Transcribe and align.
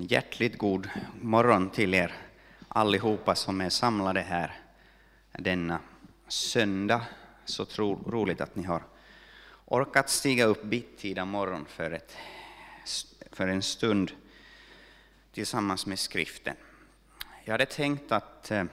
hjärtligt 0.00 0.58
god 0.58 0.88
morgon 1.20 1.70
till 1.70 1.94
er 1.94 2.14
allihopa 2.68 3.34
som 3.34 3.60
är 3.60 3.70
samlade 3.70 4.20
här 4.20 4.60
denna 5.32 5.80
söndag. 6.28 7.02
Så 7.44 7.64
tro, 7.64 8.10
roligt 8.10 8.40
att 8.40 8.56
ni 8.56 8.62
har 8.62 8.82
orkat 9.64 10.10
stiga 10.10 10.44
upp 10.44 10.62
bittida 10.62 11.24
morgon 11.24 11.64
för, 11.68 11.90
ett, 11.90 12.16
för 13.32 13.48
en 13.48 13.62
stund 13.62 14.12
tillsammans 15.32 15.86
med 15.86 15.98
skriften. 15.98 16.56
Jag 17.44 17.52
hade 17.52 17.66
tänkt 17.66 18.12
att 18.12 18.50
eh, 18.50 18.64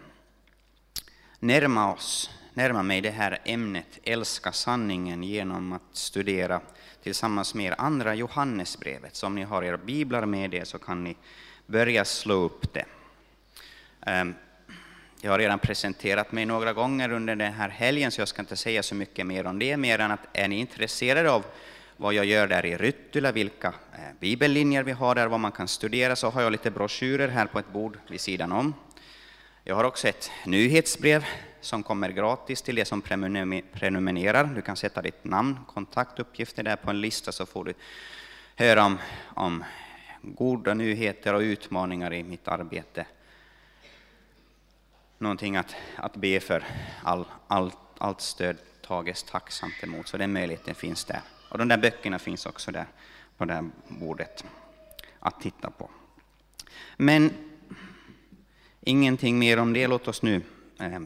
närma, 1.40 1.94
oss, 1.94 2.30
närma 2.56 2.84
mig 2.84 3.02
det 3.02 3.10
här 3.10 3.40
ämnet, 3.46 4.00
älska 4.04 4.52
sanningen, 4.52 5.24
genom 5.24 5.74
att 5.74 5.82
studera 5.92 6.62
tillsammans 7.04 7.54
med 7.54 7.66
er 7.66 7.76
andra 7.78 8.16
Johannesbrevet. 8.16 9.16
Så 9.16 9.28
om 9.28 9.36
ni 9.36 9.44
har 9.44 9.64
era 9.64 9.78
biblar 9.78 10.26
med 10.26 10.54
er 10.54 10.64
så 10.64 10.80
kan 10.80 11.04
ni 11.04 11.16
börja 11.66 12.06
slå 12.06 12.34
upp 12.34 12.74
det. 12.74 12.86
Ehm, 14.06 14.34
jag 15.22 15.32
har 15.32 15.40
redan 15.40 15.60
presenterat 15.60 16.32
mig 16.32 16.46
några 16.46 16.74
gånger 16.74 17.12
under 17.12 17.36
den 17.36 17.54
här 17.54 17.70
helgen, 17.70 18.12
så 18.12 18.22
jag 18.22 18.28
ska 18.28 18.42
inte 18.42 18.56
säga 18.56 18.84
så 18.84 18.96
mycket 18.96 19.28
mer 19.28 19.46
om 19.46 19.60
det, 19.60 19.78
mer 19.78 20.00
än 20.00 20.12
att 20.12 20.28
är 20.34 20.48
ni 20.48 20.60
intresserade 20.60 21.32
av 21.32 21.46
vad 21.98 22.14
jag 22.14 22.26
gör 22.26 22.48
där 22.48 22.66
i 22.66 22.78
Ryttula, 22.78 23.32
vilka 23.32 23.68
eh, 23.68 24.00
bibellinjer 24.20 24.84
vi 24.84 24.92
har 24.92 25.16
där, 25.16 25.28
vad 25.28 25.40
man 25.40 25.52
kan 25.52 25.68
studera, 25.68 26.16
så 26.16 26.30
har 26.30 26.42
jag 26.42 26.52
lite 26.52 26.72
broschyrer 26.72 27.28
här 27.28 27.46
på 27.46 27.60
ett 27.60 27.74
bord 27.74 27.98
vid 28.08 28.22
sidan 28.22 28.52
om. 28.52 28.74
Jag 29.68 29.76
har 29.76 29.84
också 29.84 30.08
ett 30.08 30.32
nyhetsbrev 30.46 31.26
som 31.62 31.84
kommer 31.84 32.10
gratis 32.10 32.62
till 32.62 32.76
de 32.76 32.86
som 32.86 33.02
prenumererar. 33.72 34.44
Du 34.44 34.62
kan 34.62 34.76
sätta 34.76 35.02
ditt 35.02 35.24
namn, 35.24 35.60
kontaktuppgifter 35.68 36.64
där 36.64 36.76
på 36.76 36.90
en 36.90 37.02
lista 37.02 37.32
så 37.32 37.46
får 37.46 37.64
du 37.64 37.74
höra 38.56 38.86
om, 38.86 38.98
om 39.24 39.64
goda 40.22 40.74
nyheter 40.74 41.34
och 41.34 41.40
utmaningar 41.40 42.14
i 42.14 42.24
mitt 42.24 42.48
arbete. 42.48 43.06
Någonting 45.18 45.56
att, 45.56 45.76
att 45.96 46.16
be 46.16 46.40
för. 46.40 46.64
All, 47.04 47.26
all, 47.48 47.72
allt 47.98 48.22
stöd 48.22 48.58
tages 48.88 49.24
tacksamt 49.24 49.84
emot, 49.84 50.08
så 50.08 50.18
den 50.18 50.34
möjligheten 50.34 50.76
finns 50.76 51.06
där. 51.06 51.22
Och 51.52 51.58
de 51.58 51.68
där 51.68 51.78
böckerna 51.78 52.20
finns 52.20 52.46
också 52.46 52.72
där 52.72 52.86
på 53.38 53.46
det 53.46 53.54
här 53.54 53.70
bordet 53.88 54.46
att 55.20 55.42
titta 55.42 55.70
på. 55.70 55.90
Men 56.98 57.34
ingenting 58.86 59.40
mer 59.40 59.60
om 59.60 59.74
det. 59.74 59.88
Låt 59.88 60.08
oss 60.08 60.22
nu 60.22 60.42
eh, 60.80 61.00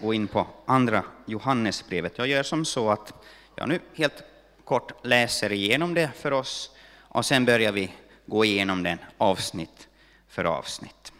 gå 0.00 0.14
in 0.14 0.28
på 0.28 0.46
andra 0.66 1.04
Johannesbrevet. 1.26 2.18
Jag 2.18 2.26
gör 2.26 2.42
som 2.42 2.64
så 2.64 2.90
att 2.90 3.12
jag 3.54 3.68
nu 3.68 3.80
helt 3.94 4.22
kort 4.64 5.06
läser 5.06 5.52
igenom 5.52 5.94
det 5.94 6.10
för 6.16 6.32
oss 6.32 6.70
och 6.98 7.26
sen 7.26 7.44
börjar 7.44 7.72
vi 7.72 7.94
gå 8.26 8.44
igenom 8.44 8.82
den 8.82 8.98
avsnitt 9.18 9.88
för 10.28 10.44
avsnitt. 10.44 11.12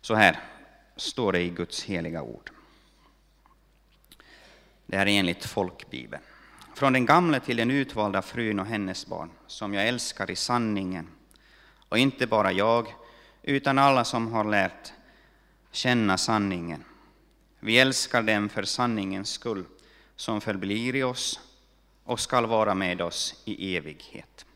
Så 0.00 0.14
här 0.14 0.38
står 0.96 1.32
det 1.32 1.40
i 1.40 1.50
Guds 1.50 1.84
heliga 1.84 2.22
ord. 2.22 2.50
Det 4.86 4.96
här 4.96 5.06
är 5.06 5.18
enligt 5.18 5.44
folkbibeln. 5.44 6.22
Från 6.74 6.92
den 6.92 7.06
gamla 7.06 7.40
till 7.40 7.56
den 7.56 7.70
utvalda 7.70 8.22
frun 8.22 8.60
och 8.60 8.66
hennes 8.66 9.06
barn, 9.06 9.30
som 9.46 9.74
jag 9.74 9.88
älskar 9.88 10.30
i 10.30 10.36
sanningen, 10.36 11.08
och 11.88 11.98
inte 11.98 12.26
bara 12.26 12.52
jag, 12.52 12.86
utan 13.42 13.78
alla 13.78 14.04
som 14.04 14.32
har 14.32 14.44
lärt 14.44 14.92
känna 15.70 16.18
sanningen. 16.18 16.84
Vi 17.60 17.78
älskar 17.78 18.22
dem 18.22 18.48
för 18.48 18.62
sanningens 18.62 19.30
skull, 19.30 19.64
som 20.16 20.40
förblir 20.40 20.96
i 20.96 21.02
oss 21.02 21.40
och 22.04 22.20
skall 22.20 22.46
vara 22.46 22.74
med 22.74 23.00
oss 23.00 23.42
i 23.44 23.76
evighet. 23.76 24.46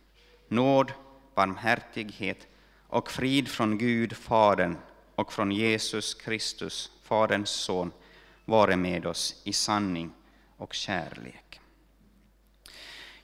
Nåd, 0.48 0.92
barmhärtighet 1.34 2.46
och 2.88 3.10
frid 3.10 3.48
från 3.48 3.78
Gud, 3.78 4.16
Fadern, 4.16 4.76
och 5.14 5.32
från 5.32 5.52
Jesus 5.52 6.14
Kristus, 6.14 6.90
Faderns 7.02 7.50
son, 7.50 7.92
vare 8.44 8.76
med 8.76 9.06
oss 9.06 9.42
i 9.44 9.52
sanning 9.52 10.12
och 10.56 10.74
kärlek. 10.74 11.60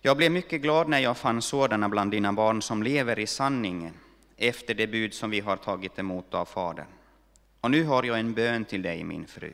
Jag 0.01 0.17
blev 0.17 0.33
mycket 0.33 0.63
glad 0.63 0.89
när 0.89 0.99
jag 0.99 1.17
fann 1.17 1.43
sådana 1.43 1.89
bland 1.89 2.11
dina 2.11 2.33
barn 2.33 2.63
som 2.63 2.83
lever 2.83 3.19
i 3.19 3.27
sanningen 3.27 3.95
efter 4.41 4.75
det 4.75 4.87
bud 4.87 5.15
som 5.15 5.31
vi 5.31 5.41
har 5.41 5.57
tagit 5.57 5.99
emot 5.99 6.35
av 6.35 6.45
Fadern. 6.45 6.87
Och 7.61 7.71
nu 7.71 7.85
har 7.85 8.03
jag 8.03 8.19
en 8.19 8.35
bön 8.35 8.65
till 8.65 8.83
dig, 8.83 9.05
min 9.05 9.27
fru. 9.27 9.53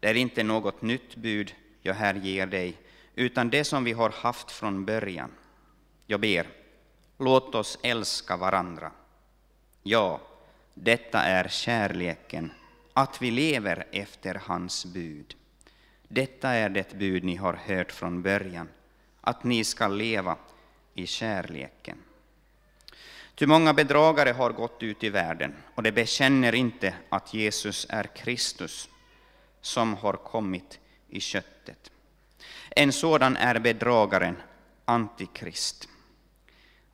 Det 0.00 0.08
är 0.08 0.14
inte 0.14 0.42
något 0.42 0.82
nytt 0.82 1.16
bud 1.16 1.54
jag 1.82 1.94
här 1.94 2.14
ger 2.14 2.46
dig, 2.46 2.76
utan 3.14 3.50
det 3.50 3.64
som 3.64 3.84
vi 3.84 3.92
har 3.92 4.10
haft 4.10 4.50
från 4.50 4.84
början. 4.84 5.30
Jag 6.06 6.20
ber, 6.20 6.46
låt 7.18 7.54
oss 7.54 7.78
älska 7.82 8.36
varandra. 8.36 8.92
Ja, 9.82 10.20
detta 10.74 11.18
är 11.18 11.48
kärleken, 11.48 12.52
att 12.92 13.22
vi 13.22 13.30
lever 13.30 13.86
efter 13.92 14.34
hans 14.34 14.86
bud. 14.86 15.34
Detta 16.08 16.48
är 16.48 16.68
det 16.68 16.94
bud 16.94 17.24
ni 17.24 17.36
har 17.36 17.54
hört 17.54 17.92
från 17.92 18.22
början, 18.22 18.68
att 19.20 19.44
ni 19.44 19.64
skall 19.64 19.96
leva 19.96 20.36
i 20.94 21.06
kärleken. 21.06 21.98
Ty 23.40 23.46
många 23.46 23.74
bedragare 23.74 24.30
har 24.30 24.50
gått 24.50 24.82
ut 24.82 25.04
i 25.04 25.08
världen, 25.08 25.54
och 25.74 25.82
de 25.82 25.92
bekänner 25.92 26.54
inte 26.54 26.94
att 27.08 27.34
Jesus 27.34 27.86
är 27.88 28.04
Kristus, 28.04 28.88
som 29.60 29.94
har 29.94 30.12
kommit 30.12 30.78
i 31.08 31.20
köttet. 31.20 31.90
En 32.70 32.92
sådan 32.92 33.36
är 33.36 33.58
bedragaren, 33.58 34.36
Antikrist. 34.84 35.88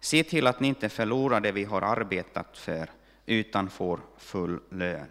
Se 0.00 0.24
till 0.24 0.46
att 0.46 0.60
ni 0.60 0.68
inte 0.68 0.88
förlorar 0.88 1.40
det 1.40 1.52
vi 1.52 1.64
har 1.64 1.82
arbetat 1.82 2.58
för, 2.58 2.90
utan 3.26 3.70
får 3.70 4.00
full 4.18 4.60
lön. 4.70 5.10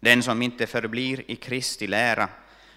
Den 0.00 0.22
som 0.22 0.42
inte 0.42 0.66
förblir 0.66 1.30
i 1.30 1.36
Kristi 1.36 1.86
lära, 1.86 2.28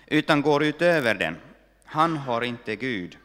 utan 0.07 0.41
går 0.41 0.63
utöver 0.63 1.15
den, 1.15 1.37
han 1.85 2.17
har 2.17 2.41
inte 2.41 2.75
Gud. 2.75 3.17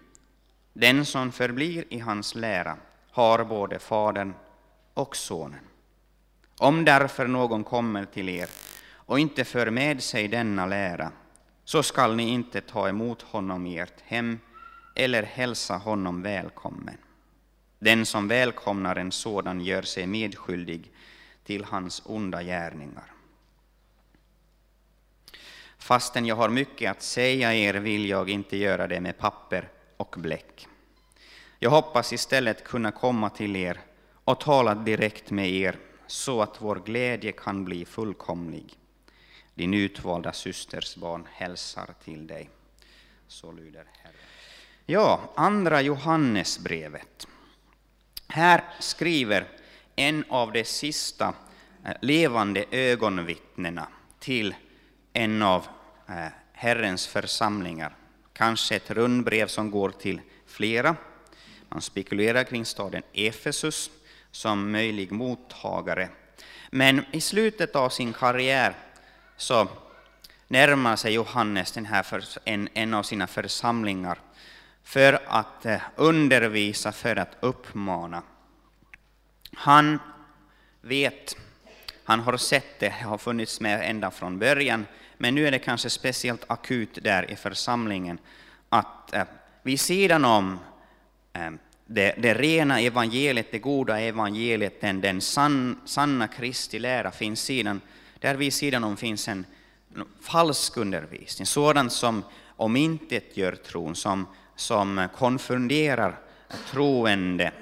Den 0.73 1.05
som 1.05 1.33
förblir 1.33 1.85
i 1.89 1.99
hans 1.99 2.35
lära 2.35 2.79
har 3.19 3.45
både 3.45 3.79
Fadern 3.79 4.35
och 4.95 5.17
Sonen. 5.17 5.61
Om 6.59 6.85
därför 6.85 7.27
någon 7.27 7.65
kommer 7.65 8.05
till 8.05 8.29
er 8.29 8.49
och 8.93 9.19
inte 9.19 9.45
för 9.45 9.71
med 9.71 10.03
sig 10.03 10.29
denna 10.29 10.67
lära, 10.67 11.13
så 11.65 11.83
skall 11.83 12.17
ni 12.17 12.29
inte 12.29 12.61
ta 12.61 12.89
emot 12.89 13.23
honom 13.23 13.67
i 13.67 13.79
ert 13.79 14.01
hem 14.01 14.39
eller 14.95 15.23
hälsa 15.23 15.77
honom 15.77 16.23
välkommen. 16.23 16.97
Den 17.79 18.07
som 18.07 18.29
välkomnar 18.29 18.97
en 18.97 19.13
sådan 19.13 19.61
gör 19.61 19.83
sig 19.83 20.07
medskyldig 20.07 20.93
till 21.45 21.65
hans 21.65 22.03
onda 22.05 22.43
gärningar. 22.43 23.13
Fastän 25.79 26.27
jag 26.27 26.37
har 26.37 26.49
mycket 26.49 26.91
att 26.91 27.03
säga 27.03 27.55
er 27.55 27.75
vill 27.75 28.09
jag 28.09 28.31
inte 28.31 28.57
göra 28.57 28.87
det 28.87 29.01
med 29.01 29.19
papper 29.19 29.69
och 29.97 30.15
bläck. 30.19 30.69
Jag 31.59 31.71
hoppas 31.71 32.13
istället 32.13 32.65
kunna 32.65 32.91
komma 32.91 33.31
till 33.31 33.57
er 33.57 33.81
och 34.25 34.41
tala 34.41 34.75
direkt 34.75 35.31
med 35.31 35.51
er 35.51 35.79
så 36.07 36.43
att 36.43 36.63
vår 36.63 36.77
glädje 36.77 37.33
kan 37.33 37.65
bli 37.65 37.85
fullkomlig. 37.85 38.75
Din 39.55 39.75
utvalda 39.75 40.33
systers 40.33 40.97
barn 40.97 41.29
hälsar 41.33 41.95
till 42.05 42.27
dig. 42.27 42.51
Så 43.29 43.53
lyder 43.53 43.85
Herren. 44.03 44.17
Ja, 44.87 45.21
andra 45.35 45.81
Johannesbrevet. 45.83 47.27
Här 48.29 48.65
skriver 48.81 49.49
en 49.97 50.25
av 50.29 50.53
de 50.53 50.65
sista 50.65 51.35
eh, 51.85 51.93
levande 52.03 52.65
ögonvittnena 52.71 53.89
till 54.19 54.55
en 55.13 55.43
av 55.43 55.67
eh, 56.09 56.27
Herrens 56.53 57.07
församlingar. 57.07 57.97
Kanske 58.33 58.77
ett 58.77 58.91
rundbrev 58.91 59.47
som 59.47 59.71
går 59.71 59.91
till 59.91 60.21
flera. 60.47 60.97
Man 61.69 61.83
spekulerar 61.83 62.45
kring 62.45 62.65
staden 62.65 63.03
Efesus 63.13 63.91
som 64.31 64.71
möjlig 64.73 65.13
mottagare. 65.13 66.09
Men 66.71 67.05
i 67.13 67.21
slutet 67.21 67.77
av 67.77 67.89
sin 67.89 68.13
karriär 68.13 68.75
så 69.37 69.69
närmar 70.49 70.97
sig 70.97 71.13
Johannes 71.13 71.73
den 71.73 71.87
här 71.87 72.03
för, 72.03 72.25
en, 72.45 72.69
en 72.75 72.95
av 72.95 73.03
sina 73.03 73.27
församlingar 73.27 74.19
för 74.83 75.21
att 75.27 75.67
eh, 75.67 75.81
undervisa, 75.97 76.93
för 76.93 77.17
att 77.17 77.37
uppmana. 77.41 78.23
Han 79.55 79.99
vet, 80.81 81.37
han 82.05 82.21
har 82.21 82.37
sett 82.37 82.81
det, 82.81 82.91
har 82.91 83.19
funnits 83.19 83.61
med 83.61 83.91
ända 83.91 84.11
från 84.11 84.39
början, 84.39 84.87
men 85.17 85.35
nu 85.35 85.47
är 85.47 85.51
det 85.51 85.59
kanske 85.59 85.91
speciellt 85.91 86.45
akut 86.47 86.99
där 87.03 87.31
i 87.31 87.37
församlingen 87.37 88.19
att 88.69 89.15
eh, 89.15 89.25
vid 89.63 89.81
sidan 89.81 90.25
om 90.25 90.59
Ehm, 91.39 91.59
det, 91.87 92.15
det 92.19 92.35
rena 92.35 92.81
evangeliet, 92.81 93.53
det 93.53 93.59
goda 93.59 94.01
evangeliet, 94.01 94.81
den, 94.81 95.01
den 95.01 95.21
san, 95.21 95.81
sanna 95.85 96.29
Kristi 96.29 96.79
lära 96.79 97.11
finns 97.11 97.41
sidan, 97.41 97.81
där 98.19 98.35
vid 98.35 98.53
sidan 98.53 98.85
om 98.85 98.97
finns 98.97 99.29
en 99.29 99.47
falsk 100.21 100.77
undervisning, 100.77 101.47
sådant 101.47 101.93
som 101.93 102.25
omintetgör 102.57 103.53
tron, 103.53 103.97
som 103.97 104.27
som 104.59 105.09
konfunderar 105.17 106.19
troende 106.71 107.53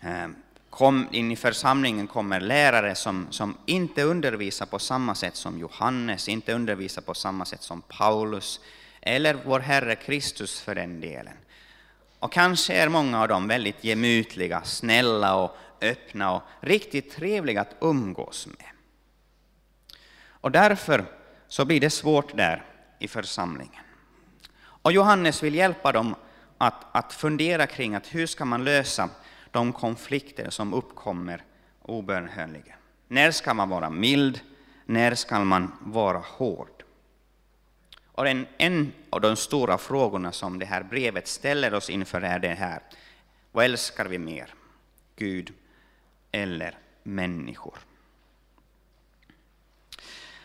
ehm, 0.00 0.36
kom, 0.70 1.08
in 1.12 1.32
i 1.32 1.36
församlingen 1.36 2.06
kommer 2.06 2.40
lärare 2.40 2.94
som, 2.94 3.26
som 3.30 3.56
inte 3.66 4.02
undervisar 4.02 4.66
på 4.66 4.78
samma 4.78 5.14
sätt 5.14 5.36
som 5.36 5.58
Johannes, 5.58 6.28
inte 6.28 6.52
undervisar 6.52 7.02
på 7.02 7.14
samma 7.14 7.44
sätt 7.44 7.62
som 7.62 7.82
Paulus, 7.82 8.60
eller 9.00 9.36
vår 9.44 9.60
Herre 9.60 9.94
Kristus 9.94 10.60
för 10.60 10.74
den 10.74 11.00
delen. 11.00 11.34
Och 12.20 12.32
kanske 12.32 12.74
är 12.74 12.88
många 12.88 13.22
av 13.22 13.28
dem 13.28 13.48
väldigt 13.48 13.84
gemytliga, 13.84 14.62
snälla 14.62 15.36
och 15.36 15.56
öppna 15.80 16.34
och 16.34 16.42
riktigt 16.60 17.10
trevliga 17.10 17.60
att 17.60 17.76
umgås 17.80 18.46
med. 18.46 18.66
Och 20.40 20.50
därför 20.50 21.04
så 21.48 21.64
blir 21.64 21.80
det 21.80 21.90
svårt 21.90 22.36
där 22.36 22.64
i 22.98 23.08
församlingen. 23.08 23.82
Och 24.60 24.92
Johannes 24.92 25.42
vill 25.42 25.54
hjälpa 25.54 25.92
dem 25.92 26.14
att, 26.58 26.96
att 26.96 27.12
fundera 27.12 27.66
kring 27.66 27.94
att 27.94 28.14
hur 28.14 28.26
ska 28.26 28.44
man 28.44 28.64
lösa 28.64 29.08
de 29.50 29.72
konflikter 29.72 30.50
som 30.50 30.74
uppkommer 30.74 31.44
obönhörligen. 31.82 32.76
När 33.08 33.30
ska 33.30 33.54
man 33.54 33.68
vara 33.68 33.90
mild? 33.90 34.40
När 34.86 35.14
ska 35.14 35.38
man 35.38 35.72
vara 35.80 36.18
hård? 36.18 36.77
Och 38.18 38.28
en, 38.28 38.46
en 38.56 38.92
av 39.10 39.20
de 39.20 39.36
stora 39.36 39.78
frågorna 39.78 40.32
som 40.32 40.58
det 40.58 40.66
här 40.66 40.82
brevet 40.82 41.28
ställer 41.28 41.74
oss 41.74 41.90
inför 41.90 42.20
är 42.20 42.38
det 42.38 42.54
här. 42.54 42.82
Vad 43.52 43.64
älskar 43.64 44.06
vi 44.06 44.18
mer? 44.18 44.54
Gud 45.16 45.52
eller 46.32 46.78
människor? 47.02 47.78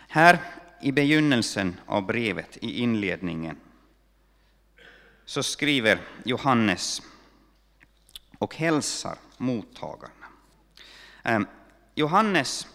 Här 0.08 0.40
i 0.82 0.92
begynnelsen 0.92 1.80
av 1.86 2.06
brevet, 2.06 2.58
i 2.62 2.80
inledningen, 2.80 3.60
så 5.26 5.44
skriver 5.44 6.00
Johannes 6.26 7.02
och 8.40 8.56
hälsar 8.56 9.18
mottagarna. 9.38 10.28
Ehm, 11.24 11.48
Johannes 11.96 12.68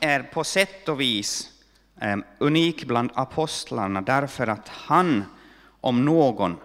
är 0.00 0.22
på 0.22 0.44
sätt 0.44 0.88
och 0.88 1.00
vis 1.00 1.59
Ehm, 2.02 2.24
unik 2.38 2.84
bland 2.84 3.10
apostlarna 3.14 4.00
därför 4.00 4.46
att 4.46 4.68
han, 4.68 5.24
om 5.80 6.04
någon, 6.04 6.56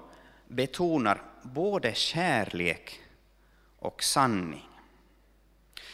betonar 0.47 1.21
både 1.41 1.93
kärlek 1.93 3.01
och 3.79 4.03
sanning. 4.03 4.69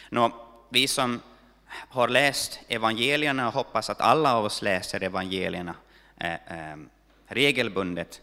Nå, 0.09 0.31
vi 0.69 0.88
som 0.88 1.19
har 1.65 2.07
läst 2.07 2.59
evangelierna 2.67 3.47
och 3.47 3.53
hoppas 3.53 3.89
att 3.89 4.01
alla 4.01 4.35
av 4.35 4.45
oss 4.45 4.61
läser 4.61 5.03
evangelierna 5.03 5.75
eh, 6.17 6.33
eh, 6.33 6.77
regelbundet, 7.25 8.21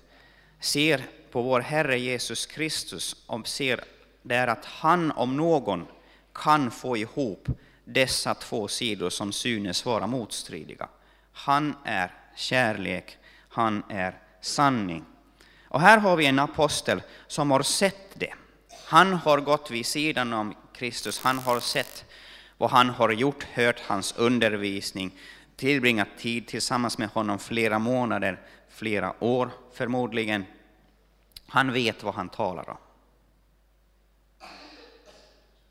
ser 0.61 1.03
på 1.31 1.43
vår 1.43 1.61
Herre 1.61 1.99
Jesus 1.99 2.47
Kristus 2.47 3.25
och 3.27 3.49
ser 3.49 3.85
där 4.23 4.47
att 4.47 4.65
han 4.65 5.11
om 5.13 5.37
någon 5.37 5.87
kan 6.33 6.71
få 6.71 6.97
ihop 6.97 7.49
dessa 7.85 8.35
två 8.35 8.69
sidor 8.69 9.11
som 9.11 9.33
synes 9.33 9.85
vara 9.85 10.07
motstridiga. 10.07 10.89
Han 11.39 11.75
är 11.85 12.15
kärlek, 12.37 13.19
han 13.49 13.83
är 13.89 14.19
sanning. 14.41 15.05
Och 15.69 15.81
här 15.81 15.99
har 15.99 16.17
vi 16.17 16.27
en 16.27 16.39
apostel 16.39 17.03
som 17.27 17.51
har 17.51 17.63
sett 17.63 18.15
det. 18.15 18.35
Han 18.87 19.13
har 19.13 19.41
gått 19.41 19.71
vid 19.71 19.87
sidan 19.87 20.33
om 20.33 20.55
Kristus, 20.75 21.21
han 21.21 21.39
har 21.39 21.61
sett 21.61 22.05
vad 22.57 22.71
han 22.71 22.89
har 22.89 23.11
gjort, 23.11 23.43
hört 23.43 23.81
hans 23.81 24.13
undervisning, 24.17 25.19
tillbringat 25.57 26.09
tid 26.19 26.47
tillsammans 26.47 26.99
med 26.99 27.09
honom 27.09 27.39
flera 27.39 27.79
månader, 27.79 28.41
flera 28.69 29.25
år 29.25 29.51
förmodligen. 29.73 30.45
Han 31.47 31.73
vet 31.73 32.03
vad 32.03 32.15
han 32.15 32.29
talar 32.29 32.71
om. 32.71 32.79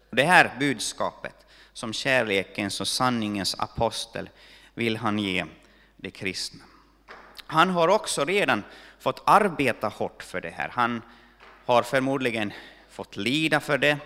Det 0.10 0.24
här 0.24 0.56
budskapet 0.60 1.46
som 1.74 1.94
kärlekens 1.94 2.82
och 2.82 2.88
sanningens 2.88 3.56
apostel 3.60 4.30
vill 4.78 4.98
han 4.98 5.20
ge 5.20 5.46
de 5.98 6.12
kristna. 6.12 6.64
Han 7.48 7.70
har 7.70 7.88
också 7.88 8.26
redan 8.26 8.64
fått 9.00 9.24
arbeta 9.26 9.88
hårt 9.88 10.24
för 10.24 10.42
det 10.42 10.50
här. 10.50 10.70
Han 10.70 11.02
har 11.66 11.84
förmodligen 11.84 12.54
fått 12.90 13.16
lida 13.16 13.60
för 13.60 13.78
det. 13.78 13.98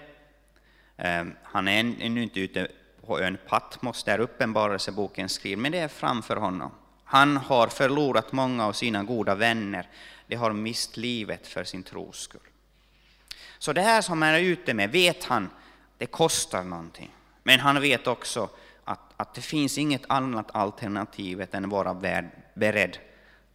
Ehm, 0.98 1.36
han 1.44 1.68
är 1.68 1.80
ännu 1.80 2.24
inte 2.24 2.40
ute 2.40 2.68
på 3.06 3.20
ön 3.20 3.38
Patmos 3.48 4.04
där 4.04 4.20
Uppenbarelseboken 4.20 5.30
skriver, 5.30 5.62
men 5.62 5.72
det 5.72 5.78
är 5.78 5.88
framför 5.88 6.36
honom. 6.36 6.72
Han 7.04 7.38
har 7.38 7.68
förlorat 7.68 8.32
många 8.32 8.66
av 8.66 8.74
sina 8.74 9.04
goda 9.04 9.36
vänner. 9.36 9.90
De 10.28 10.36
har 10.36 10.54
mist 10.54 10.98
livet 10.98 11.48
för 11.48 11.64
sin 11.64 11.84
tros 11.84 12.20
skull. 12.20 12.42
Så 13.58 13.74
det 13.74 13.82
här 13.82 14.02
som 14.02 14.22
han 14.22 14.32
är 14.32 14.40
ute 14.40 14.74
med 14.74 14.92
vet 14.92 15.24
han, 15.24 15.50
det 15.98 16.06
kostar 16.06 16.64
någonting. 16.64 17.12
Men 17.44 17.60
han 17.60 17.82
vet 17.82 18.08
också 18.08 18.50
att, 18.84 19.00
att 19.18 19.34
det 19.34 19.42
finns 19.42 19.78
inget 19.78 20.04
annat 20.08 20.56
alternativ 20.56 21.48
än 21.52 21.66
att 21.66 21.72
vara 21.72 21.94
beredd 22.54 22.98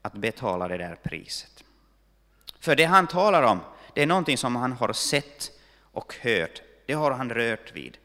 att 0.03 0.13
betala 0.13 0.69
det 0.69 0.77
där 0.77 0.97
priset. 1.03 1.65
För 2.61 2.77
det 2.77 2.85
han 2.85 3.07
talar 3.07 3.43
om, 3.43 3.61
det 3.95 4.03
är 4.03 4.07
någonting 4.07 4.39
som 4.39 4.57
han 4.57 4.73
har 4.73 4.93
sett 4.93 5.51
och 5.93 6.15
hört. 6.21 6.63
Det 6.87 6.93
har 6.93 7.11
han 7.11 7.31
rört 7.31 7.77
vid. 7.77 7.99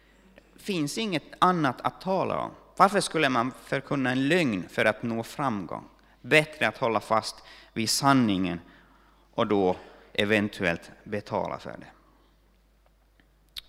Det 0.53 0.63
finns 0.63 0.97
inget 0.97 1.23
annat 1.39 1.81
att 1.81 2.01
tala 2.01 2.39
om. 2.39 2.51
Varför 2.77 3.00
skulle 3.00 3.29
man 3.29 3.51
förkunna 3.65 4.12
en 4.12 4.27
lögn 4.27 4.69
för 4.69 4.85
att 4.85 5.03
nå 5.03 5.24
framgång? 5.24 5.83
Bättre 6.21 6.67
att 6.67 6.77
hålla 6.77 7.00
fast 7.00 7.35
vid 7.74 7.89
sanningen 7.89 8.59
och 9.33 9.47
då 9.47 9.75
eventuellt 10.13 10.91
betala 11.03 11.59
för 11.59 11.69
det. 11.69 11.91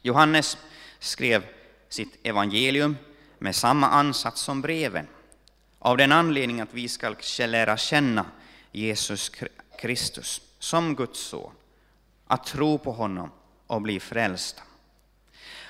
Johannes 0.03 0.59
skrev 0.99 1.45
sitt 1.89 2.27
evangelium 2.27 2.97
med 3.43 3.57
samma 3.57 3.89
ansats 3.89 4.41
som 4.41 4.61
breven, 4.61 5.07
av 5.79 5.97
den 5.97 6.13
anledningen 6.13 6.63
att 6.63 6.75
vi 6.75 6.89
ska 6.89 7.15
lära 7.39 7.77
känna 7.77 8.27
Jesus 8.73 9.33
Kristus 9.79 10.41
som 10.59 10.95
Guds 10.95 11.21
son, 11.21 11.53
att 12.27 12.45
tro 12.45 12.79
på 12.79 12.93
honom 12.93 13.31
och 13.67 13.83
bli 13.83 14.01
frälsta. 14.01 14.63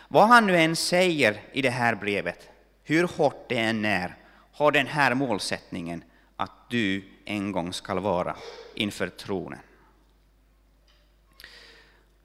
Vad 0.09 0.29
han 0.29 0.47
nu 0.47 0.57
än 0.57 0.77
säger 0.77 1.41
i 1.53 1.63
det 1.63 1.71
här 1.71 1.95
brevet, 1.95 2.49
hur 2.83 3.05
hårt 3.05 3.49
det 3.49 3.59
än 3.59 3.85
är, 3.85 4.17
har 4.53 4.73
den 4.73 4.87
här 4.87 5.15
målsättningen 5.15 6.05
att 6.37 6.71
du 6.71 7.05
en 7.25 7.53
gång 7.53 7.73
ska 7.73 8.01
vara 8.01 8.37
inför 8.75 9.09
tronen. 9.09 9.59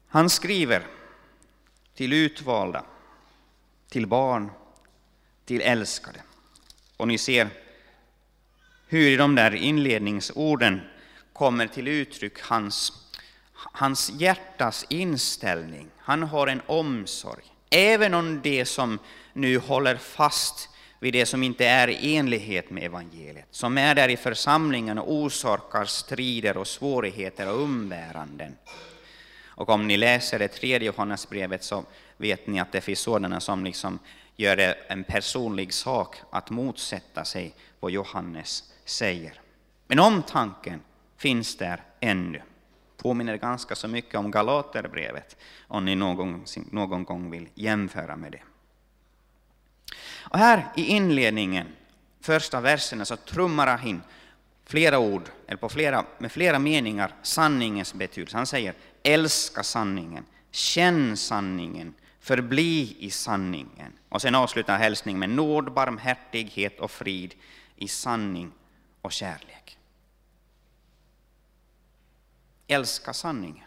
Han 0.08 0.30
skriver 0.30 0.86
till 1.94 2.12
utvalda, 2.12 2.84
till 3.88 4.06
barn, 4.06 4.50
till 5.48 5.60
älskade. 5.60 6.20
Och 6.96 7.08
ni 7.08 7.18
ser 7.18 7.48
hur 8.88 9.08
i 9.08 9.16
de 9.16 9.34
där 9.34 9.54
inledningsorden 9.54 10.80
kommer 11.32 11.66
till 11.66 11.88
uttryck 11.88 12.40
hans, 12.40 12.92
hans 13.52 14.10
hjärtas 14.10 14.86
inställning. 14.88 15.88
Han 15.98 16.22
har 16.22 16.46
en 16.46 16.62
omsorg. 16.66 17.44
Även 17.70 18.14
om 18.14 18.40
det 18.42 18.64
som 18.64 18.98
nu 19.32 19.58
håller 19.58 19.96
fast 19.96 20.68
vid 21.00 21.12
det 21.12 21.26
som 21.26 21.42
inte 21.42 21.66
är 21.66 21.88
i 21.88 22.16
enlighet 22.16 22.70
med 22.70 22.84
evangeliet, 22.84 23.48
som 23.50 23.78
är 23.78 23.94
där 23.94 24.08
i 24.08 24.16
församlingen 24.16 24.98
och 24.98 25.12
orsakar 25.12 25.84
strider 25.84 26.56
och 26.56 26.66
svårigheter 26.68 27.48
och 27.48 27.62
umbäranden. 27.62 28.56
Och 29.46 29.68
om 29.68 29.86
ni 29.86 29.96
läser 29.96 30.38
det 30.38 30.48
tredje 30.48 30.86
Johannesbrevet 30.86 31.64
så 31.64 31.84
vet 32.16 32.46
ni 32.46 32.60
att 32.60 32.72
det 32.72 32.80
finns 32.80 33.00
sådana 33.00 33.40
som 33.40 33.64
liksom 33.64 33.98
gör 34.38 34.56
det 34.56 34.72
en 34.88 35.04
personlig 35.04 35.72
sak 35.72 36.16
att 36.30 36.50
motsätta 36.50 37.24
sig 37.24 37.54
vad 37.80 37.90
Johannes 37.90 38.72
säger. 38.84 39.40
Men 39.86 39.98
omtanken 39.98 40.80
finns 41.16 41.56
där 41.56 41.82
ännu. 42.00 42.42
Påminner 42.96 43.36
ganska 43.36 43.74
så 43.74 43.88
mycket 43.88 44.14
om 44.14 44.30
Galaterbrevet, 44.30 45.36
om 45.68 45.84
ni 45.84 45.94
någon, 45.94 46.44
någon 46.70 47.04
gång 47.04 47.30
vill 47.30 47.48
jämföra 47.54 48.16
med 48.16 48.32
det. 48.32 48.42
Och 50.20 50.38
här 50.38 50.72
i 50.76 50.84
inledningen, 50.84 51.66
första 52.20 52.60
verserna, 52.60 53.04
så 53.04 53.16
trummar 53.16 53.66
han 53.66 53.86
in 53.86 54.02
flera 54.64 54.98
ord, 54.98 55.30
eller 55.46 55.56
på 55.56 55.68
flera, 55.68 56.04
med 56.18 56.32
flera 56.32 56.58
meningar, 56.58 57.14
sanningens 57.22 57.94
betydelse. 57.94 58.36
Han 58.36 58.46
säger 58.46 58.74
älska 59.02 59.62
sanningen, 59.62 60.24
känn 60.50 61.16
sanningen, 61.16 61.94
förbli 62.28 62.96
i 62.98 63.10
sanningen. 63.10 63.92
Och 64.08 64.22
sen 64.22 64.34
avslutar 64.34 64.78
hälsningen 64.78 65.18
med 65.18 65.30
nåd, 65.30 65.72
barmhärtighet 65.72 66.80
och 66.80 66.90
frid 66.90 67.34
i 67.76 67.88
sanning 67.88 68.52
och 69.00 69.12
kärlek. 69.12 69.78
Älska 72.66 73.12
sanningen. 73.12 73.64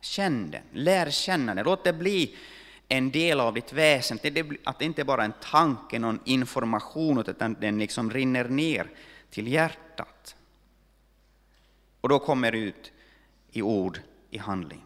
Känn 0.00 0.50
den, 0.50 0.62
lär 0.72 1.10
känna 1.10 1.54
den, 1.54 1.64
låt 1.64 1.84
det 1.84 1.92
bli 1.92 2.36
en 2.88 3.10
del 3.10 3.40
av 3.40 3.54
ditt 3.54 3.72
väsen, 3.72 4.18
att 4.64 4.78
det 4.78 4.84
inte 4.84 5.04
bara 5.04 5.20
är 5.20 5.24
en 5.24 5.34
tanke, 5.42 5.98
någon 5.98 6.20
information, 6.24 7.18
utan 7.18 7.56
den 7.60 7.78
liksom 7.78 8.10
rinner 8.10 8.48
ner 8.48 8.90
till 9.30 9.48
hjärtat. 9.48 10.36
Och 12.00 12.08
då 12.08 12.18
kommer 12.18 12.52
det 12.52 12.58
ut 12.58 12.92
i 13.50 13.62
ord, 13.62 14.00
i 14.34 14.38
handling. 14.38 14.84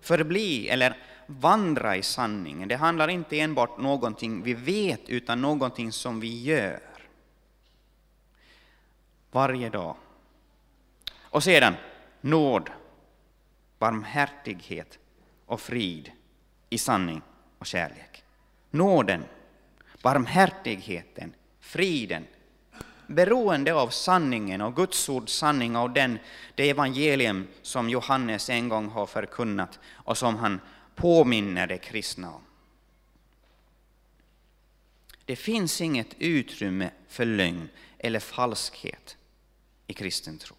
Förbli 0.00 0.68
eller 0.68 0.96
vandra 1.26 1.96
i 1.96 2.02
sanningen. 2.02 2.68
Det 2.68 2.76
handlar 2.76 3.08
inte 3.08 3.40
enbart 3.40 3.70
om 3.76 3.82
någonting 3.82 4.42
vi 4.42 4.54
vet, 4.54 5.08
utan 5.08 5.42
någonting 5.42 5.92
som 5.92 6.20
vi 6.20 6.42
gör. 6.42 6.80
Varje 9.30 9.70
dag. 9.70 9.96
Och 11.20 11.44
sedan 11.44 11.74
nåd, 12.20 12.70
barmhärtighet 13.78 14.98
och 15.46 15.60
frid 15.60 16.12
i 16.70 16.78
sanning 16.78 17.22
och 17.58 17.66
kärlek. 17.66 18.24
Nåden, 18.70 19.24
barmhärtigheten, 20.02 21.34
friden, 21.60 22.26
beroende 23.08 23.74
av 23.74 23.88
sanningen 23.88 24.60
och 24.60 24.76
Guds 24.76 25.08
ord 25.08 25.28
sanning 25.28 25.76
och 25.76 25.90
den, 25.90 26.18
det 26.54 26.70
evangelium 26.70 27.48
som 27.62 27.90
Johannes 27.90 28.50
en 28.50 28.68
gång 28.68 28.88
har 28.88 29.06
förkunnat 29.06 29.78
och 29.92 30.18
som 30.18 30.36
han 30.36 30.60
påminner 30.94 31.66
de 31.66 31.78
kristna 31.78 32.34
om. 32.34 32.42
Det 35.24 35.36
finns 35.36 35.80
inget 35.80 36.14
utrymme 36.18 36.90
för 37.08 37.24
lögn 37.24 37.68
eller 37.98 38.20
falskhet 38.20 39.16
i 39.86 39.92
kristen 39.94 40.38
tro. 40.38 40.56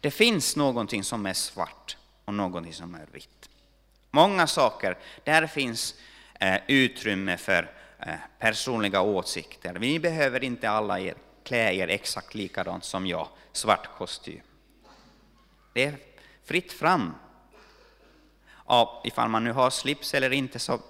Det 0.00 0.10
finns 0.10 0.56
någonting 0.56 1.04
som 1.04 1.26
är 1.26 1.34
svart 1.34 1.96
och 2.24 2.34
någonting 2.34 2.72
som 2.72 2.94
är 2.94 3.06
vitt. 3.12 3.50
Många 4.10 4.46
saker, 4.46 4.98
där 5.24 5.46
finns 5.46 5.94
Eh, 6.42 6.60
utrymme 6.66 7.36
för 7.36 7.70
eh, 7.98 8.14
personliga 8.38 9.00
åsikter. 9.00 9.74
Vi 9.74 10.00
behöver 10.00 10.44
inte 10.44 10.70
alla 10.70 11.00
er, 11.00 11.14
klä 11.44 11.72
er 11.72 11.88
exakt 11.88 12.34
likadant 12.34 12.84
som 12.84 13.06
jag, 13.06 13.28
svart 13.52 13.86
kostym. 13.98 14.40
Det 15.72 15.84
är 15.84 15.96
fritt 16.44 16.72
fram. 16.72 17.14
Ja, 18.66 19.02
ifall 19.04 19.28
man 19.28 19.44
nu 19.44 19.52
har 19.52 19.70
slips 19.70 20.14
eller 20.14 20.30
inte, 20.30 20.58
så 20.58 20.80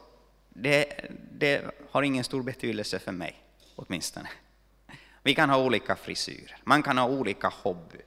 det, 0.48 1.10
det 1.32 1.64
har 1.90 2.02
ingen 2.02 2.24
stor 2.24 2.42
betydelse 2.42 2.98
för 2.98 3.12
mig, 3.12 3.42
åtminstone. 3.76 4.28
Vi 5.22 5.34
kan 5.34 5.50
ha 5.50 5.58
olika 5.58 5.96
frisyrer, 5.96 6.56
man 6.64 6.82
kan 6.82 6.98
ha 6.98 7.08
olika 7.08 7.52
hobby, 7.62 8.00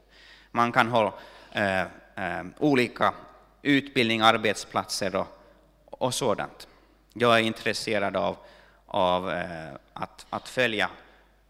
man 0.52 0.72
kan 0.72 0.88
ha 0.88 1.20
eh, 1.52 1.82
eh, 2.16 2.46
olika 2.60 3.14
utbildning, 3.62 4.22
arbetsplatser 4.22 5.16
och, 5.16 5.28
och 5.86 6.14
sådant. 6.14 6.68
Jag 7.14 7.40
är 7.40 7.44
intresserad 7.44 8.16
av, 8.16 8.38
av 8.86 9.32
eh, 9.32 9.74
att, 9.94 10.26
att 10.30 10.50
följa 10.50 10.90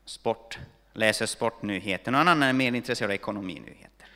sport, 0.06 0.60
läser 0.94 1.26
sportnyheter, 1.26 2.12
någon 2.12 2.28
annan 2.28 2.50
är 2.50 2.54
mer 2.54 2.74
intresserad 2.74 3.12
av 3.12 3.16
ekonominyheter. 3.16 4.08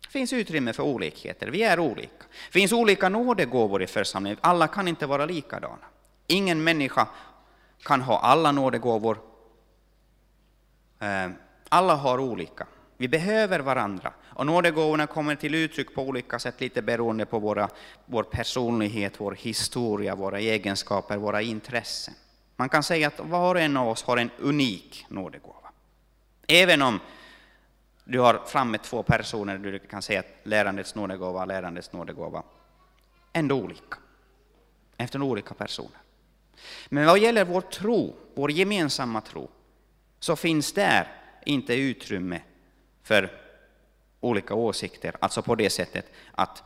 Det 0.00 0.08
finns 0.08 0.32
utrymme 0.32 0.72
för 0.72 0.82
olikheter, 0.82 1.46
vi 1.46 1.62
är 1.62 1.78
olika. 1.78 2.24
Det 2.46 2.52
finns 2.52 2.72
olika 2.72 3.08
nådegåvor 3.08 3.82
i 3.82 3.86
församlingen, 3.86 4.38
alla 4.40 4.68
kan 4.68 4.88
inte 4.88 5.06
vara 5.06 5.26
likadana. 5.26 5.86
Ingen 6.26 6.64
människa 6.64 7.08
kan 7.82 8.00
ha 8.00 8.18
alla 8.20 8.52
nådegåvor. 8.52 9.18
Eh, 10.98 11.30
alla 11.68 11.94
har 11.94 12.18
olika. 12.18 12.66
Vi 13.00 13.08
behöver 13.08 13.60
varandra. 13.60 14.12
Och 14.22 14.46
nådegåvorna 14.46 15.06
kommer 15.06 15.34
till 15.34 15.54
uttryck 15.54 15.94
på 15.94 16.02
olika 16.02 16.38
sätt, 16.38 16.60
lite 16.60 16.82
beroende 16.82 17.26
på 17.26 17.38
våra, 17.38 17.68
vår 18.06 18.22
personlighet, 18.22 19.20
vår 19.20 19.32
historia, 19.32 20.14
våra 20.14 20.40
egenskaper, 20.40 21.16
våra 21.16 21.42
intressen. 21.42 22.14
Man 22.56 22.68
kan 22.68 22.82
säga 22.82 23.08
att 23.08 23.20
var 23.20 23.54
och 23.54 23.60
en 23.60 23.76
av 23.76 23.88
oss 23.88 24.02
har 24.02 24.16
en 24.16 24.30
unik 24.38 25.06
nådegåva. 25.08 25.70
Även 26.46 26.82
om 26.82 27.00
du 28.04 28.18
har 28.18 28.42
framme 28.46 28.78
två 28.78 29.02
personer 29.02 29.58
du 29.58 29.78
kan 29.78 30.02
säga 30.02 30.20
att 30.20 30.36
lärandets 30.42 30.94
nådegåva, 30.94 31.44
lärandets 31.44 31.92
nådegåva, 31.92 32.42
ändå 33.32 33.54
olika. 33.54 33.96
Efter 34.96 35.22
olika 35.22 35.54
personer. 35.54 36.00
Men 36.88 37.06
vad 37.06 37.18
gäller 37.18 37.44
vår 37.44 37.60
tro, 37.60 38.16
vår 38.34 38.50
gemensamma 38.50 39.20
tro, 39.20 39.48
så 40.18 40.36
finns 40.36 40.72
där 40.72 41.08
inte 41.44 41.74
utrymme 41.74 42.40
för 43.10 43.30
olika 44.20 44.54
åsikter, 44.54 45.16
alltså 45.20 45.42
på 45.42 45.54
det 45.54 45.70
sättet 45.70 46.06
att 46.32 46.62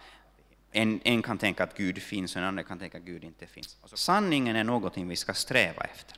en, 0.73 1.01
en 1.05 1.23
kan 1.23 1.39
tänka 1.39 1.65
att 1.65 1.77
Gud 1.77 2.03
finns 2.03 2.37
och 2.37 2.43
en 2.43 2.49
annan 2.49 2.65
kan 2.65 2.79
tänka 2.79 2.99
att 2.99 3.05
Gud 3.05 3.25
inte 3.25 3.47
finns. 3.47 3.77
Alltså, 3.83 3.97
sanningen 3.97 4.57
är 4.57 4.65
någonting 4.65 5.09
vi 5.09 5.17
ska 5.17 5.35
sträva 5.35 5.85
efter. 5.85 6.17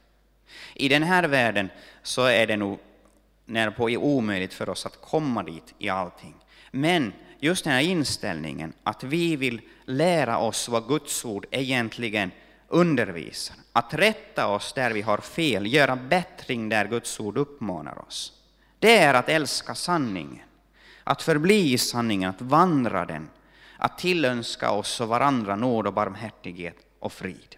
I 0.75 0.89
den 0.89 1.03
här 1.03 1.25
världen 1.25 1.71
så 2.03 2.25
är 2.25 2.47
det 2.47 2.57
nog 2.57 2.79
närpå 3.45 3.85
omöjligt 3.85 4.55
för 4.55 4.69
oss 4.69 4.87
att 4.87 5.01
komma 5.01 5.43
dit 5.43 5.75
i 5.79 5.89
allting. 5.89 6.35
Men 6.71 7.13
just 7.41 7.65
den 7.65 7.73
här 7.73 7.83
inställningen 7.83 8.73
att 8.83 9.05
vi 9.05 9.37
vill 9.37 9.61
lära 9.85 10.39
oss 10.39 10.69
vad 10.69 10.89
Guds 10.89 11.25
ord 11.25 11.47
egentligen 11.51 12.31
undervisar, 12.69 13.57
att 13.73 13.95
rätta 13.95 14.47
oss 14.47 14.73
där 14.73 14.91
vi 14.91 15.03
har 15.03 15.19
fel, 15.19 15.73
göra 15.73 15.97
bättring 15.97 16.69
där 16.69 16.87
Guds 16.87 17.21
ord 17.21 17.39
uppmanar 17.39 18.07
oss. 18.07 18.36
Det 18.79 18.99
är 18.99 19.15
att 19.15 19.29
älska 19.29 19.75
sanningen, 19.75 20.45
att 21.05 21.23
förbli 21.23 21.73
i 21.73 21.79
sanningen, 21.79 22.31
att 22.31 22.41
vandra 22.41 23.05
den, 23.05 23.29
att 23.79 23.99
tillönska 23.99 24.71
oss 24.71 25.01
och 25.01 25.09
varandra 25.09 25.57
nåd 25.57 25.87
och 25.87 25.93
barmhärtighet 25.93 26.77
och 26.99 27.13
frid. 27.13 27.57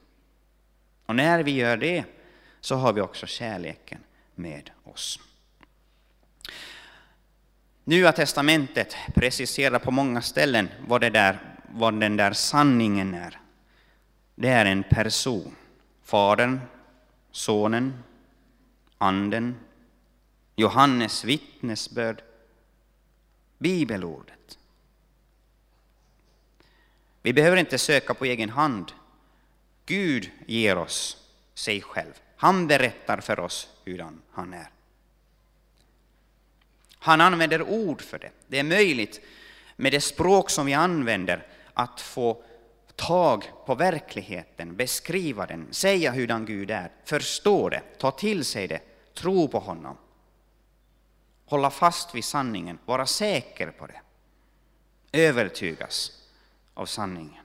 Och 1.07 1.17
när 1.17 1.43
vi 1.43 1.51
gör 1.51 1.77
det 1.77 2.05
så 2.61 2.77
har 2.77 2.93
vi 2.93 3.01
också 3.01 3.27
kärleken 3.27 4.01
med 4.35 4.71
oss. 4.85 5.21
Nya 7.85 8.13
testamentet 8.13 8.97
preciserar 9.15 9.79
på 9.79 9.91
många 9.91 10.23
ställen 10.23 10.69
vad, 10.87 11.01
det 11.01 11.11
där, 11.11 11.39
vad 11.73 12.01
den 12.01 12.17
där 12.17 12.33
sanningen 12.33 13.15
är. 13.15 13.41
Det 14.35 14.49
är 14.49 14.67
en 14.67 14.83
person. 14.83 15.55
Fadern, 16.05 16.61
Sonen, 17.31 18.03
Anden, 18.99 19.57
Johannes 20.59 21.25
vittnesbörd, 21.25 22.23
bibelordet. 23.59 24.59
Vi 27.23 27.33
behöver 27.33 27.57
inte 27.57 27.79
söka 27.79 28.15
på 28.15 28.25
egen 28.25 28.51
hand. 28.51 28.93
Gud 29.87 30.31
ger 30.47 30.79
oss 30.79 31.17
sig 31.55 31.83
själv. 31.83 32.13
Han 32.37 32.67
berättar 32.67 33.21
för 33.21 33.41
oss 33.41 33.69
hur 33.85 34.07
han 34.31 34.55
är. 34.55 34.71
Han 36.99 37.21
använder 37.21 37.63
ord 37.63 38.03
för 38.03 38.19
det. 38.19 38.31
Det 38.47 38.59
är 38.59 38.65
möjligt 38.65 39.21
med 39.77 39.93
det 39.93 40.01
språk 40.01 40.51
som 40.51 40.67
vi 40.67 40.75
använder 40.75 41.47
att 41.75 42.01
få 42.01 42.43
tag 42.97 43.45
på 43.67 43.75
verkligheten, 43.75 44.77
beskriva 44.77 45.47
den, 45.47 45.67
säga 45.71 46.13
hurdan 46.13 46.47
Gud 46.47 46.71
är, 46.71 46.93
förstå 47.05 47.69
det, 47.69 47.83
ta 47.99 48.11
till 48.11 48.45
sig 48.45 48.69
det, 48.69 48.81
tro 49.15 49.49
på 49.49 49.59
honom. 49.59 49.97
Hålla 51.49 51.71
fast 51.71 52.15
vid 52.15 52.25
sanningen, 52.25 52.79
vara 52.85 53.07
säker 53.07 53.71
på 53.71 53.87
det. 53.87 54.01
Övertygas 55.13 56.13
av 56.75 56.87
sanningen. 56.87 57.45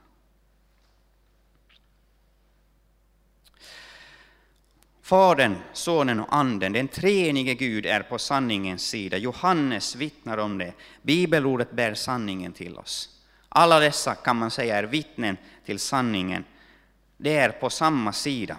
Fadern, 5.01 5.55
Sonen 5.73 6.19
och 6.19 6.35
Anden, 6.35 6.73
den 6.73 6.87
treenige 6.87 7.53
Gud, 7.53 7.85
är 7.85 8.01
på 8.01 8.19
sanningens 8.19 8.83
sida. 8.87 9.17
Johannes 9.17 9.95
vittnar 9.95 10.37
om 10.37 10.57
det. 10.57 10.73
Bibelordet 11.01 11.71
bär 11.71 11.93
sanningen 11.93 12.53
till 12.53 12.77
oss. 12.77 13.09
Alla 13.49 13.79
dessa 13.79 14.15
kan 14.15 14.37
man 14.37 14.51
säga 14.51 14.77
är 14.77 14.83
vittnen 14.83 15.37
till 15.65 15.79
sanningen. 15.79 16.45
Det 17.17 17.35
är 17.35 17.49
på 17.49 17.69
samma 17.69 18.13
sida. 18.13 18.57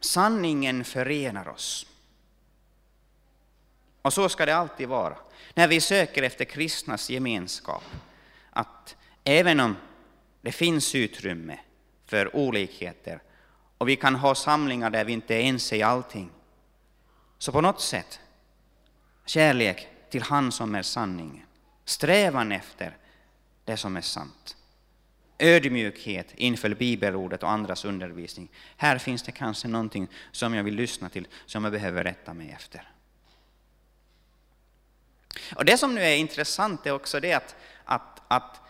Sanningen 0.00 0.84
förenar 0.84 1.48
oss. 1.48 1.86
Och 4.06 4.12
så 4.12 4.28
ska 4.28 4.46
det 4.46 4.56
alltid 4.56 4.88
vara. 4.88 5.16
När 5.54 5.68
vi 5.68 5.80
söker 5.80 6.22
efter 6.22 6.44
kristnas 6.44 7.10
gemenskap, 7.10 7.84
att 8.50 8.96
även 9.24 9.60
om 9.60 9.76
det 10.42 10.52
finns 10.52 10.94
utrymme 10.94 11.58
för 12.04 12.36
olikheter 12.36 13.22
och 13.78 13.88
vi 13.88 13.96
kan 13.96 14.14
ha 14.14 14.34
samlingar 14.34 14.90
där 14.90 15.04
vi 15.04 15.12
inte 15.12 15.34
är 15.34 15.40
ense 15.40 15.76
i 15.76 15.82
allting. 15.82 16.30
Så 17.38 17.52
på 17.52 17.60
något 17.60 17.80
sätt, 17.80 18.20
kärlek 19.24 19.88
till 20.10 20.22
Han 20.22 20.52
som 20.52 20.74
är 20.74 20.82
sanningen, 20.82 21.46
strävan 21.84 22.52
efter 22.52 22.96
det 23.64 23.76
som 23.76 23.96
är 23.96 24.00
sant, 24.00 24.56
ödmjukhet 25.38 26.34
inför 26.36 26.74
bibelordet 26.74 27.42
och 27.42 27.50
andras 27.50 27.84
undervisning. 27.84 28.48
Här 28.76 28.98
finns 28.98 29.22
det 29.22 29.32
kanske 29.32 29.68
någonting 29.68 30.08
som 30.32 30.54
jag 30.54 30.64
vill 30.64 30.74
lyssna 30.74 31.08
till, 31.08 31.28
som 31.46 31.64
jag 31.64 31.72
behöver 31.72 32.04
rätta 32.04 32.34
mig 32.34 32.50
efter. 32.50 32.92
Och 35.56 35.64
Det 35.64 35.78
som 35.78 35.94
nu 35.94 36.00
är 36.00 36.16
intressant 36.16 36.86
är 36.86 36.90
också 36.90 37.20
det 37.20 37.32
att, 37.32 37.56
att, 37.84 38.22
att 38.28 38.60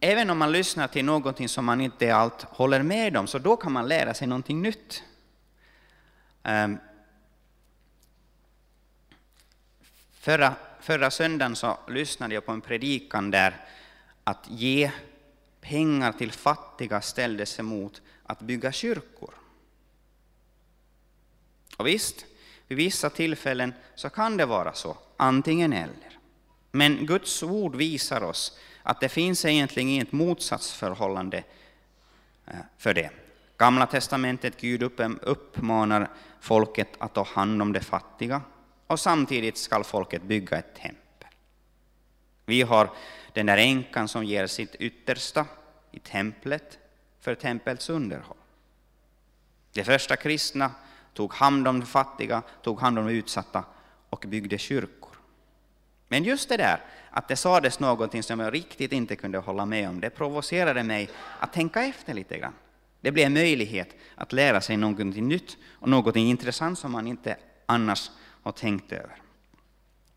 även 0.00 0.30
om 0.30 0.38
man 0.38 0.52
lyssnar 0.52 0.88
till 0.88 1.04
någonting 1.04 1.48
som 1.48 1.64
man 1.64 1.80
inte 1.80 2.14
allt 2.14 2.42
håller 2.42 2.82
med 2.82 3.16
om, 3.16 3.26
så 3.26 3.38
då 3.38 3.56
kan 3.56 3.72
man 3.72 3.88
lära 3.88 4.14
sig 4.14 4.26
någonting 4.26 4.62
nytt. 4.62 5.02
Um, 6.42 6.78
Förra, 10.24 10.54
förra 10.80 11.10
söndagen 11.10 11.56
så 11.56 11.78
lyssnade 11.88 12.34
jag 12.34 12.46
på 12.46 12.52
en 12.52 12.60
predikan 12.60 13.30
där 13.30 13.66
att 14.24 14.46
ge 14.48 14.90
pengar 15.60 16.12
till 16.12 16.32
fattiga 16.32 17.00
ställdes 17.00 17.58
emot 17.58 18.02
att 18.22 18.40
bygga 18.40 18.72
kyrkor. 18.72 19.34
Och 21.76 21.86
visst, 21.86 22.24
vid 22.68 22.78
vissa 22.78 23.10
tillfällen 23.10 23.74
så 23.94 24.10
kan 24.10 24.36
det 24.36 24.46
vara 24.46 24.72
så, 24.72 24.96
antingen 25.16 25.72
eller. 25.72 26.03
Men 26.74 27.06
Guds 27.06 27.42
ord 27.42 27.76
visar 27.76 28.22
oss 28.22 28.58
att 28.82 29.00
det 29.00 29.08
finns 29.08 29.44
egentligen 29.44 29.88
inget 29.88 30.12
motsatsförhållande 30.12 31.44
eh, 32.46 32.54
för 32.78 32.94
det. 32.94 33.10
Gamla 33.58 33.86
testamentet, 33.86 34.60
Gud 34.60 34.82
uppmanar 35.22 36.10
folket 36.40 36.88
att 36.98 37.14
ta 37.14 37.22
hand 37.24 37.62
om 37.62 37.72
de 37.72 37.80
fattiga 37.80 38.42
och 38.86 39.00
samtidigt 39.00 39.56
ska 39.56 39.84
folket 39.84 40.22
bygga 40.22 40.56
ett 40.56 40.74
tempel. 40.74 41.28
Vi 42.46 42.62
har 42.62 42.90
den 43.32 43.46
där 43.46 43.56
änkan 43.56 44.08
som 44.08 44.24
ger 44.24 44.46
sitt 44.46 44.74
yttersta 44.74 45.46
i 45.90 45.98
templet 45.98 46.78
för 47.20 47.34
tempelts 47.34 47.90
underhåll. 47.90 48.36
De 49.72 49.84
första 49.84 50.16
kristna 50.16 50.70
tog 51.12 51.32
hand 51.32 51.68
om 51.68 51.80
de 51.80 51.86
fattiga, 51.86 52.42
tog 52.62 52.80
hand 52.80 52.98
om 52.98 53.06
de 53.06 53.12
utsatta 53.12 53.64
och 54.10 54.24
byggde 54.28 54.58
kyrkor. 54.58 55.03
Men 56.08 56.24
just 56.24 56.48
det 56.48 56.56
där 56.56 56.80
att 57.10 57.28
det 57.28 57.36
sades 57.36 57.80
någonting 57.80 58.22
som 58.22 58.40
jag 58.40 58.54
riktigt 58.54 58.92
inte 58.92 59.16
kunde 59.16 59.38
hålla 59.38 59.66
med 59.66 59.88
om, 59.88 60.00
det 60.00 60.10
provocerade 60.10 60.82
mig 60.82 61.10
att 61.40 61.52
tänka 61.52 61.82
efter 61.82 62.14
lite 62.14 62.38
grann. 62.38 62.54
Det 63.00 63.12
blev 63.12 63.26
en 63.26 63.32
möjlighet 63.32 63.88
att 64.14 64.32
lära 64.32 64.60
sig 64.60 64.76
någonting 64.76 65.28
nytt 65.28 65.56
och 65.72 65.88
någonting 65.88 66.26
intressant 66.26 66.78
som 66.78 66.92
man 66.92 67.06
inte 67.06 67.36
annars 67.66 68.10
har 68.42 68.52
tänkt 68.52 68.92
över. 68.92 69.16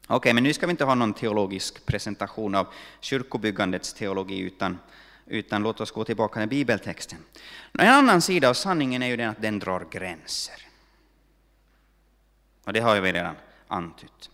Okej, 0.08 0.34
men 0.34 0.44
nu 0.44 0.54
ska 0.54 0.68
vi 0.68 0.72
inte 0.72 0.86
ha 0.86 0.96
någon 0.96 1.14
teologisk 1.14 1.86
presentation 1.86 2.56
av 2.56 2.68
kyrkobyggandets 3.00 3.94
teologi, 3.94 4.40
utan, 4.40 4.80
utan 5.26 5.64
låt 5.64 5.82
oss 5.82 5.92
gå 5.92 6.04
tillbaka 6.04 6.40
till 6.40 6.50
bibeltexten. 6.50 7.20
En 7.74 7.88
annan 7.88 8.22
sida 8.22 8.50
av 8.50 8.54
sanningen 8.54 9.04
är 9.04 9.08
ju 9.08 9.18
den 9.18 9.30
att 9.30 9.42
den 9.42 9.60
drar 9.60 9.88
gränser. 9.92 10.56
Och 12.66 12.74
det 12.74 12.80
har 12.80 12.96
jag 12.96 13.16
redan 13.16 13.36
antytt. 13.68 14.30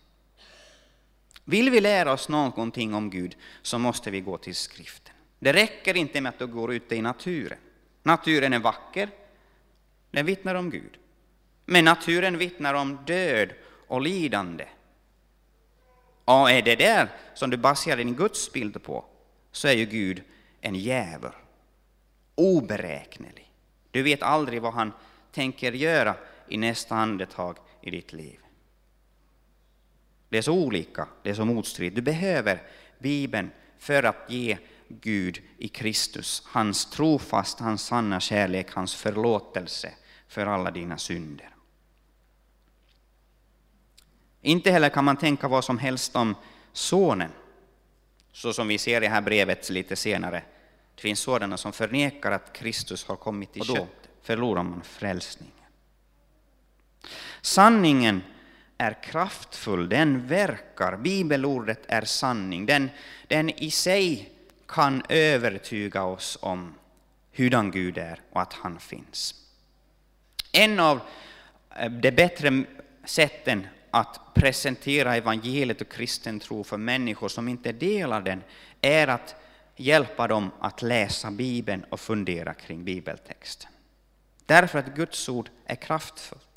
Vill 1.44 1.70
vi 1.70 1.80
lära 1.80 2.12
oss 2.12 2.28
någonting 2.28 2.94
om 2.94 3.10
Gud 3.10 3.36
så 3.62 3.78
måste 3.78 4.10
vi 4.10 4.20
gå 4.20 4.38
till 4.38 4.54
skriften. 4.54 5.14
Det 5.38 5.52
räcker 5.52 5.96
inte 5.96 6.20
med 6.20 6.30
att 6.30 6.38
du 6.38 6.46
går 6.46 6.72
ute 6.72 6.96
i 6.96 7.02
naturen. 7.02 7.58
Naturen 8.02 8.52
är 8.52 8.58
vacker, 8.58 9.08
den 10.10 10.26
vittnar 10.26 10.54
om 10.54 10.70
Gud. 10.70 10.98
Men 11.64 11.84
naturen 11.84 12.38
vittnar 12.38 12.74
om 12.74 12.98
död 13.06 13.52
och 13.86 14.00
lidande. 14.00 14.66
Och 16.24 16.50
är 16.50 16.62
det 16.62 16.76
där 16.76 17.08
som 17.34 17.50
du 17.50 17.56
baserar 17.56 17.96
din 17.96 18.14
gudsbild 18.14 18.82
på, 18.82 19.04
så 19.52 19.68
är 19.68 19.72
ju 19.72 19.84
Gud 19.84 20.22
en 20.60 20.74
djävul. 20.74 21.30
Oberäknelig. 22.34 23.52
Du 23.90 24.02
vet 24.02 24.22
aldrig 24.22 24.62
vad 24.62 24.72
han 24.72 24.92
tänker 25.32 25.72
göra 25.72 26.14
i 26.48 26.56
nästa 26.56 26.94
andetag 26.94 27.56
i 27.80 27.90
ditt 27.90 28.12
liv. 28.12 28.43
Det 30.34 30.38
är 30.38 30.42
så 30.42 30.52
olika, 30.52 31.08
det 31.22 31.30
är 31.30 31.34
så 31.34 31.44
motstridigt. 31.44 31.96
Du 31.96 32.02
behöver 32.02 32.62
Bibeln 32.98 33.50
för 33.78 34.02
att 34.02 34.16
ge 34.28 34.58
Gud 34.88 35.42
i 35.58 35.68
Kristus, 35.68 36.42
hans 36.46 36.90
trofast, 36.90 37.60
hans 37.60 37.82
sanna 37.82 38.20
kärlek, 38.20 38.72
hans 38.72 38.94
förlåtelse 38.94 39.92
för 40.28 40.46
alla 40.46 40.70
dina 40.70 40.98
synder. 40.98 41.48
Inte 44.40 44.70
heller 44.70 44.88
kan 44.88 45.04
man 45.04 45.16
tänka 45.16 45.48
vad 45.48 45.64
som 45.64 45.78
helst 45.78 46.16
om 46.16 46.34
Sonen, 46.72 47.30
så 48.32 48.52
som 48.52 48.68
vi 48.68 48.78
ser 48.78 48.96
i 48.96 49.00
det 49.00 49.08
här 49.08 49.22
brevet 49.22 49.70
lite 49.70 49.96
senare. 49.96 50.42
Det 50.94 51.00
finns 51.00 51.20
sådana 51.20 51.56
som 51.56 51.72
förnekar 51.72 52.32
att 52.32 52.52
Kristus 52.52 53.04
har 53.04 53.16
kommit 53.16 53.56
i 53.56 53.60
kött. 53.60 54.08
Förlorar 54.22 54.62
man 54.62 54.82
frälsningen. 54.82 55.54
Sanningen 57.42 58.22
är 58.78 59.02
kraftfull, 59.02 59.88
den 59.88 60.26
verkar. 60.26 60.96
Bibelordet 60.96 61.80
är 61.88 62.02
sanning. 62.02 62.66
Den, 62.66 62.90
den 63.28 63.50
i 63.50 63.70
sig 63.70 64.32
kan 64.68 65.02
övertyga 65.08 66.02
oss 66.02 66.38
om 66.40 66.74
hurdan 67.32 67.70
Gud 67.70 67.98
är 67.98 68.20
och 68.30 68.42
att 68.42 68.52
han 68.52 68.78
finns. 68.78 69.34
En 70.52 70.80
av 70.80 71.00
eh, 71.76 71.90
de 71.90 72.10
bättre 72.10 72.64
sätten 73.04 73.66
att 73.90 74.20
presentera 74.34 75.16
evangeliet 75.16 75.80
och 75.80 75.88
kristen 75.88 76.40
tro 76.40 76.64
för 76.64 76.76
människor 76.76 77.28
som 77.28 77.48
inte 77.48 77.72
delar 77.72 78.20
den 78.20 78.42
är 78.80 79.08
att 79.08 79.34
hjälpa 79.76 80.28
dem 80.28 80.50
att 80.60 80.82
läsa 80.82 81.30
Bibeln 81.30 81.84
och 81.84 82.00
fundera 82.00 82.54
kring 82.54 82.84
bibeltexten. 82.84 83.70
Därför 84.46 84.78
att 84.78 84.94
Guds 84.94 85.28
ord 85.28 85.50
är 85.64 85.76
kraftfullt. 85.76 86.53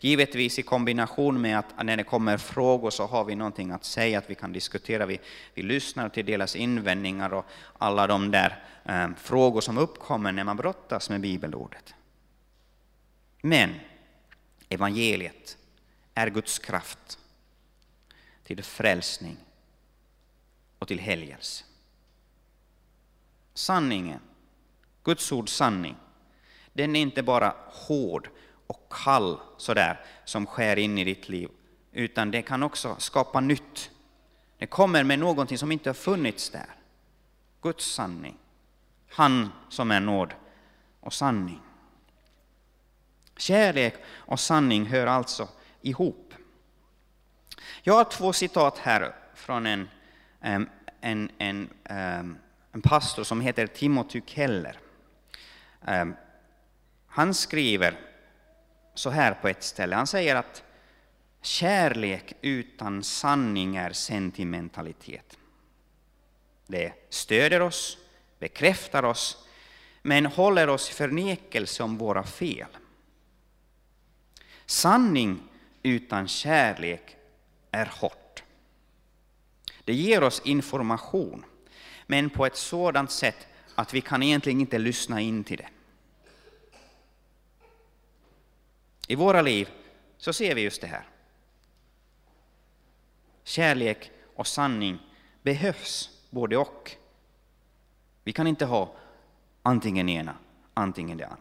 Givetvis 0.00 0.58
i 0.58 0.62
kombination 0.62 1.40
med 1.40 1.58
att 1.58 1.84
när 1.84 1.96
det 1.96 2.04
kommer 2.04 2.36
frågor 2.38 2.90
så 2.90 3.06
har 3.06 3.24
vi 3.24 3.34
någonting 3.34 3.70
att 3.70 3.84
säga, 3.84 4.18
att 4.18 4.30
vi 4.30 4.34
kan 4.34 4.52
diskutera, 4.52 5.06
vi, 5.06 5.20
vi 5.54 5.62
lyssnar 5.62 6.08
till 6.08 6.26
deras 6.26 6.56
invändningar 6.56 7.34
och 7.34 7.46
alla 7.78 8.06
de 8.06 8.30
där 8.30 8.64
eh, 8.84 9.08
frågor 9.16 9.60
som 9.60 9.78
uppkommer 9.78 10.32
när 10.32 10.44
man 10.44 10.56
brottas 10.56 11.10
med 11.10 11.20
bibelordet. 11.20 11.94
Men 13.42 13.74
evangeliet 14.68 15.56
är 16.14 16.30
Guds 16.30 16.58
kraft 16.58 17.18
till 18.44 18.62
frälsning 18.62 19.36
och 20.78 20.88
till 20.88 21.00
helgelse. 21.00 21.64
Sanningen, 23.54 24.20
Guds 25.04 25.32
ord 25.32 25.48
sanning, 25.48 25.96
den 26.72 26.96
är 26.96 27.00
inte 27.00 27.22
bara 27.22 27.54
hård 27.66 28.28
och 28.66 28.92
kall 29.04 29.40
sådär 29.56 30.00
som 30.24 30.46
skär 30.46 30.76
in 30.78 30.98
i 30.98 31.04
ditt 31.04 31.28
liv, 31.28 31.50
utan 31.92 32.30
det 32.30 32.42
kan 32.42 32.62
också 32.62 32.96
skapa 32.98 33.40
nytt. 33.40 33.90
Det 34.58 34.66
kommer 34.66 35.04
med 35.04 35.18
någonting 35.18 35.58
som 35.58 35.72
inte 35.72 35.88
har 35.88 35.94
funnits 35.94 36.50
där. 36.50 36.70
Guds 37.62 37.84
sanning. 37.94 38.36
Han 39.10 39.52
som 39.68 39.90
är 39.90 40.00
nåd 40.00 40.34
och 41.00 41.12
sanning. 41.12 41.60
Kärlek 43.36 43.94
och 44.06 44.40
sanning 44.40 44.86
hör 44.86 45.06
alltså 45.06 45.48
ihop. 45.82 46.34
Jag 47.82 47.94
har 47.94 48.04
två 48.04 48.32
citat 48.32 48.78
här 48.78 49.14
från 49.34 49.66
en, 49.66 49.88
en, 50.40 50.68
en, 51.38 51.70
en 52.72 52.82
pastor 52.82 53.24
som 53.24 53.40
heter 53.40 53.66
Timothy 53.66 54.22
Keller. 54.26 54.78
Han 57.06 57.34
skriver 57.34 58.00
så 58.98 59.10
här 59.10 59.34
på 59.34 59.48
ett 59.48 59.62
ställe. 59.62 59.96
Han 59.96 60.06
säger 60.06 60.36
att 60.36 60.62
kärlek 61.42 62.32
utan 62.40 63.02
sanning 63.02 63.76
är 63.76 63.92
sentimentalitet. 63.92 65.38
Det 66.66 66.92
stöder 67.08 67.62
oss, 67.62 67.98
bekräftar 68.38 69.02
oss, 69.02 69.46
men 70.02 70.26
håller 70.26 70.68
oss 70.68 70.90
i 70.90 70.92
förnekelse 70.92 71.82
om 71.82 71.98
våra 71.98 72.24
fel. 72.24 72.68
Sanning 74.66 75.42
utan 75.82 76.28
kärlek 76.28 77.16
är 77.70 77.86
hårt. 77.86 78.42
Det 79.84 79.94
ger 79.94 80.22
oss 80.22 80.42
information, 80.44 81.44
men 82.06 82.30
på 82.30 82.46
ett 82.46 82.56
sådant 82.56 83.10
sätt 83.10 83.46
att 83.74 83.94
vi 83.94 84.00
kan 84.00 84.22
egentligen 84.22 84.60
inte 84.60 84.78
lyssna 84.78 85.20
in 85.20 85.44
till 85.44 85.56
det. 85.56 85.68
I 89.06 89.14
våra 89.14 89.42
liv 89.42 89.68
så 90.18 90.32
ser 90.32 90.54
vi 90.54 90.60
just 90.60 90.80
det 90.80 90.86
här. 90.86 91.08
Kärlek 93.44 94.10
och 94.34 94.46
sanning 94.46 94.98
behövs, 95.42 96.10
både 96.30 96.56
och. 96.56 96.96
Vi 98.24 98.32
kan 98.32 98.46
inte 98.46 98.64
ha 98.64 98.94
antingen 99.62 100.08
ena, 100.08 100.36
antingen 100.74 101.18
det 101.18 101.24
andra. 101.24 101.40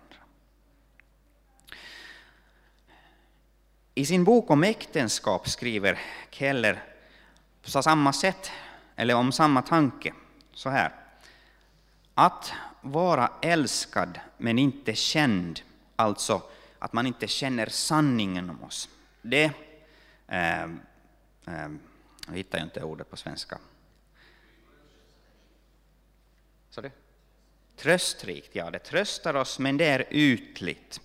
I 3.95 4.06
sin 4.06 4.23
bok 4.23 4.51
om 4.51 4.63
äktenskap 4.63 5.49
skriver 5.49 5.99
Keller 6.30 6.84
på 7.62 7.69
samma 7.69 8.13
sätt, 8.13 8.51
eller 8.95 9.15
om 9.15 9.32
samma 9.32 9.62
tanke, 9.62 10.13
så 10.54 10.69
här. 10.69 10.91
Att 12.13 12.54
vara 12.82 13.32
älskad 13.41 14.19
men 14.38 14.60
inte 14.60 14.95
känd, 14.95 15.62
alltså 15.95 16.41
att 16.85 16.93
man 16.93 17.07
inte 17.07 17.27
känner 17.27 17.65
sanningen 17.69 18.49
om 18.49 18.63
oss. 18.63 18.89
Det, 19.21 19.51
Eh, 20.27 20.63
äh, 20.63 21.69
jag 22.27 22.33
hittar 22.33 22.63
inte 22.63 22.83
ordet 22.83 23.09
på 23.09 23.17
svenska. 23.17 23.57
Sorry? 26.69 26.89
Tröstrikt, 27.77 28.55
ja, 28.55 28.71
det 28.71 28.79
tröstar 28.79 29.33
oss, 29.33 29.59
men 29.59 29.77
det 29.77 29.85
är 29.85 30.07
ytligt. 30.09 31.01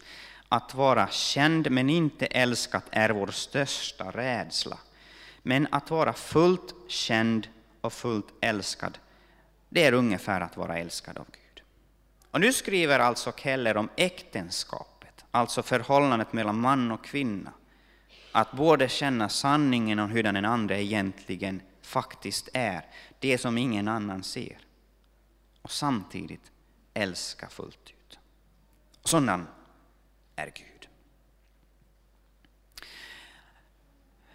Att 0.49 0.75
vara 0.75 1.09
känd 1.09 1.71
men 1.71 1.91
inte 1.91 2.27
älskat 2.27 2.85
är 2.91 3.11
vår 3.11 3.27
största 3.27 4.11
rädsla. 4.11 4.79
Men 5.43 5.69
att 5.71 5.91
vara 5.91 6.13
fullt 6.13 6.75
känd 6.89 7.49
och 7.81 7.93
fullt 7.93 8.29
älskad, 8.41 8.99
det 9.69 9.85
är 9.85 9.93
ungefär 9.93 10.41
att 10.41 10.57
vara 10.57 10.79
älskad 10.79 11.19
av 11.19 11.27
Gud. 11.27 11.63
Och 12.31 12.41
nu 12.41 12.53
skriver 12.53 12.99
alltså 12.99 13.33
Keller 13.33 13.77
om 13.77 13.89
äktenskap 13.97 14.90
alltså 15.31 15.63
förhållandet 15.63 16.33
mellan 16.33 16.61
man 16.61 16.91
och 16.91 17.05
kvinna. 17.05 17.53
Att 18.33 18.53
både 18.53 18.89
känna 18.89 19.29
sanningen 19.29 19.99
om 19.99 20.11
hur 20.11 20.23
den 20.23 20.45
andra 20.45 20.79
egentligen 20.79 21.63
faktiskt 21.83 22.49
är, 22.55 22.85
det 23.19 23.39
som 23.39 23.59
ingen 23.59 23.89
annan 23.89 24.23
ser. 24.23 24.59
Och 25.63 25.71
samtidigt 25.71 26.53
älska 26.95 27.49
fullt 27.49 27.91
ut. 27.91 28.19
Sådan 29.05 29.47
är 30.37 30.47
Gud. 30.47 30.89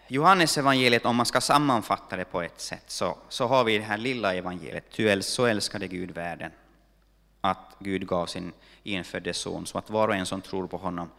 Johannes 0.07 0.57
evangeliet, 0.57 1.05
om 1.05 1.15
man 1.15 1.25
ska 1.25 1.41
sammanfatta 1.41 2.15
det 2.15 2.25
på 2.25 2.41
ett 2.41 2.61
sätt, 2.61 2.83
så, 2.87 3.17
så 3.29 3.47
har 3.47 3.63
vi 3.63 3.77
det 3.77 3.83
här 3.83 3.97
lilla 3.97 4.35
evangeliet. 4.35 4.91
Ty 4.91 5.21
så 5.21 5.45
älskade 5.45 5.87
Gud 5.87 6.11
världen, 6.11 6.51
att 7.45 7.75
Gud 7.79 8.07
gav 8.07 8.25
sin 8.25 8.53
enfödde 8.83 9.33
son, 9.33 9.65
så 9.65 9.77
att 9.77 9.89
var 9.89 10.07
och 10.07 10.15
en 10.15 10.25
som 10.25 10.41
tror 10.41 10.67
på 10.67 10.77
honom 10.77 11.09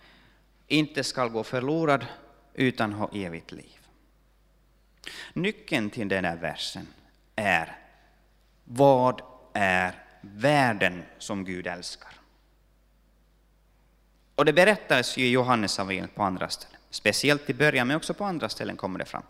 inte 0.66 1.04
skall 1.04 1.28
gå 1.28 1.44
förlorad, 1.44 2.06
utan 2.54 2.92
ha 2.92 3.10
evigt 3.12 3.52
liv. 3.52 3.78
Nyckeln 5.32 5.90
till 5.90 6.08
den 6.08 6.24
här 6.24 6.36
versen 6.36 6.86
är, 7.36 7.78
vad 8.64 9.20
är 9.52 10.04
världen 10.20 11.02
som 11.18 11.44
Gud 11.44 11.66
älskar? 11.66 12.10
Och 14.34 14.44
det 14.44 14.52
berättas 14.52 15.16
ju 15.16 15.26
i 15.26 15.30
Johannes 15.30 15.80
på 16.14 16.22
andra 16.22 16.48
ställen. 16.48 16.80
Speciellt 16.90 17.50
i 17.50 17.54
början, 17.54 17.86
men 17.86 17.96
också 17.96 18.14
på 18.14 18.24
andra 18.24 18.48
ställen 18.48 18.76
kommer 18.76 18.98
det 18.98 19.04
fram. 19.04 19.22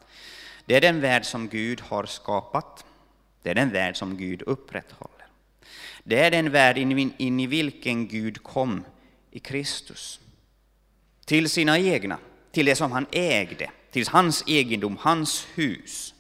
Det 0.65 0.77
är 0.77 0.81
den 0.81 1.01
värld 1.01 1.25
som 1.25 1.49
Gud 1.49 1.81
har 1.81 2.07
skapat. 2.07 2.85
Det 3.43 3.51
är 3.51 3.55
den 3.55 3.71
värld 3.71 3.97
som 3.97 4.17
Gud 4.17 4.43
upprätthåller. 4.43 5.16
Det 6.09 6.19
är 6.19 6.31
den 6.31 6.51
värld 6.51 6.79
in 6.79 7.41
i 7.41 7.47
vilken 7.47 8.09
Gud 8.09 8.43
kom 8.43 8.85
i 9.31 9.39
Kristus. 9.39 10.21
Till 11.25 11.51
sina 11.51 11.79
egna, 11.79 12.19
till 12.53 12.67
det 12.67 12.77
som 12.77 12.93
han 12.93 13.07
ägde, 13.13 13.71
till 13.91 14.09
hans 14.09 14.45
egendom, 14.47 14.97
hans 15.01 15.47
hus. 15.55 16.15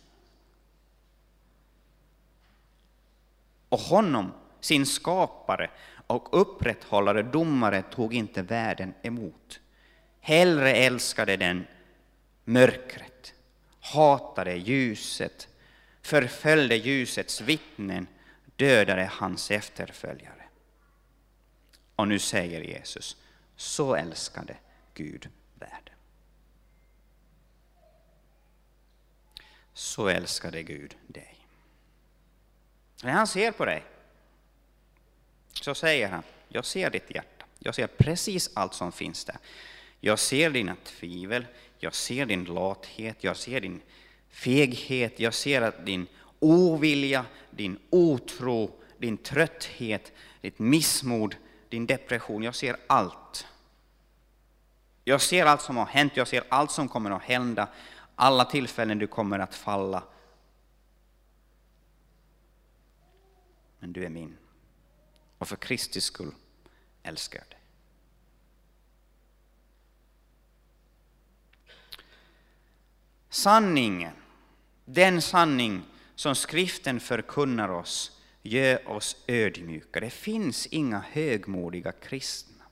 Och 3.68 3.78
honom, 3.78 4.32
sin 4.60 4.86
skapare 4.86 5.70
och 6.06 6.40
upprätthållare, 6.40 7.22
domare, 7.22 7.82
tog 7.82 8.14
inte 8.14 8.42
världen 8.42 8.94
emot. 9.02 9.60
Hellre 10.20 10.72
älskade 10.74 11.36
den 11.36 11.66
mörkret, 12.44 13.34
hatade 13.80 14.54
ljuset, 14.54 15.48
förföljde 16.02 16.76
ljusets 16.76 17.40
vittnen, 17.40 18.06
dödade 18.56 19.10
hans 19.12 19.50
efterföljare. 19.50 20.42
Och 21.96 22.08
nu 22.08 22.18
säger 22.18 22.60
Jesus, 22.60 23.16
så 23.56 23.94
älskade 23.94 24.56
Gud 24.94 25.28
världen. 25.54 25.94
Så 29.72 30.08
älskade 30.08 30.62
Gud 30.62 30.96
dig. 31.06 31.36
När 33.02 33.12
han 33.12 33.26
ser 33.26 33.52
på 33.52 33.64
dig 33.64 33.84
så 35.52 35.74
säger 35.74 36.08
han, 36.08 36.22
jag 36.48 36.64
ser 36.64 36.90
ditt 36.90 37.14
hjärta, 37.14 37.46
jag 37.58 37.74
ser 37.74 37.86
precis 37.86 38.50
allt 38.54 38.74
som 38.74 38.92
finns 38.92 39.24
där. 39.24 39.36
Jag 40.00 40.18
ser 40.18 40.50
dina 40.50 40.76
tvivel, 40.84 41.46
jag 41.78 41.94
ser 41.94 42.26
din 42.26 42.44
lathet, 42.44 43.24
jag 43.24 43.36
ser 43.36 43.60
din 43.60 43.82
feghet, 44.28 45.20
jag 45.20 45.34
ser 45.34 45.62
att 45.62 45.86
din 45.86 46.06
ovilja, 46.38 47.24
din 47.50 47.78
otro, 47.90 48.70
din 48.98 49.16
trötthet, 49.16 50.12
ditt 50.40 50.58
missmod, 50.58 51.36
din 51.68 51.86
depression. 51.86 52.42
Jag 52.42 52.54
ser 52.54 52.76
allt. 52.86 53.46
Jag 55.04 55.20
ser 55.20 55.46
allt 55.46 55.60
som 55.60 55.76
har 55.76 55.86
hänt, 55.86 56.16
jag 56.16 56.28
ser 56.28 56.44
allt 56.48 56.70
som 56.70 56.88
kommer 56.88 57.10
att 57.10 57.22
hända, 57.22 57.68
alla 58.14 58.44
tillfällen 58.44 58.98
du 58.98 59.06
kommer 59.06 59.38
att 59.38 59.54
falla. 59.54 60.02
Men 63.78 63.92
du 63.92 64.04
är 64.04 64.08
min. 64.08 64.36
Och 65.38 65.48
för 65.48 65.56
Kristi 65.56 66.00
skull 66.00 66.34
älskar 67.02 67.38
jag 67.38 67.48
dig. 67.48 67.58
Sanningen, 73.28 74.14
den 74.84 75.22
sanning 75.22 75.82
som 76.16 76.34
skriften 76.34 77.00
förkunnar 77.00 77.68
oss, 77.68 78.20
gör 78.42 78.88
oss 78.88 79.16
ödmjuka. 79.26 80.00
Det 80.00 80.10
finns 80.10 80.66
inga 80.66 81.04
högmodiga 81.10 81.92
kristna. 81.92 82.64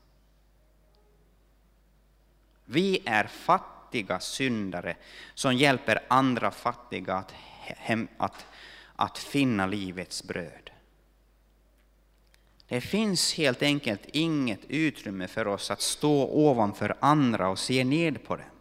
Vi 2.65 2.99
är 3.05 3.27
fattiga 3.27 4.19
syndare 4.19 4.97
som 5.33 5.55
hjälper 5.55 5.99
andra 6.07 6.51
fattiga 6.51 7.13
att, 7.13 7.31
hem, 7.61 8.07
att, 8.17 8.45
att 8.95 9.17
finna 9.17 9.65
livets 9.65 10.23
bröd. 10.23 10.71
Det 12.67 12.81
finns 12.81 13.33
helt 13.33 13.61
enkelt 13.61 14.01
inget 14.05 14.65
utrymme 14.67 15.27
för 15.27 15.47
oss 15.47 15.71
att 15.71 15.81
stå 15.81 16.27
ovanför 16.27 16.95
andra 16.99 17.49
och 17.49 17.59
se 17.59 17.83
ned 17.83 18.23
på 18.23 18.35
dem. 18.35 18.54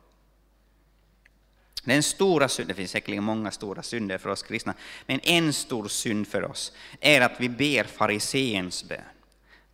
Den 1.84 2.02
stora 2.02 2.48
synden, 2.48 2.68
det 2.68 2.74
finns 2.74 2.90
säkerligen 2.90 3.24
många 3.24 3.50
stora 3.50 3.82
synder 3.82 4.18
för 4.18 4.30
oss 4.30 4.42
kristna, 4.42 4.74
men 5.06 5.20
en 5.22 5.52
stor 5.52 5.88
synd 5.88 6.28
för 6.28 6.44
oss 6.44 6.72
är 7.00 7.20
att 7.20 7.40
vi 7.40 7.48
ber 7.48 7.84
fariseens 7.84 8.84
bön. 8.84 9.00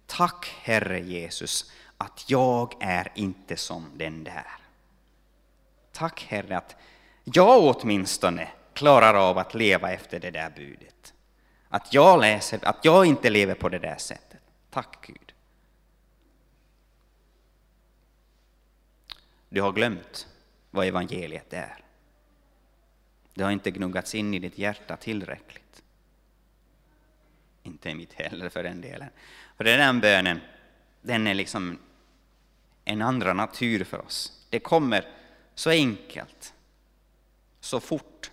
Tack 0.06 0.54
Herre 0.62 1.00
Jesus 1.00 1.72
att 1.96 2.24
jag 2.26 2.74
är 2.80 3.12
inte 3.14 3.56
som 3.56 3.86
den 3.96 4.24
där. 4.24 4.46
Tack 5.92 6.26
Herre 6.28 6.56
att 6.56 6.76
jag 7.24 7.76
åtminstone 7.76 8.48
klarar 8.74 9.14
av 9.14 9.38
att 9.38 9.54
leva 9.54 9.92
efter 9.92 10.20
det 10.20 10.30
där 10.30 10.50
budet. 10.50 11.14
Att 11.68 11.94
jag, 11.94 12.20
läser, 12.20 12.64
att 12.64 12.84
jag 12.84 13.06
inte 13.06 13.30
lever 13.30 13.54
på 13.54 13.68
det 13.68 13.78
där 13.78 13.96
sättet. 13.96 14.40
Tack 14.70 15.06
Gud. 15.06 15.32
Du 19.48 19.62
har 19.62 19.72
glömt 19.72 20.28
vad 20.70 20.86
evangeliet 20.86 21.52
är. 21.52 21.84
Det 23.40 23.44
har 23.44 23.50
inte 23.50 23.70
gnuggats 23.70 24.14
in 24.14 24.34
i 24.34 24.38
ditt 24.38 24.58
hjärta 24.58 24.96
tillräckligt. 24.96 25.82
Inte 27.62 27.90
i 27.90 27.94
mitt 27.94 28.12
heller 28.12 28.48
för 28.48 28.62
den 28.62 28.80
delen. 28.80 29.08
För 29.56 29.64
den 29.64 30.00
bönen, 30.00 30.40
den 31.02 31.26
är 31.26 31.34
liksom 31.34 31.78
en 32.84 33.02
andra 33.02 33.32
natur 33.32 33.84
för 33.84 34.06
oss. 34.06 34.46
Det 34.50 34.60
kommer 34.60 35.08
så 35.54 35.70
enkelt, 35.70 36.54
så 37.60 37.80
fort, 37.80 38.30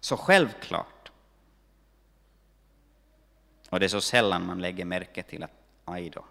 så 0.00 0.16
självklart. 0.16 1.12
Och 3.70 3.80
det 3.80 3.86
är 3.86 3.88
så 3.88 4.00
sällan 4.00 4.46
man 4.46 4.60
lägger 4.60 4.84
märke 4.84 5.22
till 5.22 5.42
att, 5.42 5.52
aj 5.84 6.10
då. 6.10 6.24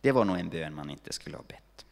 Det 0.00 0.12
var 0.12 0.24
nog 0.24 0.38
en 0.38 0.48
bön 0.48 0.74
man 0.74 0.90
inte 0.90 1.12
skulle 1.12 1.36
ha 1.36 1.44
bett. 1.44 1.86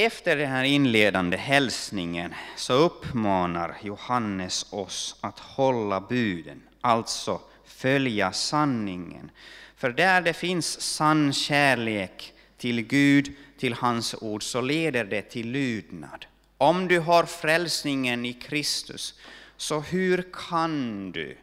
Efter 0.00 0.36
den 0.36 0.50
här 0.50 0.64
inledande 0.64 1.36
hälsningen 1.36 2.34
så 2.56 2.72
uppmanar 2.72 3.76
Johannes 3.82 4.66
oss 4.70 5.16
att 5.20 5.38
hålla 5.38 6.00
buden, 6.00 6.62
alltså 6.80 7.40
följa 7.64 8.32
sanningen. 8.32 9.30
För 9.76 9.90
där 9.90 10.20
det 10.20 10.32
finns 10.32 10.80
sann 10.80 11.32
kärlek 11.32 12.32
till 12.56 12.82
Gud, 12.82 13.32
till 13.58 13.74
hans 13.74 14.14
ord, 14.20 14.42
så 14.42 14.60
leder 14.60 15.04
det 15.04 15.22
till 15.22 15.50
lydnad. 15.50 16.26
Om 16.58 16.88
du 16.88 16.98
har 16.98 17.24
frälsningen 17.24 18.24
i 18.24 18.32
Kristus, 18.32 19.14
så 19.56 19.80
hur 19.80 20.28
kan 20.48 21.12
du 21.12 21.36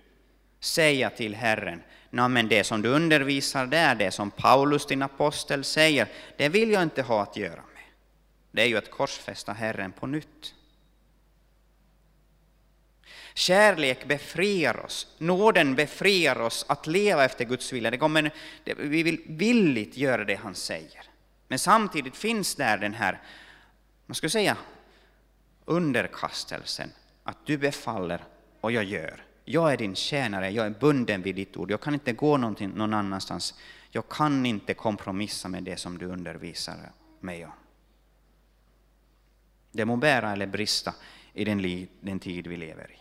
säga 0.59 1.09
till 1.09 1.35
Herren, 1.35 1.81
men 2.09 2.47
det 2.47 2.63
som 2.63 2.81
du 2.81 2.89
undervisar 2.89 3.65
där, 3.65 3.95
det 3.95 4.11
som 4.11 4.31
Paulus 4.31 4.85
din 4.85 5.01
apostel 5.01 5.63
säger, 5.63 6.07
det 6.37 6.49
vill 6.49 6.71
jag 6.71 6.83
inte 6.83 7.01
ha 7.01 7.21
att 7.21 7.37
göra 7.37 7.55
med. 7.55 7.74
Det 8.55 8.61
är 8.61 8.65
ju 8.65 8.77
att 8.77 8.91
korsfästa 8.91 9.53
Herren 9.53 9.91
på 9.91 10.07
nytt. 10.07 10.55
Kärlek 13.33 14.07
befriar 14.07 14.85
oss, 14.85 15.07
nåden 15.17 15.75
befriar 15.75 16.41
oss 16.41 16.65
att 16.69 16.87
leva 16.87 17.25
efter 17.25 17.45
Guds 17.45 17.73
vilja. 17.73 17.91
Det 17.91 17.97
kommer, 17.97 18.33
vi 18.77 19.03
vill 19.03 19.21
villigt 19.27 19.97
göra 19.97 20.23
det 20.25 20.35
han 20.35 20.55
säger. 20.55 21.03
Men 21.47 21.59
samtidigt 21.59 22.15
finns 22.15 22.55
där 22.55 22.77
den 22.77 22.93
här, 22.93 23.21
man 24.05 24.15
skulle 24.15 24.29
säga, 24.29 24.57
underkastelsen, 25.65 26.89
att 27.23 27.45
du 27.45 27.57
befaller 27.57 28.23
och 28.61 28.71
jag 28.71 28.83
gör. 28.83 29.23
Jag 29.45 29.73
är 29.73 29.77
din 29.77 29.95
tjänare, 29.95 30.49
jag 30.49 30.65
är 30.65 30.69
bunden 30.69 31.21
vid 31.21 31.35
ditt 31.35 31.57
ord, 31.57 31.71
jag 31.71 31.81
kan 31.81 31.93
inte 31.93 32.13
gå 32.13 32.37
någon 32.37 32.93
annanstans. 32.93 33.53
Jag 33.91 34.09
kan 34.09 34.45
inte 34.45 34.73
kompromissa 34.73 35.47
med 35.47 35.63
det 35.63 35.77
som 35.77 35.97
du 35.97 36.05
undervisar 36.05 36.91
mig 37.19 37.45
om. 37.45 37.51
Det 39.75 39.85
må 39.85 39.95
bära 39.95 40.31
eller 40.31 40.45
brista 40.47 40.93
i 41.33 41.45
den, 41.45 41.87
den 42.01 42.19
tid 42.19 42.47
vi 42.47 42.57
lever 42.57 42.91
i. 42.91 42.97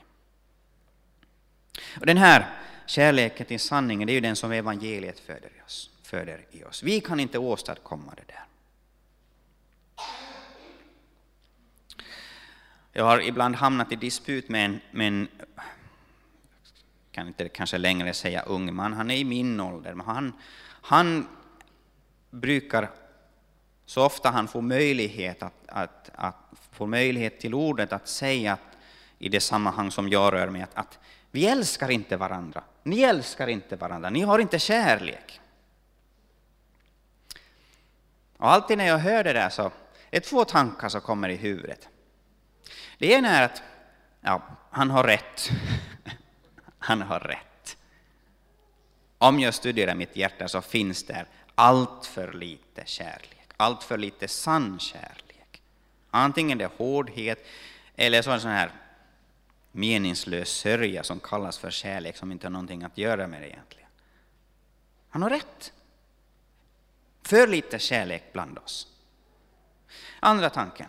Och 2.00 2.06
den 2.06 2.16
här 2.16 2.46
kärleken 2.86 3.46
till 3.46 3.60
sanningen 3.60 4.06
det 4.06 4.12
är 4.12 4.14
ju 4.14 4.20
den 4.20 4.36
som 4.36 4.52
evangeliet 4.52 5.20
föder 5.20 5.50
i, 5.58 5.62
oss, 5.66 5.90
föder 6.02 6.46
i 6.50 6.64
oss. 6.64 6.82
Vi 6.82 7.00
kan 7.00 7.20
inte 7.20 7.38
åstadkomma 7.38 8.14
det 8.14 8.24
där. 8.26 8.44
Jag 12.92 13.04
har 13.04 13.20
ibland 13.20 13.56
hamnat 13.56 13.92
i 13.92 13.96
disput 13.96 14.48
med 14.48 14.64
en, 14.64 14.80
med 14.90 15.08
en 15.08 15.28
kan 17.14 17.26
inte 17.26 17.48
kanske 17.48 17.78
längre 17.78 18.14
säga 18.14 18.42
ung 18.42 18.74
man, 18.74 18.92
han 18.92 19.10
är 19.10 19.16
i 19.16 19.24
min 19.24 19.60
ålder, 19.60 19.94
men 19.94 20.06
han, 20.06 20.32
han 20.66 21.26
brukar 22.30 22.90
så 23.86 24.04
ofta 24.04 24.30
han 24.30 24.48
får 24.48 24.62
möjlighet 24.62 25.42
att, 25.42 25.54
att, 25.68 26.10
att 26.14 26.36
får 26.70 26.86
möjlighet 26.86 27.40
till 27.40 27.54
ordet 27.54 27.92
att 27.92 28.08
säga 28.08 28.52
att, 28.52 28.78
i 29.18 29.28
det 29.28 29.40
sammanhang 29.40 29.90
som 29.90 30.08
jag 30.08 30.32
rör 30.32 30.48
mig, 30.48 30.62
att, 30.62 30.74
att 30.74 30.98
vi 31.30 31.46
älskar 31.46 31.90
inte 31.90 32.16
varandra. 32.16 32.64
Ni 32.82 33.00
älskar 33.00 33.46
inte 33.46 33.76
varandra, 33.76 34.10
ni 34.10 34.20
har 34.20 34.38
inte 34.38 34.58
kärlek. 34.58 35.40
Och 38.36 38.52
alltid 38.52 38.78
när 38.78 38.86
jag 38.86 38.98
hör 38.98 39.24
det 39.24 39.32
där 39.32 39.48
så 39.48 39.62
är 39.62 39.70
det 40.10 40.20
två 40.20 40.44
tankar 40.44 40.88
som 40.88 41.00
kommer 41.00 41.28
i 41.28 41.36
huvudet. 41.36 41.88
Det 42.98 43.12
ena 43.12 43.28
är 43.28 43.42
att 43.44 43.62
ja, 44.20 44.42
han 44.70 44.90
har 44.90 45.04
rätt. 45.04 45.50
han 46.78 47.02
har 47.02 47.20
rätt. 47.20 47.76
Om 49.18 49.40
jag 49.40 49.54
studerar 49.54 49.94
mitt 49.94 50.16
hjärta 50.16 50.48
så 50.48 50.60
finns 50.60 51.04
där 51.04 51.26
allt 51.54 52.06
för 52.06 52.32
lite 52.32 52.82
kärlek, 52.84 53.43
allt 53.56 53.82
för 53.82 53.98
lite 53.98 54.28
sann 54.28 54.78
kärlek. 54.78 55.62
Antingen 56.10 56.58
det 56.58 56.64
är 56.64 56.70
hårdhet 56.76 57.46
eller 57.96 58.22
så 58.22 58.30
en 58.30 58.40
sån 58.40 58.50
här 58.50 58.70
meningslös 59.72 60.48
sörja 60.48 61.02
som 61.02 61.20
kallas 61.20 61.58
för 61.58 61.70
kärlek 61.70 62.16
som 62.16 62.32
inte 62.32 62.46
har 62.46 62.50
någonting 62.50 62.82
att 62.82 62.98
göra 62.98 63.26
med 63.26 63.42
det 63.42 63.48
egentligen. 63.48 63.88
Han 65.08 65.22
har 65.22 65.30
rätt. 65.30 65.72
För 67.22 67.46
lite 67.46 67.78
kärlek 67.78 68.32
bland 68.32 68.58
oss. 68.58 68.86
Andra 70.20 70.50
tanken. 70.50 70.86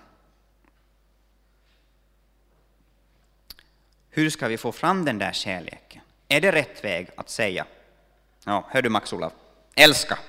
Hur 4.10 4.30
ska 4.30 4.48
vi 4.48 4.58
få 4.58 4.72
fram 4.72 5.06
den 5.06 5.18
där 5.18 5.32
kärleken? 5.32 6.02
Är 6.28 6.42
det 6.42 6.52
rätt 6.52 6.84
väg 6.84 7.10
att 7.18 7.30
säga, 7.30 7.66
ja, 8.46 8.66
hör 8.70 8.82
du 8.82 8.90
Max-Olof, 8.90 9.34
älska, 9.76 10.20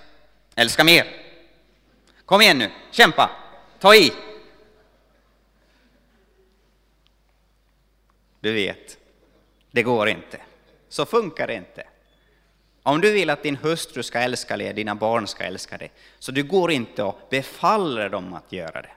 älska 0.55 0.85
mer. 0.85 1.26
Kom 2.27 2.41
igen 2.41 2.59
nu, 2.59 2.73
kämpa, 2.91 3.31
ta 3.79 3.95
i. 3.95 4.13
Du 8.41 8.53
vet, 8.53 8.99
det 9.71 9.83
går 9.83 10.09
inte. 10.09 10.41
Så 10.89 11.07
funkar 11.07 11.47
det 11.47 11.55
inte. 11.55 11.87
Om 12.83 13.01
du 13.01 13.13
vill 13.13 13.31
att 13.31 13.43
din 13.43 13.57
hustru 13.57 14.03
ska 14.03 14.19
älska 14.19 14.57
dig, 14.57 14.73
dina 14.73 14.95
barn 14.95 15.27
ska 15.27 15.45
älska 15.45 15.79
dig, 15.79 15.93
så 16.19 16.33
du 16.33 16.43
går 16.43 16.71
inte 16.71 17.03
och 17.03 17.19
befaller 17.31 18.09
dem 18.09 18.35
att 18.35 18.53
göra 18.53 18.83
det. 18.83 18.93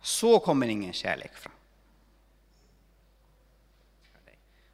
Så 0.00 0.38
kommer 0.38 0.66
ingen 0.66 0.92
kärlek 0.92 1.34
fram. 1.34 1.52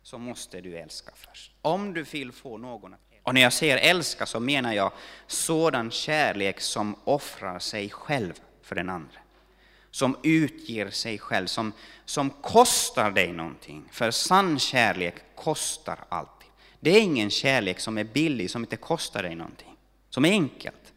Så 0.02 0.18
måste 0.18 0.60
du 0.60 0.76
älska 0.76 1.12
först. 1.14 1.52
Om 1.62 1.94
du 1.94 2.02
vill 2.02 2.32
få 2.32 2.58
någon 2.58 2.94
att. 2.94 3.11
Och 3.22 3.34
när 3.34 3.40
jag 3.40 3.52
säger 3.52 3.76
älska 3.76 4.26
så 4.26 4.40
menar 4.40 4.72
jag 4.72 4.92
sådan 5.26 5.90
kärlek 5.90 6.60
som 6.60 6.96
offrar 7.04 7.58
sig 7.58 7.90
själv 7.90 8.32
för 8.62 8.74
den 8.74 8.88
andra 8.88 9.18
som 9.92 10.16
utger 10.22 10.90
sig 10.90 11.18
själv, 11.18 11.46
som, 11.46 11.72
som 12.04 12.30
kostar 12.30 13.10
dig 13.10 13.32
någonting. 13.32 13.84
För 13.90 14.10
sann 14.10 14.58
kärlek 14.58 15.14
kostar 15.34 15.98
alltid. 16.08 16.48
Det 16.80 16.90
är 16.90 17.00
ingen 17.00 17.30
kärlek 17.30 17.80
som 17.80 17.98
är 17.98 18.04
billig, 18.04 18.50
som 18.50 18.62
inte 18.62 18.76
kostar 18.76 19.22
dig 19.22 19.34
någonting, 19.34 19.76
som 20.10 20.24
är 20.24 20.30
enkelt. 20.30 20.92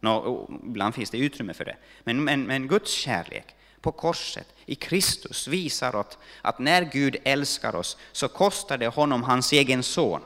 Nå, 0.00 0.48
ibland 0.66 0.94
finns 0.94 1.10
det 1.10 1.18
utrymme 1.18 1.54
för 1.54 1.64
det. 1.64 1.76
Men, 2.04 2.24
men, 2.24 2.42
men 2.42 2.68
Guds 2.68 2.92
kärlek 2.92 3.54
på 3.80 3.92
korset 3.92 4.54
i 4.66 4.74
Kristus 4.74 5.48
visar 5.48 6.00
att, 6.00 6.18
att 6.42 6.58
när 6.58 6.82
Gud 6.82 7.16
älskar 7.24 7.74
oss 7.74 7.96
så 8.12 8.28
kostar 8.28 8.78
det 8.78 8.88
honom 8.88 9.22
hans 9.22 9.52
egen 9.52 9.82
son. 9.82 10.20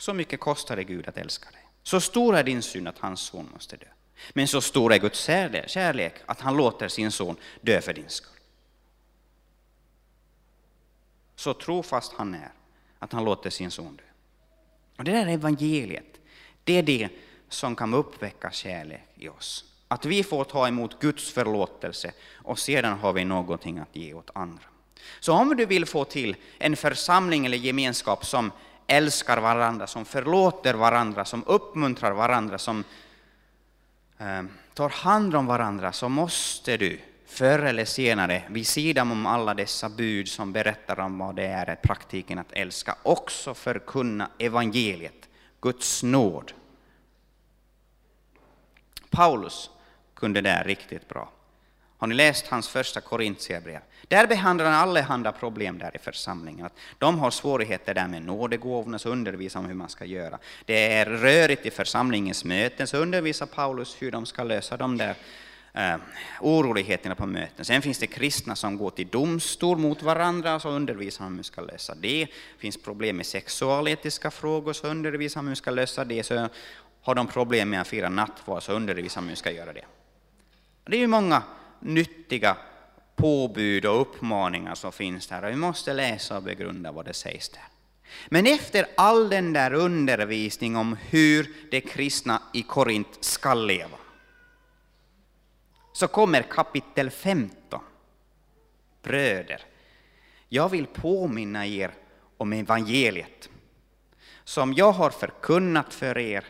Så 0.00 0.14
mycket 0.14 0.40
kostar 0.40 0.76
det 0.76 0.84
Gud 0.84 1.08
att 1.08 1.18
älska 1.18 1.50
dig. 1.50 1.66
Så 1.82 2.00
stor 2.00 2.36
är 2.36 2.44
din 2.44 2.62
synd 2.62 2.88
att 2.88 2.98
hans 2.98 3.20
son 3.20 3.50
måste 3.52 3.76
dö. 3.76 3.86
Men 4.32 4.48
så 4.48 4.60
stor 4.60 4.92
är 4.92 4.98
Guds 4.98 5.24
kärlek 5.66 6.14
att 6.26 6.40
han 6.40 6.56
låter 6.56 6.88
sin 6.88 7.10
son 7.10 7.36
dö 7.60 7.80
för 7.80 7.92
din 7.94 8.08
skull. 8.08 8.40
Så 11.36 11.54
trofast 11.54 12.12
han 12.12 12.34
är 12.34 12.52
att 12.98 13.12
han 13.12 13.24
låter 13.24 13.50
sin 13.50 13.70
son 13.70 13.96
dö. 13.96 14.04
Och 14.98 15.04
det 15.04 15.12
där 15.12 15.26
evangeliet, 15.26 16.20
det 16.64 16.72
är 16.72 16.82
det 16.82 17.08
som 17.48 17.76
kan 17.76 17.94
uppväcka 17.94 18.50
kärlek 18.50 19.08
i 19.14 19.28
oss. 19.28 19.64
Att 19.88 20.04
vi 20.04 20.22
får 20.22 20.44
ta 20.44 20.68
emot 20.68 21.00
Guds 21.00 21.32
förlåtelse 21.32 22.12
och 22.32 22.58
sedan 22.58 22.98
har 22.98 23.12
vi 23.12 23.24
någonting 23.24 23.78
att 23.78 23.96
ge 23.96 24.14
åt 24.14 24.30
andra. 24.34 24.64
Så 25.20 25.32
om 25.32 25.56
du 25.56 25.66
vill 25.66 25.86
få 25.86 26.04
till 26.04 26.36
en 26.58 26.76
församling 26.76 27.46
eller 27.46 27.58
gemenskap 27.58 28.26
som 28.26 28.52
älskar 28.90 29.38
varandra, 29.38 29.86
som 29.86 30.04
förlåter 30.04 30.74
varandra, 30.74 31.24
som 31.24 31.44
uppmuntrar 31.46 32.12
varandra, 32.12 32.58
som 32.58 32.84
eh, 34.18 34.42
tar 34.74 34.88
hand 34.88 35.34
om 35.34 35.46
varandra 35.46 35.92
så 35.92 36.08
måste 36.08 36.76
du 36.76 37.00
förr 37.26 37.58
eller 37.58 37.84
senare, 37.84 38.42
vid 38.48 38.66
sidan 38.66 39.10
om 39.10 39.26
alla 39.26 39.54
dessa 39.54 39.88
bud 39.88 40.28
som 40.28 40.52
berättar 40.52 41.00
om 41.00 41.18
vad 41.18 41.36
det 41.36 41.46
är 41.46 41.72
i 41.72 41.76
praktiken 41.76 42.38
att 42.38 42.52
älska, 42.52 42.96
också 43.02 43.54
förkunna 43.54 44.30
evangeliet, 44.38 45.28
Guds 45.60 46.02
nåd. 46.02 46.52
Paulus 49.10 49.70
kunde 50.14 50.40
det 50.40 50.62
riktigt 50.62 51.08
bra. 51.08 51.32
Har 51.98 52.06
ni 52.06 52.14
läst 52.14 52.46
hans 52.46 52.68
första 52.68 53.00
Korintierbrev? 53.00 53.80
Där 54.08 54.26
behandlar 54.26 54.64
han 54.64 54.74
allehanda 54.74 55.32
problem 55.32 55.78
där 55.78 55.90
i 55.94 55.98
församlingen. 55.98 56.66
Att 56.66 56.76
de 56.98 57.18
har 57.18 57.30
svårigheter 57.30 57.94
där 57.94 58.08
med 58.08 58.22
nådegåvorna, 58.22 58.98
så 58.98 59.08
undervisar 59.08 59.60
om 59.60 59.66
hur 59.66 59.74
man 59.74 59.88
ska 59.88 60.04
göra. 60.04 60.38
Det 60.64 60.92
är 60.92 61.06
rörigt 61.06 61.66
i 61.66 61.70
församlingens 61.70 62.44
möten, 62.44 62.86
så 62.86 62.96
undervisar 62.96 63.46
Paulus 63.46 63.96
hur 63.98 64.10
de 64.10 64.26
ska 64.26 64.44
lösa 64.44 64.76
de 64.76 64.96
där 64.96 65.14
eh, 65.74 65.96
oroligheterna 66.40 67.14
på 67.14 67.26
möten. 67.26 67.64
Sen 67.64 67.82
finns 67.82 67.98
det 67.98 68.06
kristna 68.06 68.56
som 68.56 68.78
går 68.78 68.90
till 68.90 69.08
domstol 69.08 69.78
mot 69.78 70.02
varandra, 70.02 70.60
så 70.60 70.68
undervisar 70.68 71.24
han 71.24 71.32
hur 71.32 71.36
man 71.36 71.44
ska 71.44 71.60
lösa 71.60 71.94
det. 71.94 72.24
Det 72.24 72.28
finns 72.58 72.82
problem 72.82 73.16
med 73.16 73.26
sexualetiska 73.26 74.30
frågor, 74.30 74.72
så 74.72 74.86
undervisar 74.86 75.38
han 75.38 75.44
hur 75.44 75.50
man 75.50 75.56
ska 75.56 75.70
lösa 75.70 76.04
det. 76.04 76.22
Så 76.22 76.48
har 77.02 77.14
de 77.14 77.26
problem 77.26 77.70
med 77.70 77.80
att 77.80 77.88
fira 77.88 78.08
nattvard, 78.08 78.62
så 78.62 78.72
undervisar 78.72 79.20
han 79.20 79.24
hur 79.24 79.30
man 79.30 79.36
ska 79.36 79.50
göra 79.50 79.72
det. 79.72 79.84
Det 80.84 80.96
är 80.96 81.00
ju 81.00 81.06
många 81.06 81.42
nyttiga 81.80 82.56
påbud 83.20 83.86
och 83.86 84.00
uppmaningar 84.00 84.74
som 84.74 84.92
finns 84.92 85.26
där. 85.26 85.44
Och 85.44 85.50
vi 85.50 85.56
måste 85.56 85.92
läsa 85.92 86.36
och 86.36 86.42
begrunda 86.42 86.92
vad 86.92 87.04
det 87.04 87.14
sägs 87.14 87.48
där. 87.48 87.62
Men 88.28 88.46
efter 88.46 88.86
all 88.96 89.30
den 89.30 89.52
där 89.52 89.72
undervisning 89.72 90.76
om 90.76 90.96
hur 91.08 91.54
de 91.70 91.80
kristna 91.80 92.42
i 92.52 92.62
Korint 92.62 93.18
ska 93.20 93.54
leva, 93.54 93.98
så 95.92 96.08
kommer 96.08 96.42
kapitel 96.42 97.10
15. 97.10 97.80
Bröder, 99.02 99.62
jag 100.48 100.68
vill 100.68 100.86
påminna 100.86 101.66
er 101.66 101.90
om 102.36 102.52
evangeliet, 102.52 103.48
som 104.44 104.74
jag 104.74 104.92
har 104.92 105.10
förkunnat 105.10 105.94
för 105.94 106.18
er, 106.18 106.44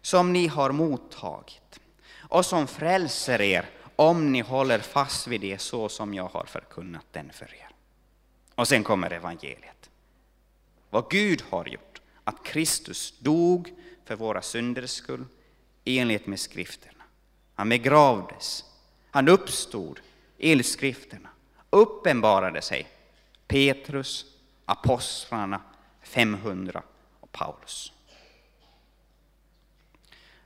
som 0.00 0.32
ni 0.32 0.46
har 0.46 0.72
mottagit 0.72 1.80
och 2.28 2.46
som 2.46 2.66
frälser 2.66 3.40
er 3.40 3.70
om 3.96 4.32
ni 4.32 4.40
håller 4.40 4.78
fast 4.78 5.26
vid 5.26 5.40
det 5.40 5.58
så 5.58 5.88
som 5.88 6.14
jag 6.14 6.28
har 6.28 6.44
förkunnat 6.44 7.06
den 7.12 7.32
för 7.32 7.54
er. 7.54 7.68
Och 8.54 8.68
sen 8.68 8.84
kommer 8.84 9.10
evangeliet. 9.10 9.90
Vad 10.90 11.10
Gud 11.10 11.42
har 11.50 11.66
gjort, 11.66 12.00
att 12.24 12.44
Kristus 12.44 13.14
dog 13.18 13.72
för 14.04 14.16
våra 14.16 14.42
synders 14.42 14.90
skull 14.90 15.24
i 15.84 15.98
enlighet 15.98 16.26
med 16.26 16.40
skrifterna. 16.40 17.04
Han 17.54 17.68
begravdes, 17.68 18.64
han 19.10 19.28
uppstod 19.28 20.00
enligt 20.38 20.66
skrifterna, 20.66 21.28
uppenbarade 21.70 22.62
sig 22.62 22.88
Petrus, 23.46 24.26
apostlarna, 24.64 25.60
500 26.02 26.82
och 27.20 27.32
Paulus. 27.32 27.92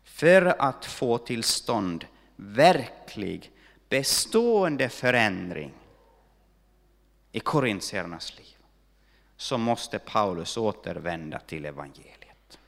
För 0.04 0.62
att 0.62 0.86
få 0.86 1.18
till 1.18 1.44
stånd 1.44 2.06
verklig, 2.36 3.52
bestående 3.88 4.88
förändring 4.88 5.74
i 7.32 7.40
korintiernas 7.40 8.38
liv, 8.38 8.56
så 9.36 9.58
måste 9.58 9.98
Paulus 9.98 10.56
återvända 10.56 11.38
till 11.38 11.64
evangeliet. 11.64 12.58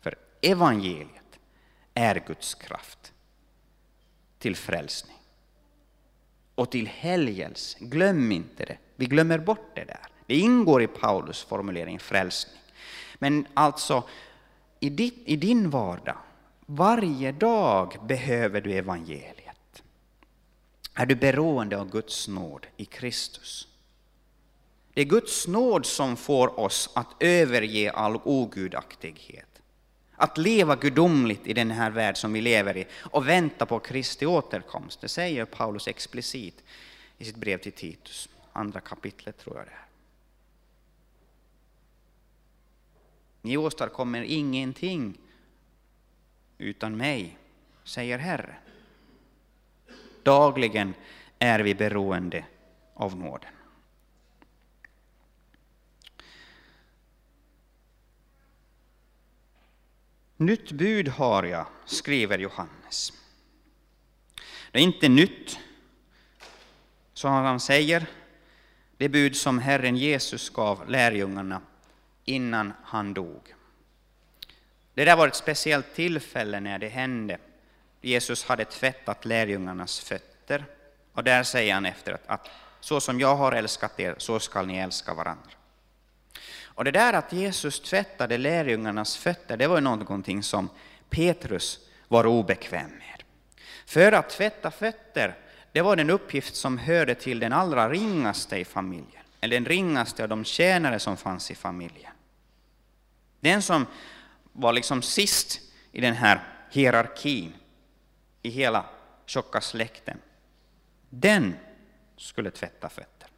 För 0.00 0.14
evangeliet 0.40 1.38
är 1.94 2.24
Guds 2.26 2.54
kraft 2.54 3.12
till 4.38 4.56
frälsning. 4.56 5.16
och 6.54 6.70
till 6.70 6.86
helgelse. 6.86 7.78
Glöm 7.80 8.32
inte 8.32 8.64
det. 8.64 8.78
Vi 8.96 9.06
glömmer 9.06 9.38
bort 9.38 9.70
det 9.74 9.84
där. 9.84 10.06
Det 10.26 10.36
ingår 10.36 10.82
i 10.82 10.86
Paulus 10.86 11.42
formulering 11.42 11.98
frälsning. 11.98 12.60
Men 13.18 13.46
alltså, 13.54 14.08
i, 14.80 15.12
i 15.32 15.36
din 15.36 15.70
vardag, 15.70 16.18
varje 16.66 17.32
dag 17.32 17.96
behöver 18.06 18.60
du 18.60 18.72
evangeliet. 18.72 19.82
Är 20.94 21.06
du 21.06 21.14
beroende 21.14 21.80
av 21.80 21.90
Guds 21.90 22.28
nåd 22.28 22.66
i 22.76 22.84
Kristus? 22.84 23.68
Det 24.94 25.00
är 25.00 25.04
Guds 25.04 25.48
nåd 25.48 25.86
som 25.86 26.16
får 26.16 26.60
oss 26.60 26.90
att 26.94 27.08
överge 27.20 27.90
all 27.90 28.20
ogudaktighet. 28.24 29.62
Att 30.16 30.38
leva 30.38 30.76
gudomligt 30.76 31.46
i 31.46 31.52
den 31.52 31.70
här 31.70 31.90
värld 31.90 32.16
som 32.16 32.32
vi 32.32 32.40
lever 32.40 32.76
i 32.76 32.86
och 32.94 33.28
vänta 33.28 33.66
på 33.66 33.78
Kristi 33.78 34.26
återkomst. 34.26 35.00
Det 35.00 35.08
säger 35.08 35.44
Paulus 35.44 35.88
explicit 35.88 36.64
i 37.18 37.24
sitt 37.24 37.36
brev 37.36 37.58
till 37.58 37.72
Titus, 37.72 38.28
andra 38.52 38.80
kapitlet 38.80 39.38
tror 39.38 39.56
jag 39.56 39.66
det 39.66 39.70
är. 39.70 39.86
Ni 43.42 43.56
åstadkommer 43.56 44.22
ingenting 44.22 45.18
utan 46.58 46.96
mig, 46.96 47.38
säger 47.84 48.18
Herren. 48.18 48.54
Dagligen 50.22 50.94
är 51.38 51.60
vi 51.60 51.74
beroende 51.74 52.44
av 52.94 53.16
nåden. 53.16 53.50
Nytt 60.36 60.72
bud 60.72 61.08
har 61.08 61.44
jag, 61.44 61.66
skriver 61.84 62.38
Johannes. 62.38 63.12
Det 64.70 64.78
är 64.78 64.82
inte 64.82 65.08
nytt, 65.08 65.58
som 67.12 67.32
han 67.32 67.60
säger, 67.60 68.06
det 68.96 69.08
bud 69.08 69.36
som 69.36 69.58
Herren 69.58 69.96
Jesus 69.96 70.50
gav 70.50 70.90
lärjungarna 70.90 71.60
innan 72.24 72.72
han 72.82 73.14
dog. 73.14 73.55
Det 74.96 75.04
där 75.04 75.16
var 75.16 75.28
ett 75.28 75.34
speciellt 75.34 75.94
tillfälle 75.94 76.60
när 76.60 76.78
det 76.78 76.88
hände. 76.88 77.38
Jesus 78.00 78.44
hade 78.44 78.64
tvättat 78.64 79.24
lärjungarnas 79.24 80.00
fötter 80.00 80.64
och 81.12 81.24
där 81.24 81.42
säger 81.42 81.74
han 81.74 81.86
efter 81.86 82.12
att, 82.12 82.26
att 82.26 82.50
så 82.80 83.00
som 83.00 83.20
jag 83.20 83.36
har 83.36 83.52
älskat 83.52 84.00
er, 84.00 84.14
så 84.18 84.40
skall 84.40 84.66
ni 84.66 84.78
älska 84.78 85.14
varandra. 85.14 85.50
Och 86.64 86.84
det 86.84 86.90
där 86.90 87.12
att 87.12 87.32
Jesus 87.32 87.80
tvättade 87.80 88.38
lärjungarnas 88.38 89.16
fötter, 89.16 89.56
det 89.56 89.66
var 89.66 89.80
någonting 89.80 90.42
som 90.42 90.68
Petrus 91.10 91.80
var 92.08 92.26
obekväm 92.26 92.90
med. 92.90 93.22
För 93.86 94.12
att 94.12 94.30
tvätta 94.30 94.70
fötter, 94.70 95.36
det 95.72 95.82
var 95.82 95.96
den 95.96 96.10
uppgift 96.10 96.56
som 96.56 96.78
hörde 96.78 97.14
till 97.14 97.38
den 97.38 97.52
allra 97.52 97.90
ringaste 97.90 98.56
i 98.56 98.64
familjen, 98.64 99.22
eller 99.40 99.56
den 99.56 99.66
ringaste 99.66 100.22
av 100.22 100.28
de 100.28 100.44
tjänare 100.44 100.98
som 100.98 101.16
fanns 101.16 101.50
i 101.50 101.54
familjen. 101.54 102.12
Den 103.40 103.62
som 103.62 103.86
var 104.56 104.72
liksom 104.72 105.02
sist 105.02 105.60
i 105.92 106.00
den 106.00 106.14
här 106.14 106.40
hierarkin 106.70 107.52
i 108.42 108.50
hela 108.50 108.84
tjocka 109.26 109.60
släkten, 109.60 110.18
den 111.10 111.56
skulle 112.16 112.50
tvätta 112.50 112.88
fötterna. 112.88 113.32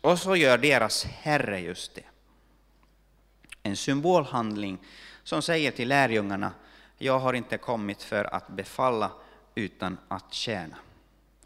Och 0.00 0.18
så 0.18 0.36
gör 0.36 0.58
deras 0.58 1.04
herre 1.04 1.60
just 1.60 1.94
det. 1.94 2.04
En 3.62 3.76
symbolhandling 3.76 4.78
som 5.22 5.42
säger 5.42 5.70
till 5.70 5.88
lärjungarna, 5.88 6.52
jag 6.98 7.18
har 7.18 7.32
inte 7.32 7.58
kommit 7.58 8.02
för 8.02 8.34
att 8.34 8.48
befalla 8.48 9.12
utan 9.54 9.98
att 10.08 10.34
tjäna. 10.34 10.76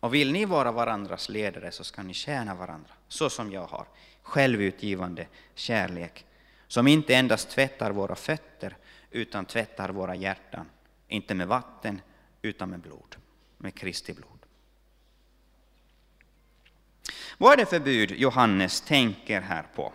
Och 0.00 0.14
vill 0.14 0.32
ni 0.32 0.44
vara 0.44 0.72
varandras 0.72 1.28
ledare 1.28 1.72
så 1.72 1.84
ska 1.84 2.02
ni 2.02 2.14
tjäna 2.14 2.54
varandra, 2.54 2.90
så 3.08 3.30
som 3.30 3.52
jag 3.52 3.66
har. 3.66 3.86
Självutgivande 4.22 5.26
kärlek, 5.54 6.26
som 6.70 6.88
inte 6.88 7.14
endast 7.14 7.50
tvättar 7.50 7.90
våra 7.90 8.14
fötter, 8.14 8.76
utan 9.11 9.44
tvättar 9.44 9.88
våra 9.88 10.14
hjärtan, 10.14 10.66
inte 11.09 11.35
med 11.35 11.48
vatten, 11.48 12.00
utan 12.42 12.70
med 12.70 12.80
blod, 12.80 13.16
med 13.59 13.74
Kristi 13.74 14.12
blod. 14.12 14.38
Vad 17.38 17.52
är 17.52 17.56
det 17.56 17.66
för 17.66 17.80
bud 17.80 18.11
Johannes 18.11 18.80
tänker 18.80 19.40
här 19.40 19.66
på? 19.74 19.92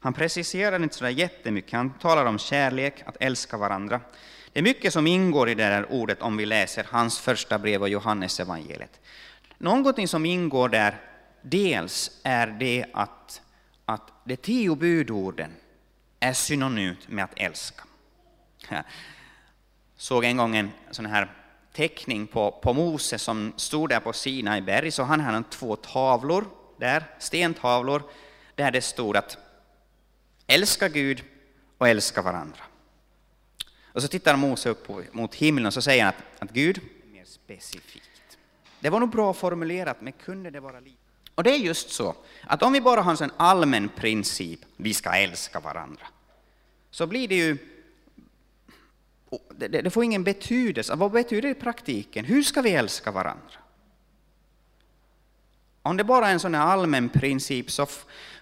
Han 0.00 0.12
preciserar 0.12 0.82
inte 0.82 0.94
så 0.94 1.08
jättemycket. 1.08 1.72
Han 1.72 1.90
talar 1.98 2.26
om 2.26 2.38
kärlek, 2.38 3.02
att 3.06 3.16
älska 3.20 3.56
varandra. 3.56 4.00
Det 4.52 4.58
är 4.58 4.64
mycket 4.64 4.92
som 4.92 5.06
ingår 5.06 5.48
i 5.48 5.54
det 5.54 5.68
där 5.68 5.92
ordet 5.92 6.22
om 6.22 6.36
vi 6.36 6.46
läser 6.46 6.86
hans 6.90 7.18
första 7.18 7.58
brev 7.58 7.82
och 7.82 7.88
Johannes 7.88 8.40
evangeliet. 8.40 9.00
Någonting 9.58 10.08
som 10.08 10.26
ingår 10.26 10.68
där, 10.68 11.00
dels 11.42 12.20
är 12.22 12.46
det 12.46 12.86
att, 12.92 13.42
att 13.84 14.12
de 14.24 14.36
tio 14.36 14.76
budorden 14.76 15.50
är 16.26 16.32
synonymt 16.32 17.08
med 17.08 17.24
att 17.24 17.32
älska. 17.36 17.84
Jag 18.68 18.84
såg 19.96 20.24
en 20.24 20.36
gång 20.36 20.56
en 20.56 20.70
sån 20.90 21.06
här 21.06 21.32
teckning 21.72 22.26
på, 22.26 22.50
på 22.50 22.72
Mose 22.72 23.18
som 23.18 23.52
stod 23.56 23.88
där 23.88 24.00
på 24.00 24.12
Sinai 24.12 24.60
berg, 24.60 24.90
så 24.90 25.02
han 25.02 25.20
hade 25.20 25.42
två 25.50 25.76
tavlor 25.76 26.44
där, 26.78 27.04
stentavlor, 27.18 28.02
där 28.54 28.70
det 28.70 28.82
stod 28.82 29.16
att 29.16 29.38
älska 30.46 30.88
Gud 30.88 31.22
och 31.78 31.88
älska 31.88 32.22
varandra. 32.22 32.60
Och 33.84 34.02
så 34.02 34.08
tittar 34.08 34.36
Mose 34.36 34.68
upp 34.68 34.88
mot 35.12 35.34
himlen 35.34 35.66
och 35.66 35.74
så 35.74 35.82
säger 35.82 36.04
han 36.04 36.14
att, 36.14 36.42
att 36.42 36.50
Gud 36.50 36.78
är 36.78 37.12
mer 37.12 37.24
specifikt. 37.24 38.38
Det 38.80 38.90
var 38.90 39.00
nog 39.00 39.10
bra 39.10 39.32
formulerat, 39.32 40.00
men 40.00 40.12
kunde 40.12 40.50
det 40.50 40.60
vara 40.60 40.80
lite? 40.80 40.96
Och 41.34 41.42
det 41.42 41.50
är 41.50 41.58
just 41.58 41.90
så, 41.90 42.14
att 42.42 42.62
om 42.62 42.72
vi 42.72 42.80
bara 42.80 43.02
har 43.02 43.22
en 43.22 43.30
allmän 43.36 43.88
princip, 43.88 44.60
vi 44.76 44.94
ska 44.94 45.10
älska 45.10 45.60
varandra, 45.60 46.06
så 46.90 47.06
blir 47.06 47.28
det 47.28 47.34
ju 47.34 47.58
det, 49.50 49.68
det 49.68 49.90
får 49.90 50.04
ingen 50.04 50.24
betydelse. 50.24 50.94
Vad 50.94 51.12
betyder 51.12 51.42
det 51.42 51.48
i 51.48 51.54
praktiken? 51.54 52.24
Hur 52.24 52.42
ska 52.42 52.62
vi 52.62 52.70
älska 52.70 53.10
varandra? 53.10 53.54
Om 55.82 55.96
det 55.96 56.04
bara 56.04 56.28
är 56.28 56.32
en 56.32 56.40
sån 56.40 56.54
här 56.54 56.66
allmän 56.66 57.08
princip 57.08 57.70
så, 57.70 57.86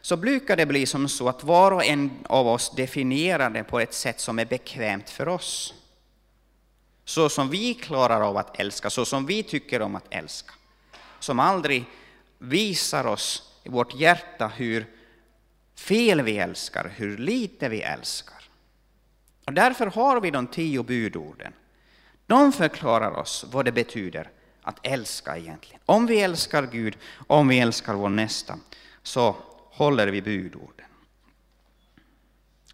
så 0.01 0.17
brukar 0.17 0.57
det 0.57 0.67
bli 0.67 0.87
som 0.87 1.09
så 1.09 1.29
att 1.29 1.45
var 1.45 1.73
och 1.73 1.85
en 1.85 2.11
av 2.27 2.49
oss 2.49 2.73
definierar 2.77 3.51
det 3.51 3.65
på 3.65 3.81
ett 3.81 3.95
sätt 3.95 4.21
som 4.21 4.39
är 4.39 4.45
bekvämt 4.45 5.11
för 5.11 5.29
oss. 5.29 5.75
Så 7.05 7.29
som 7.29 7.51
vi 7.51 7.75
klarar 7.75 8.21
av 8.21 8.37
att 8.37 8.61
älska, 8.61 8.91
så 8.91 9.05
som 9.05 9.27
vi 9.27 9.43
tycker 9.43 9.83
om 9.83 9.95
att 9.95 10.07
älska. 10.11 10.53
Som 11.19 11.41
aldrig 11.41 11.85
visar 12.39 13.07
oss 13.07 13.53
i 13.63 13.69
vårt 13.69 13.95
hjärta 13.95 14.49
hur 14.49 14.87
fel 15.75 16.23
vi 16.23 16.39
älskar, 16.39 16.93
hur 16.97 17.19
lite 17.19 17.69
vi 17.69 17.83
älskar. 17.83 18.34
Och 19.47 19.53
därför 19.53 19.87
har 19.87 20.21
vi 20.21 20.31
de 20.31 20.47
tio 20.47 20.83
budorden. 20.83 21.53
De 22.27 22.53
förklarar 22.53 23.11
oss 23.19 23.45
vad 23.53 23.65
det 23.65 23.73
betyder 23.73 24.31
att 24.63 24.87
älska 24.87 25.39
egentligen. 25.39 25.81
Om 25.87 26.07
vi 26.07 26.21
älskar 26.21 26.67
Gud, 26.67 26.97
om 27.27 27.49
vi 27.49 27.59
älskar 27.59 27.95
vår 27.95 28.09
nästa, 28.09 28.59
så 29.03 29.37
håller 29.71 30.09
vi 30.09 30.23
budorden. 30.23 30.87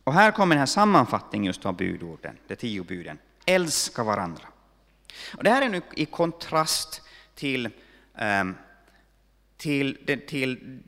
Och 0.04 0.14
här 0.14 0.30
kommer 0.30 0.54
den 0.54 0.58
här 0.60 0.66
sammanfattningen 0.66 1.44
just 1.44 1.66
av 1.66 1.76
budorden, 1.76 2.36
de 2.46 2.56
tio 2.56 2.84
buden. 2.84 3.18
Älska 3.46 4.04
varandra. 4.04 4.48
Och 5.36 5.44
det 5.44 5.50
här 5.50 5.62
är 5.62 5.68
nu 5.68 5.82
i 5.96 6.06
kontrast 6.06 7.02
till, 7.34 7.68
ehm, 8.16 8.54
till, 9.56 10.18
till 10.28 10.80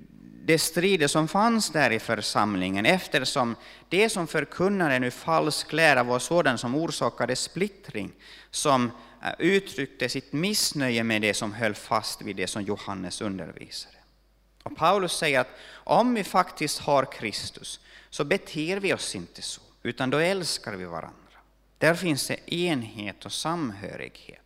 de 0.44 0.58
strider 0.58 1.06
som 1.06 1.28
fanns 1.28 1.70
där 1.70 1.90
i 1.90 1.98
församlingen 1.98 2.86
eftersom 2.86 3.56
det 3.88 4.08
som 4.08 4.26
förkunnade 4.26 4.98
nu 4.98 5.10
falsk 5.10 5.72
lära 5.72 6.02
var 6.02 6.18
sådan 6.18 6.58
som 6.58 6.74
orsakade 6.74 7.36
splittring, 7.36 8.12
som 8.50 8.90
eh, 9.22 9.32
uttryckte 9.38 10.08
sitt 10.08 10.32
missnöje 10.32 11.04
med 11.04 11.22
det 11.22 11.34
som 11.34 11.52
höll 11.52 11.74
fast 11.74 12.22
vid 12.22 12.36
det 12.36 12.46
som 12.46 12.62
Johannes 12.62 13.20
undervisade. 13.20 13.96
Och 14.62 14.76
Paulus 14.76 15.12
säger 15.12 15.40
att 15.40 15.58
om 15.72 16.14
vi 16.14 16.24
faktiskt 16.24 16.78
har 16.78 17.12
Kristus 17.12 17.80
så 18.10 18.24
beter 18.24 18.76
vi 18.76 18.94
oss 18.94 19.14
inte 19.14 19.42
så, 19.42 19.60
utan 19.82 20.10
då 20.10 20.18
älskar 20.18 20.72
vi 20.72 20.84
varandra. 20.84 21.16
Där 21.78 21.94
finns 21.94 22.26
det 22.26 22.54
enhet 22.54 23.24
och 23.24 23.32
samhörighet. 23.32 24.41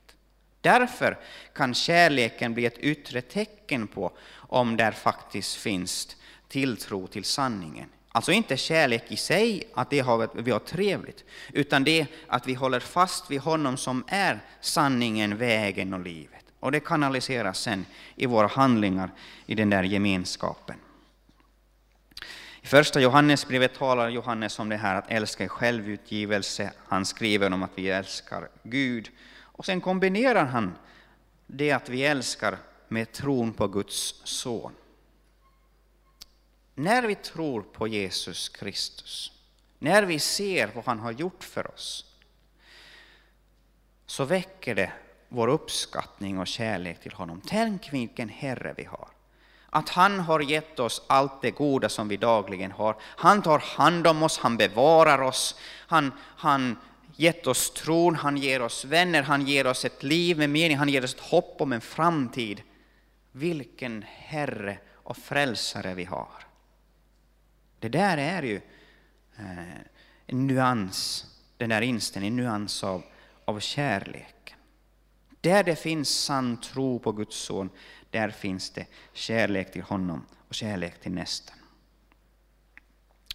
Därför 0.67 1.19
kan 1.53 1.75
kärleken 1.75 2.55
bli 2.55 2.67
ett 2.67 2.79
yttre 2.79 3.21
tecken 3.21 3.87
på 3.87 4.12
om 4.33 4.77
där 4.77 4.93
faktiskt 4.93 5.55
finns 5.55 6.17
tilltro 6.49 7.07
till 7.07 7.25
sanningen. 7.25 7.89
Alltså 8.12 8.33
inte 8.33 8.57
kärlek 8.57 9.05
i 9.09 9.17
sig, 9.17 9.69
att 9.75 9.91
det 9.91 10.01
har, 10.01 10.29
vi 10.35 10.51
har 10.51 10.59
trevligt, 10.59 11.25
utan 11.53 11.85
det 11.85 12.07
att 12.29 12.47
vi 12.47 12.55
håller 12.55 12.81
fast 12.81 13.31
vid 13.31 13.41
honom 13.41 13.77
som 13.77 14.05
är 14.07 14.41
sanningen, 14.61 15.37
vägen 15.37 15.95
och 15.95 16.01
livet. 16.01 16.45
Och 16.61 16.73
det 16.73 16.81
kanaliseras 16.81 17.59
sen 17.59 17.87
i 18.17 18.27
våra 18.27 18.47
handlingar 18.47 19.11
i 19.47 19.55
den 19.55 19.71
där 19.71 19.83
gemenskapen. 19.83 20.77
I 22.62 22.67
första 22.67 23.01
Johannesbrevet 23.01 23.75
talar 23.75 24.09
Johannes 24.09 24.59
om 24.59 24.69
det 24.69 24.77
här 24.77 24.95
att 24.95 25.11
älska 25.11 25.45
i 25.45 25.49
självutgivelse. 25.49 26.73
Han 26.89 27.07
skriver 27.07 27.53
om 27.53 27.62
att 27.62 27.73
vi 27.75 27.91
älskar 27.91 28.49
Gud. 28.62 29.11
Och 29.57 29.64
sen 29.64 29.80
kombinerar 29.80 30.44
han 30.44 30.78
det 31.46 31.72
att 31.72 31.88
vi 31.88 32.04
älskar 32.04 32.59
med 32.88 33.12
tron 33.12 33.52
på 33.52 33.68
Guds 33.68 34.20
son. 34.24 34.72
När 36.74 37.02
vi 37.02 37.14
tror 37.14 37.62
på 37.62 37.88
Jesus 37.88 38.48
Kristus, 38.48 39.32
när 39.78 40.02
vi 40.02 40.18
ser 40.18 40.70
vad 40.74 40.84
han 40.84 40.98
har 40.98 41.12
gjort 41.12 41.44
för 41.44 41.74
oss, 41.74 42.14
så 44.07 44.24
väcker 44.24 44.74
det 44.74 44.92
vår 45.28 45.48
uppskattning 45.48 46.38
och 46.38 46.46
kärlek 46.46 47.00
till 47.00 47.12
honom. 47.12 47.40
Tänk 47.46 47.92
vilken 47.92 48.28
Herre 48.28 48.74
vi 48.76 48.84
har. 48.84 49.09
Att 49.70 49.88
han 49.88 50.20
har 50.20 50.40
gett 50.40 50.80
oss 50.80 51.02
allt 51.07 51.42
det 51.42 51.50
goda 51.50 51.88
som 51.88 52.09
vi 52.09 52.16
dagligen 52.16 52.72
har. 52.72 52.96
Han 53.02 53.42
tar 53.42 53.59
hand 53.59 54.07
om 54.07 54.22
oss, 54.22 54.38
han 54.38 54.57
bevarar 54.57 55.22
oss, 55.22 55.61
han, 55.86 56.12
han 56.20 56.76
gett 57.17 57.47
oss 57.47 57.71
tron, 57.71 58.14
han 58.14 58.37
ger 58.37 58.62
oss 58.62 58.85
vänner, 58.85 59.23
han 59.23 59.47
ger 59.47 59.67
oss 59.67 59.85
ett 59.85 60.03
liv 60.03 60.39
med 60.39 60.51
mening, 60.51 60.77
han 60.77 60.89
ger 60.89 61.05
oss 61.05 61.14
ett 61.14 61.21
hopp 61.21 61.61
om 61.61 61.73
en 61.73 61.81
framtid. 61.81 62.62
Vilken 63.33 64.05
Herre 64.09 64.79
och 64.93 65.17
frälsare 65.17 65.95
vi 65.95 66.05
har. 66.05 66.47
Det 67.79 67.89
där 67.89 68.19
är 68.19 68.43
ju 68.43 68.61
eh, 69.37 69.81
en 70.27 70.47
nyans, 70.47 71.27
den 71.57 71.69
där 71.69 71.83
inställningen, 71.83 72.39
en 72.39 72.45
nyans 72.45 72.85
av, 72.85 73.03
av 73.45 73.61
kärleken. 73.61 74.59
Där 75.41 75.64
det 75.64 75.77
finns 75.77 76.09
sann 76.09 76.61
tro 76.61 76.99
på 76.99 77.12
Guds 77.12 77.37
son, 77.37 77.71
där 78.11 78.31
finns 78.31 78.71
det 78.71 78.87
kärlek 79.12 79.73
till 79.73 79.83
honom 79.83 80.27
och 80.49 80.55
kärlek 80.55 81.01
till 81.01 81.12
nästan. 81.12 81.57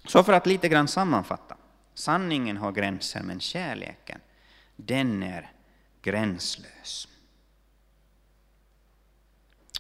Så 0.06 0.24
för 0.24 0.34
att 0.34 0.48
lite 0.48 0.70
grann 0.70 0.88
sammanfatta. 0.88 1.58
Sanningen 1.94 2.58
har 2.58 2.72
gränser, 2.72 3.24
men 3.24 3.40
kärleken, 3.40 4.20
den 4.76 5.24
är 5.24 5.52
gränslös. 6.02 7.08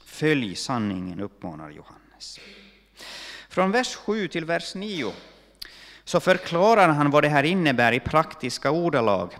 Följ 0.05 0.55
sanningen, 0.55 1.19
uppmanar 1.19 1.69
Johannes. 1.69 2.39
Från 3.49 3.71
vers 3.71 3.95
7 3.95 4.27
till 4.27 4.45
vers 4.45 4.75
9 4.75 5.13
så 6.03 6.19
förklarar 6.19 6.89
han 6.89 7.11
vad 7.11 7.23
det 7.23 7.29
här 7.29 7.43
innebär 7.43 7.91
i 7.91 7.99
praktiska 7.99 8.71
ordalag. 8.71 9.37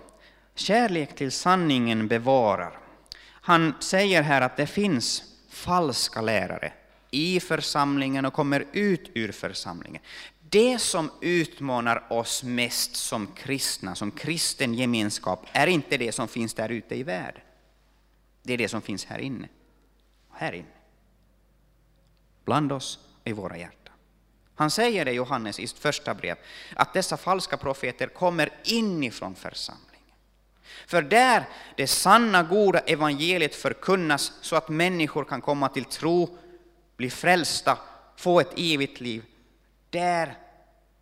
Kärlek 0.56 1.16
till 1.16 1.32
sanningen 1.32 2.08
bevarar. 2.08 2.80
Han 3.24 3.74
säger 3.80 4.22
här 4.22 4.42
att 4.42 4.58
det 4.58 4.68
finns 4.68 5.24
falska 5.50 6.22
lärare 6.22 6.74
i 7.12 7.40
församlingen 7.40 8.26
och 8.26 8.34
kommer 8.34 8.66
ut 8.72 9.12
ur 9.14 9.32
församlingen. 9.32 10.02
Det 10.52 10.80
som 10.80 11.12
utmanar 11.22 12.08
oss 12.10 12.44
mest 12.44 12.96
som 12.96 13.28
kristna, 13.28 13.96
som 13.96 14.12
kristen 14.12 14.74
gemenskap, 14.74 15.46
är 15.52 15.68
inte 15.68 15.98
det 15.98 16.12
som 16.12 16.28
finns 16.28 16.54
där 16.54 16.70
ute 16.70 16.96
i 16.96 17.04
världen. 17.04 17.42
Det 18.44 18.54
är 18.54 18.58
det 18.58 18.68
som 18.68 18.82
finns 18.82 19.06
här 19.06 19.20
inne. 19.20 19.50
Här 20.32 20.54
inne. 20.54 20.66
Bland 22.46 22.72
oss 22.72 23.00
i 23.24 23.34
våra 23.34 23.58
hjärtan. 23.58 23.94
Han 24.56 24.72
säger 24.72 25.06
det, 25.06 25.12
Johannes, 25.12 25.60
i 25.60 25.68
sitt 25.68 25.80
första 25.80 26.14
brev, 26.14 26.36
att 26.76 26.94
dessa 26.94 27.18
falska 27.18 27.58
profeter 27.58 28.08
kommer 28.08 28.50
inifrån 28.64 29.36
församlingen. 29.36 30.16
För 30.88 31.02
där 31.02 31.46
det 31.78 31.88
sanna, 31.88 32.44
goda 32.44 32.80
evangeliet 32.80 33.56
förkunnas 33.56 34.34
så 34.42 34.56
att 34.56 34.70
människor 34.70 35.24
kan 35.24 35.42
komma 35.42 35.70
till 35.70 35.86
tro, 35.86 36.38
bli 36.98 37.10
frälsta, 37.10 37.78
få 38.16 38.40
ett 38.40 38.54
evigt 38.58 39.00
liv, 39.02 39.24
där 39.92 40.38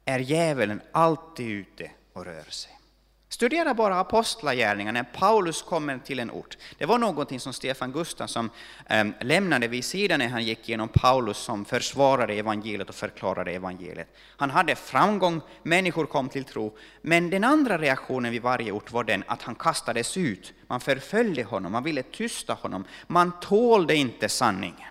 är 0.06 0.20
djävulen 0.20 0.82
alltid 0.92 1.48
ute 1.48 1.92
och 2.14 2.26
rör 2.26 2.50
sig. 2.50 2.80
Studera 3.32 3.74
bara 3.74 4.00
apostlagärningarna 4.00 5.00
när 5.00 5.20
Paulus 5.20 5.62
kommer 5.62 5.98
till 5.98 6.20
en 6.20 6.32
ort. 6.32 6.58
Det 6.78 6.86
var 6.86 6.98
någonting 6.98 7.40
som 7.40 7.54
Stefan 7.54 7.92
Gustafsson 7.92 8.50
ehm, 8.88 9.14
lämnade 9.22 9.68
vid 9.68 9.86
sidan 9.86 10.20
när 10.20 10.28
han 10.28 10.44
gick 10.44 10.70
igenom 10.70 10.88
Paulus 10.88 11.38
som 11.38 11.66
försvarade 11.66 12.34
evangeliet 12.34 12.90
och 12.90 12.96
förklarade 12.96 13.52
evangeliet. 13.52 14.18
Han 14.38 14.50
hade 14.50 14.76
framgång, 14.76 15.42
människor 15.64 16.06
kom 16.06 16.30
till 16.30 16.44
tro, 16.44 16.78
men 17.02 17.30
den 17.30 17.44
andra 17.44 17.78
reaktionen 17.78 18.32
vid 18.32 18.42
varje 18.42 18.72
ort 18.72 18.92
var 18.92 19.04
den 19.04 19.24
att 19.28 19.42
han 19.42 19.56
kastades 19.56 20.18
ut. 20.18 20.54
Man 20.68 20.80
förföljde 20.80 21.44
honom, 21.44 21.72
man 21.72 21.84
ville 21.84 22.04
tysta 22.04 22.54
honom, 22.54 22.86
man 23.08 23.32
tålde 23.40 23.96
inte 23.96 24.30
sanningen. 24.30 24.89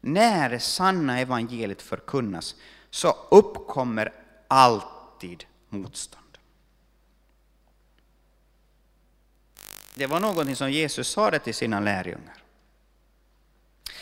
När 0.00 0.50
det 0.50 0.60
sanna 0.60 1.20
evangeliet 1.20 1.82
förkunnas 1.82 2.54
så 2.90 3.16
uppkommer 3.30 4.12
alltid 4.48 5.44
motstånd. 5.68 6.38
Det 9.94 10.06
var 10.06 10.20
någonting 10.20 10.56
som 10.56 10.70
Jesus 10.70 11.08
sa 11.08 11.38
till 11.38 11.54
sina 11.54 11.80
lärjungar. 11.80 12.42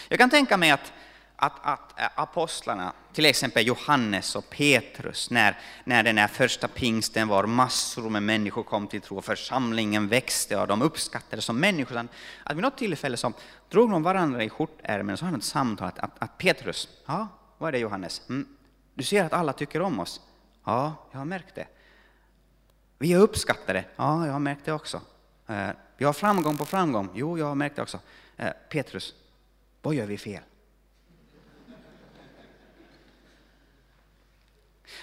Jag 0.08 0.18
kan 0.18 0.30
tänka 0.30 0.56
mig 0.56 0.70
att, 0.70 0.92
att, 1.36 1.52
att 1.62 2.00
eh, 2.00 2.06
apostlarna, 2.14 2.92
till 3.12 3.26
exempel 3.26 3.66
Johannes 3.66 4.36
och 4.36 4.50
Petrus, 4.50 5.30
när, 5.30 5.58
när 5.84 6.02
den 6.02 6.18
här 6.18 6.28
första 6.28 6.68
pingsten 6.68 7.28
var, 7.28 7.46
massor 7.46 8.10
med 8.10 8.22
människor 8.22 8.62
kom 8.62 8.86
till 8.86 9.00
tro, 9.00 9.20
församlingen 9.20 10.08
växte 10.08 10.56
och 10.56 10.66
de 10.66 10.82
uppskattades 10.82 11.44
som 11.44 11.60
människor. 11.60 12.08
Att 12.44 12.56
vid 12.56 12.62
något 12.62 12.78
tillfälle 12.78 13.16
så 13.16 13.32
drog 13.68 13.90
de 13.90 14.02
varandra 14.02 14.44
i 14.44 14.50
skjortärmen 14.50 15.12
och 15.12 15.18
så 15.18 15.24
hade 15.24 15.36
de 15.36 15.38
ett 15.38 15.44
samtal 15.44 15.88
att, 15.88 15.98
att, 15.98 16.10
att 16.18 16.38
Petrus, 16.38 16.88
ja, 17.06 17.28
vad 17.58 17.68
är 17.68 17.72
det 17.72 17.78
Johannes? 17.78 18.22
Mm, 18.28 18.48
du 18.94 19.04
ser 19.04 19.24
att 19.24 19.32
alla 19.32 19.52
tycker 19.52 19.82
om 19.82 20.00
oss. 20.00 20.20
Ja, 20.64 20.94
jag 21.10 21.18
har 21.18 21.24
märkt 21.24 21.54
det. 21.54 21.66
Vi 22.98 23.12
är 23.12 23.18
uppskattade. 23.18 23.84
Ja, 23.96 24.26
jag 24.26 24.32
har 24.32 24.40
märkt 24.40 24.64
det 24.64 24.72
också. 24.72 25.00
Eh, 25.46 25.68
vi 25.96 26.04
har 26.04 26.12
framgång 26.12 26.56
på 26.56 26.64
framgång. 26.64 27.10
Jo, 27.14 27.38
jag 27.38 27.46
har 27.46 27.54
märkt 27.54 27.76
det 27.76 27.82
också. 27.82 28.00
Eh, 28.36 28.50
Petrus, 28.70 29.14
vad 29.82 29.94
gör 29.94 30.06
vi 30.06 30.18
fel? 30.18 30.42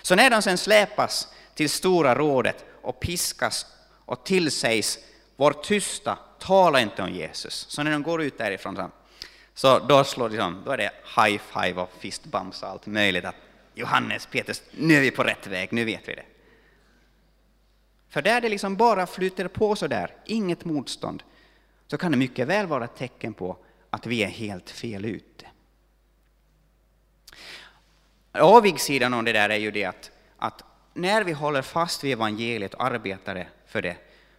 Så 0.01 0.15
när 0.15 0.29
de 0.29 0.41
sen 0.41 0.57
släpas 0.57 1.27
till 1.55 1.69
Stora 1.69 2.15
rådet 2.15 2.65
och 2.81 2.99
piskas 2.99 3.65
och 4.05 4.25
tillsägs 4.25 4.99
var 5.35 5.53
tysta, 5.53 6.17
tala 6.39 6.81
inte 6.81 7.01
om 7.01 7.11
Jesus. 7.11 7.65
Så 7.69 7.83
när 7.83 7.91
de 7.91 8.03
går 8.03 8.21
ut 8.21 8.37
därifrån 8.37 8.91
så 9.53 9.79
då, 9.79 10.03
slår 10.03 10.29
de, 10.29 10.61
då 10.65 10.71
är 10.71 10.77
det 10.77 10.91
high 11.17 11.41
five 11.53 11.81
och 11.81 11.91
fist 11.99 12.25
bumps 12.25 12.63
och 12.63 12.69
allt 12.69 12.85
möjligt. 12.85 13.25
Att 13.25 13.35
Johannes, 13.73 14.25
Petrus, 14.25 14.63
nu 14.71 14.95
är 14.95 15.01
vi 15.01 15.11
på 15.11 15.23
rätt 15.23 15.47
väg, 15.47 15.73
nu 15.73 15.85
vet 15.85 16.07
vi 16.07 16.15
det. 16.15 16.25
För 18.09 18.21
där 18.21 18.41
det 18.41 18.49
liksom 18.49 18.75
bara 18.75 19.07
flyter 19.07 19.47
på 19.47 19.75
så 19.75 19.87
där, 19.87 20.15
inget 20.25 20.65
motstånd, 20.65 21.23
så 21.87 21.97
kan 21.97 22.11
det 22.11 22.17
mycket 22.17 22.47
väl 22.47 22.67
vara 22.67 22.85
ett 22.85 22.95
tecken 22.95 23.33
på 23.33 23.57
att 23.89 24.05
vi 24.05 24.23
är 24.23 24.27
helt 24.27 24.69
fel 24.69 25.05
ute. 25.05 25.32
Avigsidan 28.41 29.13
av 29.13 29.23
det 29.23 29.31
där 29.31 29.49
är 29.49 29.57
ju 29.57 29.71
det 29.71 29.85
att, 29.85 30.11
att 30.37 30.63
när 30.93 31.23
vi 31.23 31.31
håller 31.31 31.61
fast 31.61 32.03
vid 32.03 32.13
evangeliet 32.13 32.73
och 32.73 32.83
arbetar 32.83 33.49
för 33.67 33.81
det, 33.81 33.97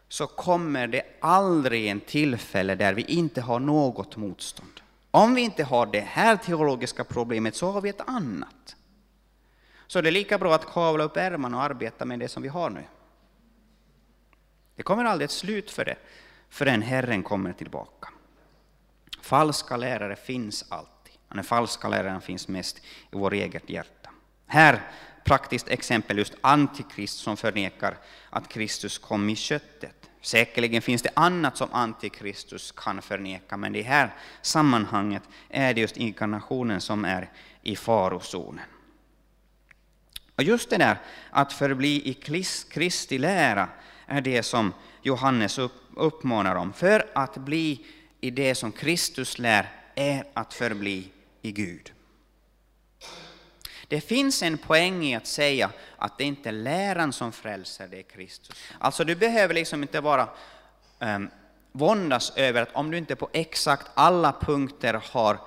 så 0.08 0.26
kommer 0.26 0.86
det 0.86 1.02
aldrig 1.20 1.86
en 1.86 2.00
tillfälle 2.00 2.74
där 2.74 2.94
vi 2.94 3.02
inte 3.02 3.40
har 3.40 3.60
något 3.60 4.16
motstånd. 4.16 4.80
Om 5.10 5.34
vi 5.34 5.40
inte 5.40 5.64
har 5.64 5.86
det 5.86 6.00
här 6.00 6.36
teologiska 6.36 7.04
problemet 7.04 7.56
så 7.56 7.70
har 7.70 7.80
vi 7.80 7.88
ett 7.88 8.08
annat. 8.08 8.76
Så 9.86 10.00
det 10.00 10.08
är 10.08 10.12
lika 10.12 10.38
bra 10.38 10.54
att 10.54 10.66
kavla 10.66 11.04
upp 11.04 11.16
ärmarna 11.16 11.56
och 11.56 11.62
arbeta 11.62 12.04
med 12.04 12.18
det 12.18 12.28
som 12.28 12.42
vi 12.42 12.48
har 12.48 12.70
nu. 12.70 12.84
Det 14.76 14.82
kommer 14.82 15.04
aldrig 15.04 15.24
ett 15.24 15.30
slut 15.30 15.70
för 15.70 15.84
det 15.84 15.96
förrän 16.48 16.82
Herren 16.82 17.22
kommer 17.22 17.52
tillbaka. 17.52 18.08
Falska 19.20 19.76
lärare 19.76 20.16
finns 20.16 20.64
alltid. 20.68 20.93
Och 21.34 21.36
den 21.36 21.44
falska 21.44 21.88
läraren 21.88 22.20
finns 22.20 22.48
mest 22.48 22.78
i 23.12 23.16
vårt 23.16 23.32
eget 23.32 23.70
hjärta. 23.70 24.10
Här 24.46 24.80
praktiskt 25.24 25.68
exempel 25.68 26.18
just 26.18 26.34
antikrist 26.40 27.18
som 27.18 27.36
förnekar 27.36 27.98
att 28.30 28.48
Kristus 28.48 28.98
kom 28.98 29.30
i 29.30 29.36
köttet. 29.36 30.10
Säkerligen 30.20 30.82
finns 30.82 31.02
det 31.02 31.10
annat 31.14 31.56
som 31.56 31.68
antikristus 31.72 32.72
kan 32.72 33.02
förneka, 33.02 33.56
men 33.56 33.74
i 33.74 33.78
det 33.78 33.88
här 33.88 34.14
sammanhanget 34.42 35.22
är 35.48 35.74
det 35.74 35.80
just 35.80 35.96
inkarnationen 35.96 36.80
som 36.80 37.04
är 37.04 37.30
i 37.62 37.76
farozonen. 37.76 38.66
Och 40.36 40.42
just 40.42 40.70
det 40.70 40.78
där 40.78 40.98
att 41.30 41.52
förbli 41.52 42.08
i 42.10 42.14
Kristi 42.70 43.18
lära 43.18 43.68
är 44.06 44.20
det 44.20 44.42
som 44.42 44.72
Johannes 45.02 45.58
uppmanar 45.94 46.54
om. 46.54 46.72
För 46.72 47.10
att 47.14 47.36
bli 47.36 47.86
i 48.20 48.30
det 48.30 48.54
som 48.54 48.72
Kristus 48.72 49.38
lär 49.38 49.68
är 49.94 50.24
att 50.34 50.54
förbli 50.54 51.10
i 51.44 51.52
Gud. 51.52 51.92
Det 53.88 54.00
finns 54.00 54.42
en 54.42 54.58
poäng 54.58 55.04
i 55.04 55.14
att 55.14 55.26
säga 55.26 55.70
att 55.96 56.18
det 56.18 56.24
inte 56.24 56.48
är 56.48 56.52
läran 56.52 57.12
som 57.12 57.32
frälser, 57.32 57.88
det 57.90 57.98
är 57.98 58.02
Kristus. 58.02 58.56
Alltså 58.78 59.04
du 59.04 59.14
behöver 59.14 59.54
liksom 59.54 59.82
inte 59.82 60.00
vara 60.00 60.28
um, 60.98 61.30
våndas 61.72 62.32
över 62.36 62.62
att 62.62 62.74
om 62.74 62.90
du 62.90 62.98
inte 62.98 63.16
på 63.16 63.28
exakt 63.32 63.90
alla 63.94 64.32
punkter 64.40 65.02
har 65.10 65.38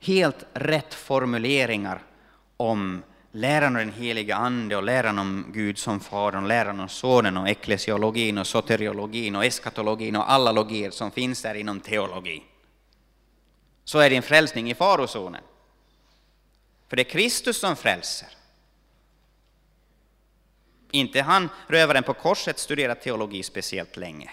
helt 0.00 0.46
rätt 0.52 0.94
formuleringar 0.94 2.02
om 2.56 3.02
läran 3.32 3.76
om 3.76 3.78
den 3.78 3.92
heliga 3.92 4.36
Ande 4.36 4.76
och 4.76 4.82
läran 4.82 5.18
om 5.18 5.46
Gud 5.52 5.78
som 5.78 6.00
Fadern, 6.00 6.48
läran 6.48 6.80
om 6.80 6.88
Sonen 6.88 7.36
och 7.36 7.48
eklesiologin 7.48 8.38
och 8.38 8.46
soteriologin 8.46 9.36
och 9.36 9.44
eskatologin 9.44 10.16
och 10.16 10.30
alla 10.30 10.52
logier 10.52 10.90
som 10.90 11.10
finns 11.10 11.42
där 11.42 11.54
inom 11.54 11.80
teologi, 11.80 12.42
så 13.88 13.98
är 13.98 14.10
din 14.10 14.22
frälsning 14.22 14.70
i 14.70 14.74
farozonen. 14.74 15.42
För 16.88 16.96
det 16.96 17.02
är 17.02 17.10
Kristus 17.10 17.60
som 17.60 17.76
frälser. 17.76 18.28
Inte 20.90 21.22
han, 21.22 21.48
rövaren 21.66 22.02
på 22.02 22.14
korset, 22.14 22.58
studerat 22.58 23.02
teologi 23.02 23.42
speciellt 23.42 23.96
länge. 23.96 24.30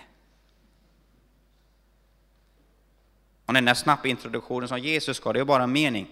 Och 3.46 3.54
den 3.54 3.66
där 3.66 3.74
snabba 3.74 4.08
introduktionen 4.08 4.68
som 4.68 4.80
Jesus 4.80 5.20
gav, 5.20 5.34
det 5.34 5.40
är 5.40 5.46
bara 5.46 5.64
en 5.64 5.72
mening 5.72 6.08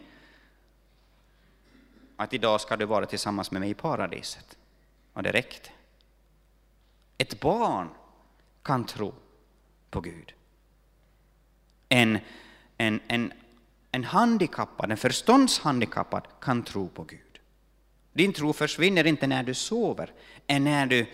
att 2.15 2.33
idag 2.33 2.61
ska 2.61 2.77
du 2.77 2.85
vara 2.85 3.05
tillsammans 3.05 3.51
med 3.51 3.59
mig 3.59 3.69
i 3.69 3.73
paradiset. 3.73 4.57
Och 5.13 5.23
det 5.23 5.31
räckte. 5.31 5.69
Ett 7.17 7.39
barn 7.39 7.89
kan 8.61 8.85
tro 8.85 9.13
på 9.89 10.01
Gud. 10.01 10.33
En, 11.89 12.19
en, 12.77 12.99
en, 13.07 13.33
en 13.91 14.03
handikappad, 14.03 14.91
en 14.91 14.97
förståndshandikappad 14.97 16.27
kan 16.41 16.63
tro 16.63 16.89
på 16.89 17.03
Gud. 17.03 17.19
Din 18.13 18.33
tro 18.33 18.53
försvinner 18.53 19.07
inte 19.07 19.27
när 19.27 19.43
du 19.43 19.53
sover, 19.53 20.11
än 20.47 20.63
när 20.63 20.85
du 20.85 21.07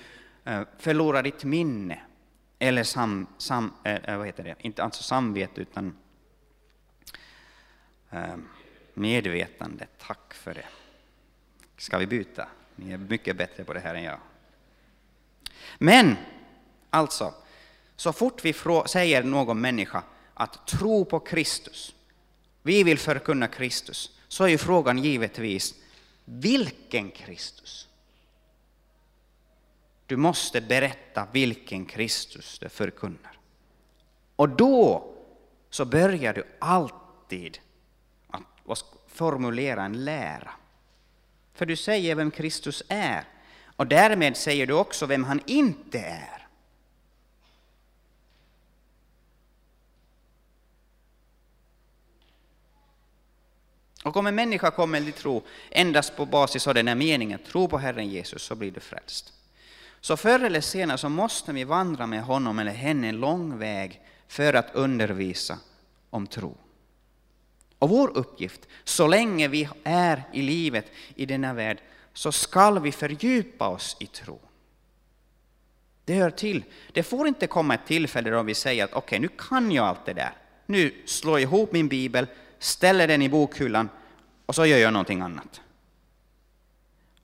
eh, 0.45 0.61
förlorar 0.77 1.23
ditt 1.23 1.43
minne. 1.43 1.99
Eller 2.59 2.83
sam, 2.83 3.27
sam, 3.37 3.73
äh, 3.83 4.17
vad 4.17 4.25
heter 4.25 4.43
det? 4.43 4.55
inte 4.59 4.83
alltså 4.83 5.03
samvete, 5.03 5.61
utan 5.61 5.97
äh, 8.09 8.35
medvetande. 8.93 9.87
Tack 9.97 10.33
för 10.33 10.53
det. 10.53 10.65
Ska 11.77 11.97
vi 11.97 12.07
byta? 12.07 12.47
Ni 12.75 12.91
är 12.91 12.97
mycket 12.97 13.37
bättre 13.37 13.63
på 13.63 13.73
det 13.73 13.79
här 13.79 13.95
än 13.95 14.03
jag. 14.03 14.19
Men, 15.77 16.15
alltså, 16.89 17.33
så 17.95 18.13
fort 18.13 18.45
vi 18.45 18.53
säger 18.85 19.23
någon 19.23 19.61
människa 19.61 20.03
att 20.39 20.67
tro 20.67 21.05
på 21.05 21.19
Kristus, 21.19 21.95
vi 22.63 22.83
vill 22.83 22.99
förkunna 22.99 23.47
Kristus, 23.47 24.11
så 24.27 24.43
är 24.43 24.47
ju 24.47 24.57
frågan 24.57 24.97
givetvis 24.97 25.75
vilken 26.25 27.11
Kristus? 27.11 27.87
Du 30.05 30.17
måste 30.17 30.61
berätta 30.61 31.27
vilken 31.31 31.85
Kristus 31.85 32.59
du 32.59 32.69
förkunnar. 32.69 33.39
Och 34.35 34.49
då 34.49 35.13
så 35.69 35.85
börjar 35.85 36.33
du 36.33 36.43
alltid 36.59 37.59
att 38.65 38.85
formulera 39.07 39.83
en 39.83 40.05
lära. 40.05 40.51
För 41.53 41.65
du 41.65 41.75
säger 41.75 42.15
vem 42.15 42.31
Kristus 42.31 42.83
är, 42.87 43.23
och 43.75 43.87
därmed 43.87 44.37
säger 44.37 44.67
du 44.67 44.73
också 44.73 45.05
vem 45.05 45.23
han 45.23 45.41
inte 45.45 45.99
är. 45.99 46.38
Och 54.03 54.17
om 54.17 54.27
en 54.27 54.35
människa 54.35 54.71
kommer 54.71 55.01
till 55.01 55.13
tro 55.13 55.43
endast 55.69 56.15
på 56.15 56.25
basis 56.25 56.67
av 56.67 56.73
den 56.73 56.87
här 56.87 56.95
meningen, 56.95 57.39
tro 57.39 57.67
på 57.67 57.77
Herren 57.77 58.09
Jesus, 58.09 58.43
så 58.43 58.55
blir 58.55 58.71
du 58.71 58.79
frälst. 58.79 59.33
Så 60.01 60.17
förr 60.17 60.39
eller 60.39 60.61
senare 60.61 60.97
så 60.97 61.09
måste 61.09 61.53
vi 61.53 61.63
vandra 61.63 62.07
med 62.07 62.23
honom 62.23 62.59
eller 62.59 62.71
henne 62.71 63.09
en 63.09 63.19
lång 63.19 63.57
väg 63.57 64.01
för 64.27 64.53
att 64.53 64.75
undervisa 64.75 65.57
om 66.09 66.27
tro. 66.27 66.57
Och 67.79 67.89
vår 67.89 68.17
uppgift, 68.17 68.67
så 68.83 69.07
länge 69.07 69.47
vi 69.47 69.69
är 69.83 70.23
i 70.33 70.41
livet 70.41 70.91
i 71.15 71.25
denna 71.25 71.53
värld, 71.53 71.81
så 72.13 72.31
skall 72.31 72.79
vi 72.79 72.91
fördjupa 72.91 73.67
oss 73.67 73.97
i 73.99 74.05
tro. 74.05 74.39
Det 76.05 76.15
hör 76.15 76.29
till. 76.29 76.63
Det 76.91 77.03
får 77.03 77.27
inte 77.27 77.47
komma 77.47 77.73
ett 77.73 77.87
tillfälle 77.87 78.29
då 78.29 78.43
vi 78.43 78.53
säger 78.53 78.83
att 78.83 78.93
okej, 78.93 78.99
okay, 78.99 79.19
nu 79.19 79.29
kan 79.49 79.71
jag 79.71 79.85
allt 79.85 80.05
det 80.05 80.13
där. 80.13 80.33
Nu 80.65 80.93
slår 81.05 81.39
jag 81.39 81.41
ihop 81.41 81.71
min 81.71 81.87
bibel, 81.87 82.27
ställer 82.59 83.07
den 83.07 83.21
i 83.21 83.29
bokhyllan 83.29 83.89
och 84.45 84.55
så 84.55 84.65
gör 84.65 84.77
jag 84.77 84.93
någonting 84.93 85.21
annat. 85.21 85.61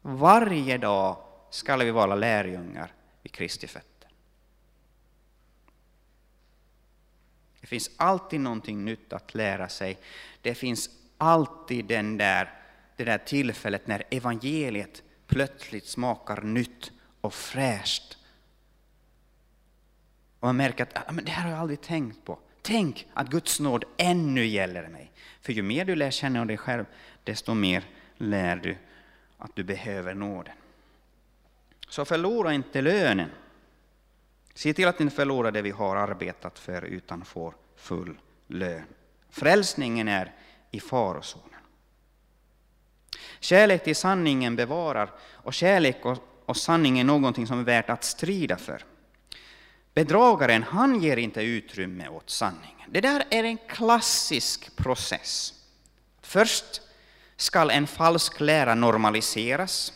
Varje 0.01 0.77
dag 0.77 1.17
skall 1.49 1.83
vi 1.83 1.91
vara 1.91 2.15
lärjungar 2.15 2.93
vid 3.21 3.31
Kristi 3.31 3.67
fötter. 3.67 4.09
Det 7.61 7.67
finns 7.67 7.91
alltid 7.97 8.39
någonting 8.39 8.86
nytt 8.86 9.13
att 9.13 9.36
lära 9.36 9.69
sig. 9.69 9.97
Det 10.41 10.55
finns 10.55 10.89
alltid 11.17 11.86
den 11.86 12.17
där, 12.17 12.53
det 12.95 13.03
där 13.03 13.17
tillfället 13.17 13.88
när 13.88 14.03
evangeliet 14.09 15.03
plötsligt 15.27 15.88
smakar 15.88 16.41
nytt 16.41 16.91
och 17.21 17.33
fräscht. 17.33 18.17
Och 20.39 20.47
man 20.47 20.57
märker 20.57 20.83
att 20.83 20.97
ah, 21.09 21.11
men 21.11 21.25
det 21.25 21.31
här 21.31 21.43
har 21.43 21.49
jag 21.49 21.59
aldrig 21.59 21.81
tänkt 21.81 22.25
på. 22.25 22.39
Tänk 22.66 23.07
att 23.13 23.30
Guds 23.30 23.59
nåd 23.59 23.86
ännu 23.97 24.45
gäller 24.45 24.88
mig. 24.88 25.11
För 25.41 25.53
ju 25.53 25.61
mer 25.61 25.86
du 25.86 25.95
lär 25.95 26.11
känna 26.11 26.41
av 26.41 26.47
dig 26.47 26.57
själv, 26.57 26.86
desto 27.24 27.53
mer 27.53 27.84
lär 28.18 28.55
du 28.55 28.78
att 29.38 29.55
du 29.55 29.63
behöver 29.63 30.13
nåden. 30.13 30.53
Så 31.89 32.05
förlora 32.05 32.53
inte 32.53 32.82
lönen. 32.82 33.30
Se 34.53 34.74
till 34.74 34.88
att 34.88 35.01
inte 35.01 35.16
förlora 35.16 35.51
det 35.51 35.61
vi 35.61 35.72
har 35.72 35.95
arbetat 35.95 36.59
för, 36.59 36.82
utan 36.82 37.26
får 37.26 37.55
full 37.76 38.18
lön. 38.47 38.84
Frälsningen 39.30 40.07
är 40.07 40.32
i 40.72 40.80
farozonen. 40.80 41.59
Kärlek 43.39 43.84
till 43.84 43.95
sanningen 43.95 44.55
bevarar, 44.55 45.09
och 45.34 45.53
kärlek 45.53 46.05
och, 46.05 46.18
och 46.45 46.57
sanning 46.57 46.99
är 46.99 47.03
någonting 47.03 47.47
som 47.47 47.59
är 47.59 47.63
värt 47.63 47.89
att 47.89 48.03
strida 48.03 48.57
för. 48.57 48.84
Bedragaren, 49.96 50.64
han 50.64 51.02
ger 51.02 51.18
inte 51.18 51.41
utrymme 51.41 52.08
åt 52.08 52.30
sanningen. 52.30 52.89
Det 52.89 53.02
där 53.02 53.26
är 53.30 53.43
en 53.43 53.58
klassisk 53.58 54.76
process. 54.76 55.54
Först 56.22 56.82
skall 57.36 57.70
en 57.70 57.88
falsk 57.88 58.39
lära 58.39 58.76
normaliseras. 58.76 59.93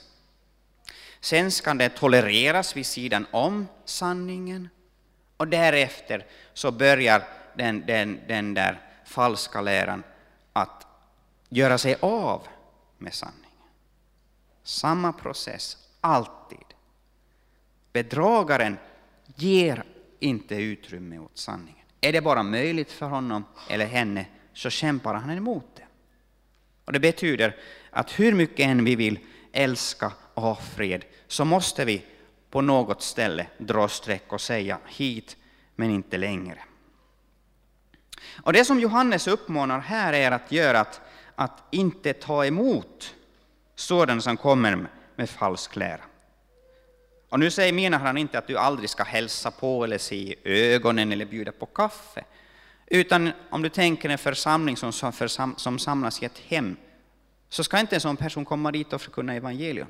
Sen 1.19 1.51
ska 1.51 1.73
det 1.73 1.89
tolereras 1.89 2.77
vid 2.77 2.85
sidan 2.85 3.25
om 3.31 3.67
sanningen. 3.85 4.69
Och 5.37 5.47
därefter 5.47 6.25
så 6.53 6.71
börjar 6.71 7.23
den, 7.55 7.85
den, 7.85 8.19
den 8.27 8.53
där 8.53 8.81
falska 9.05 9.61
läran 9.61 10.03
att 10.53 10.87
göra 11.49 11.77
sig 11.77 11.95
av 11.99 12.47
med 12.97 13.13
sanningen. 13.13 13.45
Samma 14.63 15.13
process, 15.13 15.77
alltid. 16.01 16.65
Bedragaren 17.93 18.77
ger 19.35 19.83
inte 20.19 20.55
utrymme 20.55 21.19
åt 21.19 21.37
sanningen. 21.37 21.85
Är 22.01 22.13
det 22.13 22.21
bara 22.21 22.43
möjligt 22.43 22.91
för 22.91 23.05
honom 23.05 23.43
eller 23.69 23.85
henne 23.85 24.25
så 24.53 24.69
kämpar 24.69 25.13
han 25.13 25.29
emot 25.29 25.75
det. 25.75 25.83
Och 26.85 26.93
Det 26.93 26.99
betyder 26.99 27.55
att 27.91 28.19
hur 28.19 28.33
mycket 28.33 28.65
än 28.65 28.85
vi 28.85 28.95
vill 28.95 29.19
älska 29.51 30.11
och 30.33 30.41
ha 30.41 30.55
fred 30.55 31.05
så 31.27 31.45
måste 31.45 31.85
vi 31.85 32.05
på 32.49 32.61
något 32.61 33.01
ställe 33.01 33.47
dra 33.57 33.87
streck 33.87 34.33
och 34.33 34.41
säga 34.41 34.79
hit 34.87 35.37
men 35.75 35.91
inte 35.91 36.17
längre. 36.17 36.59
Och 38.43 38.53
Det 38.53 38.65
som 38.65 38.79
Johannes 38.79 39.27
uppmanar 39.27 39.79
här 39.79 40.13
är 40.13 40.31
att 40.31 40.51
göra 40.51 40.79
att, 40.79 41.01
att 41.35 41.63
inte 41.71 42.13
ta 42.13 42.45
emot 42.45 43.15
sådana 43.75 44.21
som 44.21 44.37
kommer 44.37 44.87
med 45.15 45.29
falsk 45.29 45.75
lära. 45.75 46.01
Och 47.29 47.39
nu 47.39 47.51
säger, 47.51 47.73
menar 47.73 47.99
han 47.99 48.17
inte 48.17 48.37
att 48.37 48.47
du 48.47 48.57
aldrig 48.57 48.89
ska 48.89 49.03
hälsa 49.03 49.51
på 49.51 49.83
eller 49.83 49.97
se 49.97 50.15
i 50.15 50.35
ögonen 50.43 51.11
eller 51.11 51.25
bjuda 51.25 51.51
på 51.51 51.65
kaffe. 51.65 52.23
Utan 52.87 53.31
om 53.49 53.61
du 53.61 53.69
tänker 53.69 54.09
en 54.09 54.17
församling 54.17 54.77
som, 54.77 54.93
som, 54.93 55.55
som 55.57 55.79
samlas 55.79 56.21
i 56.21 56.25
ett 56.25 56.37
hem, 56.37 56.77
så 57.49 57.63
ska 57.63 57.79
inte 57.79 57.95
en 57.95 58.01
sån 58.01 58.17
person 58.17 58.45
komma 58.45 58.71
dit 58.71 58.93
och 58.93 59.01
förkunna 59.01 59.33
evangelium. 59.33 59.87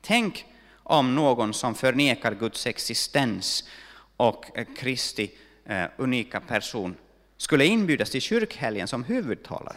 Tänk 0.00 0.44
om 0.82 1.14
någon 1.14 1.54
som 1.54 1.74
förnekar 1.74 2.34
Guds 2.34 2.66
existens 2.66 3.68
och 4.16 4.44
Kristi 4.76 5.30
eh, 5.64 5.84
unika 5.96 6.40
person 6.40 6.96
skulle 7.36 7.66
inbjudas 7.66 8.10
till 8.10 8.20
kyrkhelgen 8.20 8.88
som 8.88 9.04
huvudtalare. 9.04 9.76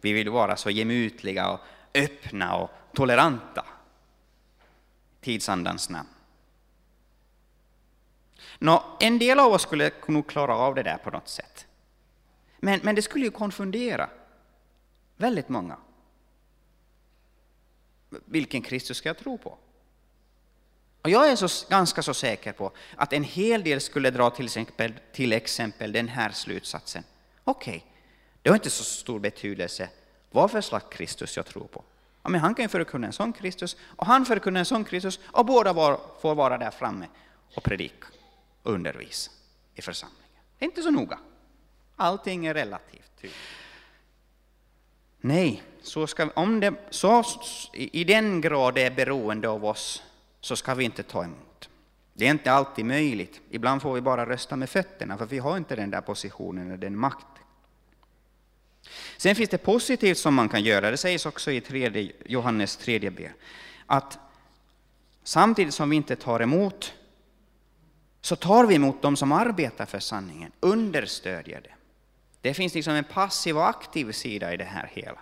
Vi 0.00 0.12
vill 0.12 0.30
vara 0.30 0.56
så 0.56 0.70
gemytliga 0.70 1.48
och 1.48 1.60
öppna 1.94 2.56
och 2.56 2.70
toleranta. 2.94 3.64
Tidsandans 5.20 5.90
namn. 5.90 6.08
Nå, 8.58 8.84
en 9.00 9.18
del 9.18 9.40
av 9.40 9.52
oss 9.52 9.62
skulle 9.62 9.90
nog 10.06 10.26
klara 10.26 10.56
av 10.56 10.74
det 10.74 10.82
där 10.82 10.96
på 10.96 11.10
något 11.10 11.28
sätt. 11.28 11.66
Men, 12.58 12.80
men 12.82 12.94
det 12.94 13.02
skulle 13.02 13.24
ju 13.24 13.30
konfundera 13.30 14.10
väldigt 15.16 15.48
många. 15.48 15.76
Vilken 18.08 18.62
Kristus 18.62 18.96
ska 18.96 19.08
jag 19.08 19.18
tro 19.18 19.38
på? 19.38 19.58
Och 21.02 21.10
jag 21.10 21.30
är 21.30 21.36
så, 21.36 21.66
ganska 21.68 22.02
så 22.02 22.14
säker 22.14 22.52
på 22.52 22.72
att 22.96 23.12
en 23.12 23.24
hel 23.24 23.64
del 23.64 23.80
skulle 23.80 24.10
dra 24.10 24.30
till 24.30 24.44
exempel, 24.44 24.92
till 25.12 25.32
exempel 25.32 25.92
den 25.92 26.08
här 26.08 26.30
slutsatsen. 26.30 27.04
Okej, 27.44 27.76
okay, 27.76 27.90
Det 28.42 28.50
har 28.50 28.56
inte 28.56 28.70
så 28.70 28.84
stor 28.84 29.18
betydelse 29.18 29.88
vad 30.36 30.50
för 30.50 30.60
slags 30.60 30.86
Kristus 30.90 31.36
jag 31.36 31.46
tror 31.46 31.66
på. 31.66 31.84
Ja, 32.22 32.30
men 32.30 32.40
han 32.40 32.54
kan 32.54 32.64
ju 32.64 32.68
förkunna 32.68 33.06
en 33.06 33.12
sån 33.12 33.32
Kristus 33.32 33.76
och 33.96 34.06
han 34.06 34.26
förkunnar 34.26 34.60
en 34.60 34.66
sån 34.66 34.84
Kristus 34.84 35.20
och 35.24 35.46
båda 35.46 35.72
var, 35.72 36.00
får 36.20 36.34
vara 36.34 36.58
där 36.58 36.70
framme 36.70 37.06
och 37.54 37.62
predika 37.62 38.06
och 38.62 38.72
undervisa 38.72 39.30
i 39.74 39.82
församlingen. 39.82 40.42
Det 40.58 40.64
är 40.64 40.68
inte 40.68 40.82
så 40.82 40.90
noga. 40.90 41.18
Allting 41.96 42.46
är 42.46 42.54
relativt. 42.54 43.10
Typ. 43.20 43.30
Nej, 45.20 45.62
så 45.82 46.06
ska, 46.06 46.30
om 46.34 46.60
det, 46.60 46.74
så, 46.90 47.24
i 47.72 48.04
den 48.04 48.40
grad 48.40 48.74
det 48.74 48.82
är 48.82 48.90
beroende 48.90 49.48
av 49.48 49.64
oss 49.64 50.02
så 50.40 50.56
ska 50.56 50.74
vi 50.74 50.84
inte 50.84 51.02
ta 51.02 51.24
emot. 51.24 51.68
Det 52.12 52.26
är 52.26 52.30
inte 52.30 52.52
alltid 52.52 52.84
möjligt. 52.84 53.40
Ibland 53.50 53.82
får 53.82 53.94
vi 53.94 54.00
bara 54.00 54.26
rösta 54.26 54.56
med 54.56 54.70
fötterna 54.70 55.18
för 55.18 55.26
vi 55.26 55.38
har 55.38 55.56
inte 55.56 55.76
den 55.76 55.90
där 55.90 56.00
positionen 56.00 56.66
eller 56.66 56.76
den 56.76 56.98
makten. 56.98 57.35
Sen 59.16 59.34
finns 59.34 59.50
det 59.50 59.58
positivt 59.58 60.18
som 60.18 60.34
man 60.34 60.48
kan 60.48 60.64
göra, 60.64 60.90
det 60.90 60.96
sägs 60.96 61.26
också 61.26 61.50
i 61.50 61.60
tredje, 61.60 62.12
Johannes 62.24 62.76
3 62.76 63.10
b. 63.10 63.28
att 63.86 64.18
samtidigt 65.24 65.74
som 65.74 65.90
vi 65.90 65.96
inte 65.96 66.16
tar 66.16 66.40
emot 66.40 66.92
så 68.20 68.36
tar 68.36 68.66
vi 68.66 68.74
emot 68.74 69.02
dem 69.02 69.16
som 69.16 69.32
arbetar 69.32 69.86
för 69.86 69.98
sanningen, 69.98 70.52
understödjer 70.60 71.60
det. 71.60 71.74
Det 72.40 72.54
finns 72.54 72.74
liksom 72.74 72.92
en 72.92 73.04
passiv 73.04 73.56
och 73.56 73.68
aktiv 73.68 74.12
sida 74.12 74.54
i 74.54 74.56
det 74.56 74.64
här 74.64 74.90
hela. 74.92 75.18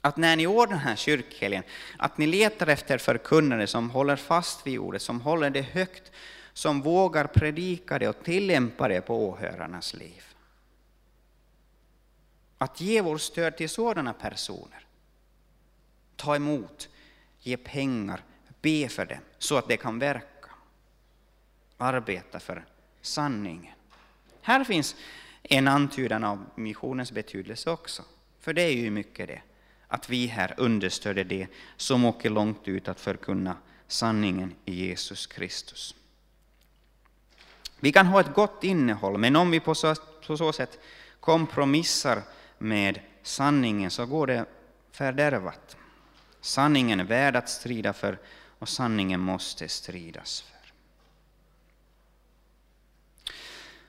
Att 0.00 0.16
när 0.16 0.36
ni 0.36 0.46
ordnar 0.46 0.76
den 0.76 0.86
här 0.86 0.96
kyrkhelgen, 0.96 1.62
att 1.96 2.18
ni 2.18 2.26
letar 2.26 2.66
efter 2.66 2.98
förkunnare 2.98 3.66
som 3.66 3.90
håller 3.90 4.16
fast 4.16 4.66
vid 4.66 4.78
ordet, 4.78 5.02
som 5.02 5.20
håller 5.20 5.50
det 5.50 5.62
högt, 5.62 6.12
som 6.52 6.82
vågar 6.82 7.24
predika 7.24 7.98
det 7.98 8.08
och 8.08 8.24
tillämpa 8.24 8.88
det 8.88 9.00
på 9.00 9.28
åhörarnas 9.28 9.94
liv. 9.94 10.22
Att 12.62 12.80
ge 12.80 13.00
vårt 13.00 13.20
stöd 13.20 13.56
till 13.56 13.68
sådana 13.68 14.12
personer. 14.12 14.86
Ta 16.16 16.36
emot, 16.36 16.88
ge 17.40 17.56
pengar, 17.56 18.24
be 18.60 18.88
för 18.88 19.06
dem 19.06 19.18
så 19.38 19.56
att 19.56 19.68
det 19.68 19.76
kan 19.76 19.98
verka. 19.98 20.50
Arbeta 21.76 22.40
för 22.40 22.64
sanningen. 23.00 23.74
Här 24.42 24.64
finns 24.64 24.96
en 25.42 25.68
antydan 25.68 26.24
av 26.24 26.44
missionens 26.54 27.12
betydelse 27.12 27.70
också. 27.70 28.02
För 28.40 28.52
det 28.52 28.62
är 28.62 28.72
ju 28.72 28.90
mycket 28.90 29.28
det, 29.28 29.42
att 29.88 30.08
vi 30.08 30.26
här 30.26 30.54
understöder 30.56 31.24
det 31.24 31.46
som 31.76 32.04
åker 32.04 32.30
långt 32.30 32.68
ut 32.68 32.88
att 32.88 33.00
förkunna 33.00 33.56
sanningen 33.86 34.54
i 34.64 34.74
Jesus 34.74 35.26
Kristus. 35.26 35.94
Vi 37.80 37.92
kan 37.92 38.06
ha 38.06 38.20
ett 38.20 38.34
gott 38.34 38.64
innehåll, 38.64 39.18
men 39.18 39.36
om 39.36 39.50
vi 39.50 39.60
på 39.60 39.74
så, 39.74 39.94
på 40.26 40.36
så 40.36 40.52
sätt 40.52 40.78
kompromissar 41.20 42.22
med 42.62 43.00
sanningen 43.22 43.90
så 43.90 44.06
går 44.06 44.26
det 44.26 44.44
fördärvat. 44.92 45.76
Sanningen 46.40 47.00
är 47.00 47.04
värd 47.04 47.36
att 47.36 47.48
strida 47.48 47.92
för 47.92 48.18
och 48.58 48.68
sanningen 48.68 49.20
måste 49.20 49.68
stridas 49.68 50.40
för. 50.40 50.72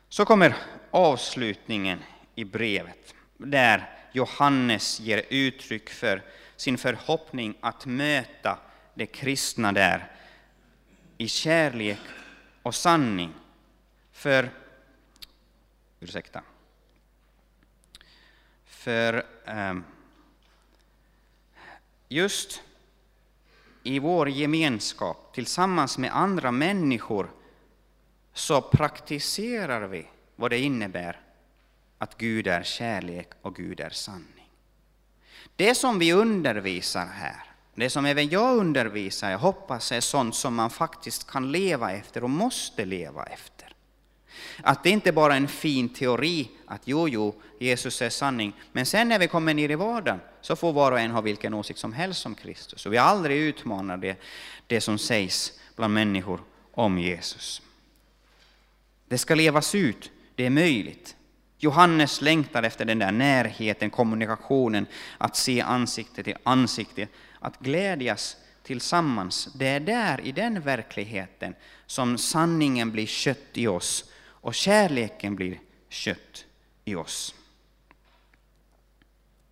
Så 0.10 0.26
kommer 0.26 0.56
avslutningen 0.92 2.00
i 2.36 2.44
brevet 2.44 3.16
där 3.38 3.90
Johannes 4.12 5.00
ger 5.00 5.24
uttryck 5.30 5.90
för 5.90 6.24
sin 6.56 6.78
förhoppning 6.78 7.58
att 7.62 7.86
möta 7.86 8.60
de 8.94 9.06
kristna 9.06 9.72
där 9.72 10.12
i 11.18 11.28
kärlek 11.28 12.00
och 12.64 12.76
sanning. 12.76 13.34
För, 14.12 14.50
ursäkta, 16.00 16.42
för 18.84 19.26
ehm, 19.46 19.84
just 22.10 22.62
i 23.84 24.00
vår 24.00 24.30
gemenskap 24.30 25.34
tillsammans 25.34 25.98
med 25.98 26.16
andra 26.18 26.52
människor 26.52 27.32
så 28.34 28.62
praktiserar 28.62 29.88
vi 29.88 30.08
vad 30.36 30.52
det 30.52 30.60
innebär 30.60 31.20
att 31.98 32.18
Gud 32.18 32.48
är 32.48 32.64
kärlek 32.64 33.30
och 33.42 33.56
Gud 33.56 33.80
är 33.80 33.90
sanning. 33.90 34.50
Det 35.56 35.76
som 35.76 36.00
vi 36.00 36.14
undervisar 36.14 37.06
här, 37.06 37.44
det 37.76 37.90
som 37.90 38.06
även 38.06 38.30
jag 38.30 38.58
undervisar, 38.58 39.32
jag 39.32 39.40
hoppas 39.40 39.92
är 39.92 40.02
sånt 40.02 40.36
som 40.36 40.56
man 40.56 40.70
faktiskt 40.70 41.28
kan 41.28 41.52
leva 41.52 41.92
efter 41.92 42.24
och 42.24 42.30
måste 42.30 42.86
leva 42.86 43.26
efter. 43.26 43.53
Att 44.64 44.84
det 44.84 44.90
inte 44.90 45.12
bara 45.12 45.34
är 45.34 45.38
en 45.38 45.48
fin 45.48 45.90
teori 45.90 46.50
att 46.66 46.82
jo, 46.86 47.10
jo, 47.10 47.42
Jesus 47.60 48.02
är 48.02 48.10
sanning, 48.10 48.54
men 48.72 48.86
sen 48.86 49.10
när 49.10 49.20
vi 49.20 49.28
kommer 49.28 49.54
ner 49.54 49.72
i 49.72 49.76
vardagen 49.76 50.20
så 50.42 50.56
får 50.56 50.74
var 50.74 50.92
och 50.92 51.00
en 51.00 51.12
ha 51.12 51.22
vilken 51.22 51.54
åsikt 51.54 51.80
som 51.80 51.94
helst 51.94 52.26
om 52.26 52.36
Kristus. 52.36 52.86
Och 52.86 52.94
vi 52.94 52.98
aldrig 52.98 53.38
utmanar 53.38 53.98
det, 53.98 54.18
det 54.68 54.82
som 54.82 54.98
sägs 54.98 55.60
bland 55.76 55.94
människor 55.94 56.40
om 56.72 57.00
Jesus. 57.00 57.62
Det 59.08 59.18
ska 59.18 59.36
levas 59.36 59.76
ut, 59.76 60.12
det 60.36 60.46
är 60.46 60.50
möjligt. 60.50 61.16
Johannes 61.58 62.22
längtar 62.22 62.64
efter 62.64 62.86
den 62.86 63.00
där 63.00 63.12
närheten, 63.12 63.90
kommunikationen, 63.90 64.86
att 65.18 65.36
se 65.36 65.62
ansikte 65.62 66.24
till 66.24 66.38
ansikte, 66.44 67.08
att 67.40 67.60
glädjas 67.60 68.38
tillsammans. 68.64 69.50
Det 69.56 69.68
är 69.68 69.80
där, 69.80 70.22
i 70.22 70.32
den 70.32 70.62
verkligheten, 70.62 71.56
som 71.86 72.18
sanningen 72.18 72.92
blir 72.92 73.06
kött 73.06 73.50
i 73.54 73.68
oss 73.68 74.06
och 74.44 74.54
kärleken 74.54 75.36
blir 75.36 75.60
kött 75.90 76.46
i 76.86 76.96
oss. 76.96 77.36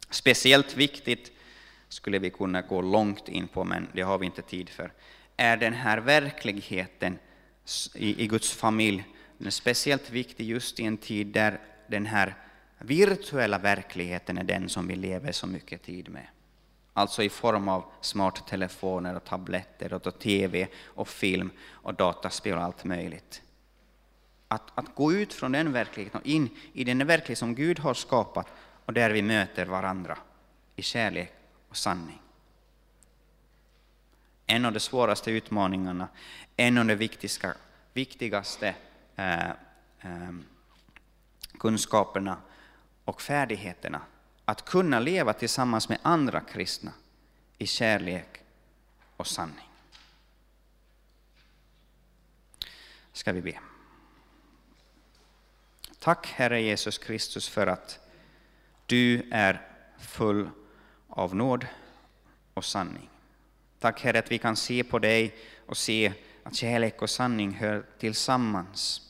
Speciellt 0.10 0.78
viktigt, 0.78 1.32
skulle 1.90 2.20
vi 2.20 2.30
kunna 2.30 2.62
gå 2.62 2.82
långt 2.82 3.28
in 3.28 3.48
på, 3.48 3.64
men 3.64 3.88
det 3.94 4.02
har 4.02 4.18
vi 4.18 4.26
inte 4.26 4.42
tid 4.42 4.70
för, 4.70 4.94
är 5.38 5.58
den 5.58 5.74
här 5.74 5.98
verkligheten 5.98 7.20
i, 7.96 8.28
Guds 8.28 8.52
familj. 8.52 9.04
Den 9.38 9.48
är 9.48 9.52
speciellt 9.52 10.10
viktig 10.10 10.46
just 10.46 10.80
i 10.80 10.86
en 10.86 10.98
tid 10.98 11.28
där 11.28 11.60
den 11.88 12.06
här 12.06 12.36
virtuella 12.80 13.58
verkligheten 13.58 14.38
är 14.38 14.44
den 14.44 14.70
som 14.70 14.88
vi 14.88 14.96
lever 14.96 15.32
så 15.32 15.48
mycket 15.48 15.84
tid 15.84 16.10
med. 16.10 16.28
Alltså 16.94 17.24
i 17.24 17.30
form 17.30 17.68
av 17.68 17.92
smarttelefoner 18.02 19.16
och 19.16 19.26
tabletter 19.26 19.94
och 19.94 20.20
tv 20.20 20.68
och 20.84 21.08
film 21.08 21.52
och 21.70 21.94
dataspel 21.94 22.58
och 22.58 22.64
allt 22.64 22.84
möjligt. 22.84 23.42
Att, 24.52 24.72
att 24.76 24.96
gå 24.96 25.14
ut 25.14 25.34
från 25.34 25.52
den 25.52 25.72
verkligheten 25.72 26.22
och 26.22 26.28
in 26.28 26.50
i 26.74 26.84
den 26.84 27.08
verklighet 27.08 27.40
som 27.40 27.56
Gud 27.56 27.80
har 27.80 27.94
skapat 27.94 28.48
och 28.86 28.94
där 28.94 29.10
vi 29.10 29.22
möter 29.22 29.66
varandra 29.66 30.18
i 30.76 30.82
kärlek 30.82 31.34
och 31.70 31.78
sanning. 31.78 32.22
En 34.46 34.66
av 34.66 34.74
de 34.74 34.80
svåraste 34.80 35.32
utmaningarna, 35.32 36.08
en 36.58 36.78
av 36.78 36.86
de 36.86 36.96
viktigaste, 36.96 37.54
viktigaste 37.94 38.76
eh, 39.16 39.50
eh, 40.02 40.34
kunskaperna 41.60 42.38
och 43.06 43.22
färdigheterna 43.22 44.02
att 44.46 44.66
kunna 44.66 45.00
leva 45.00 45.34
tillsammans 45.34 45.90
med 45.90 46.00
andra 46.02 46.42
kristna 46.42 46.92
i 47.58 47.68
kärlek 47.68 48.44
och 49.18 49.28
sanning. 49.28 49.70
Ska 53.14 53.32
vi 53.32 53.42
be. 53.42 53.71
Tack 56.04 56.28
Herre 56.28 56.62
Jesus 56.62 56.98
Kristus 56.98 57.50
för 57.50 57.68
att 57.68 58.00
du 58.86 59.28
är 59.32 59.68
full 60.00 60.50
av 61.08 61.36
nåd 61.36 61.68
och 62.54 62.66
sanning. 62.66 63.10
Tack 63.80 64.02
Herre 64.02 64.20
att 64.20 64.32
vi 64.32 64.38
kan 64.38 64.56
se 64.56 64.84
på 64.84 65.00
dig 65.00 65.36
och 65.66 65.78
se 65.78 66.14
att 66.44 66.56
kärlek 66.56 67.02
och 67.02 67.10
sanning 67.10 67.52
hör 67.52 67.86
tillsammans. 68.00 69.02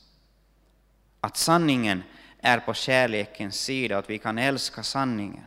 Att 1.20 1.38
sanningen 1.38 2.04
är 2.40 2.60
på 2.60 2.74
kärlekens 2.74 3.62
sida, 3.62 3.98
att 3.98 4.10
vi 4.10 4.18
kan 4.18 4.38
älska 4.38 4.84
sanningen. 4.84 5.46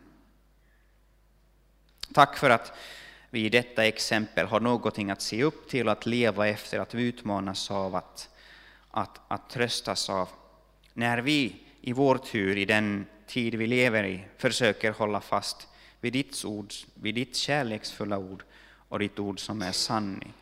Tack 2.14 2.36
för 2.36 2.50
att 2.50 2.72
vi 3.30 3.44
i 3.44 3.48
detta 3.48 3.84
exempel 3.84 4.46
har 4.46 4.60
någonting 4.60 5.10
att 5.10 5.22
se 5.22 5.42
upp 5.42 5.68
till, 5.68 5.88
att 5.88 6.06
leva 6.06 6.48
efter, 6.48 6.78
att 6.78 6.94
utmanas 6.94 7.70
av, 7.70 7.94
att, 7.94 8.28
att, 8.90 9.20
att 9.28 9.50
tröstas 9.50 10.10
av. 10.10 10.28
När 10.94 11.18
vi 11.18 11.56
i 11.80 11.92
vår 11.92 12.18
tur, 12.18 12.56
i 12.56 12.64
den 12.64 13.06
tid 13.26 13.54
vi 13.54 13.66
lever 13.66 14.04
i, 14.04 14.24
försöker 14.36 14.92
hålla 14.92 15.20
fast 15.20 15.68
vid 16.00 16.12
ditt 16.12 16.44
ord, 16.44 16.72
vid 16.94 17.14
ditt 17.14 17.36
kärleksfulla 17.36 18.18
ord 18.18 18.44
och 18.88 18.98
ditt 18.98 19.18
ord 19.18 19.40
som 19.40 19.62
är 19.62 19.72
sanning. 19.72 20.32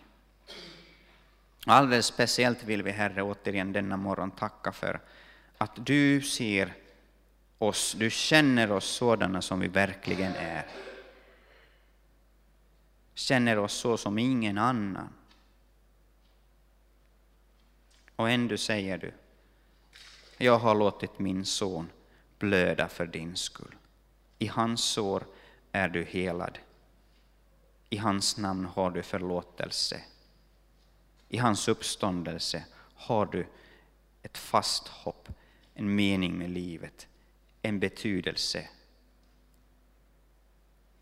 Alldeles 1.66 2.06
speciellt 2.06 2.64
vill 2.64 2.82
vi, 2.82 2.90
Herre, 2.90 3.22
återigen 3.22 3.72
denna 3.72 3.96
morgon 3.96 4.30
tacka 4.30 4.72
för 4.72 5.00
att 5.58 5.86
du 5.86 6.22
ser 6.22 6.74
oss, 7.58 7.94
du 7.98 8.10
känner 8.10 8.72
oss 8.72 8.84
sådana 8.84 9.42
som 9.42 9.60
vi 9.60 9.68
verkligen 9.68 10.34
är. 10.34 10.66
Känner 13.14 13.58
oss 13.58 13.72
så 13.72 13.96
som 13.96 14.18
ingen 14.18 14.58
annan. 14.58 15.08
Och 18.16 18.30
ändå 18.30 18.56
säger 18.56 18.98
du, 18.98 19.12
jag 20.42 20.58
har 20.58 20.74
låtit 20.74 21.18
min 21.18 21.44
son 21.44 21.90
blöda 22.38 22.88
för 22.88 23.06
din 23.06 23.36
skull. 23.36 23.74
I 24.38 24.46
hans 24.46 24.84
sår 24.84 25.26
är 25.72 25.88
du 25.88 26.04
helad. 26.04 26.58
I 27.90 27.96
hans 27.96 28.36
namn 28.36 28.64
har 28.64 28.90
du 28.90 29.02
förlåtelse. 29.02 30.00
I 31.28 31.38
hans 31.38 31.68
uppståndelse 31.68 32.64
har 32.94 33.26
du 33.26 33.46
ett 34.22 34.38
fast 34.38 34.88
hopp, 34.88 35.28
en 35.74 35.94
mening 35.94 36.38
med 36.38 36.50
livet, 36.50 37.08
en 37.62 37.80
betydelse. 37.80 38.68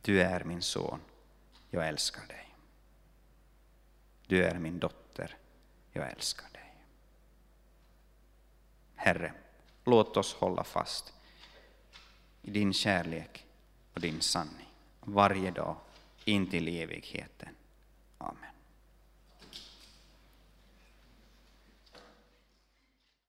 Du 0.03 0.23
är 0.23 0.45
min 0.45 0.63
son, 0.63 1.01
jag 1.71 1.89
älskar 1.89 2.27
dig. 2.27 2.55
Du 4.27 4.45
är 4.45 4.59
min 4.59 4.79
dotter, 4.79 5.37
jag 5.93 6.11
älskar 6.11 6.49
dig. 6.53 6.60
Herre, 9.03 9.33
låt 9.85 10.17
oss 10.17 10.35
hålla 10.35 10.65
fast 10.65 11.13
i 12.43 12.51
din 12.51 12.73
kärlek 12.73 13.45
och 13.95 14.01
din 14.01 14.21
sanning 14.21 14.69
varje 15.01 15.51
dag 15.51 15.77
in 16.25 16.51
till 16.51 16.69
evigheten. 16.69 17.49
Amen. 18.19 18.51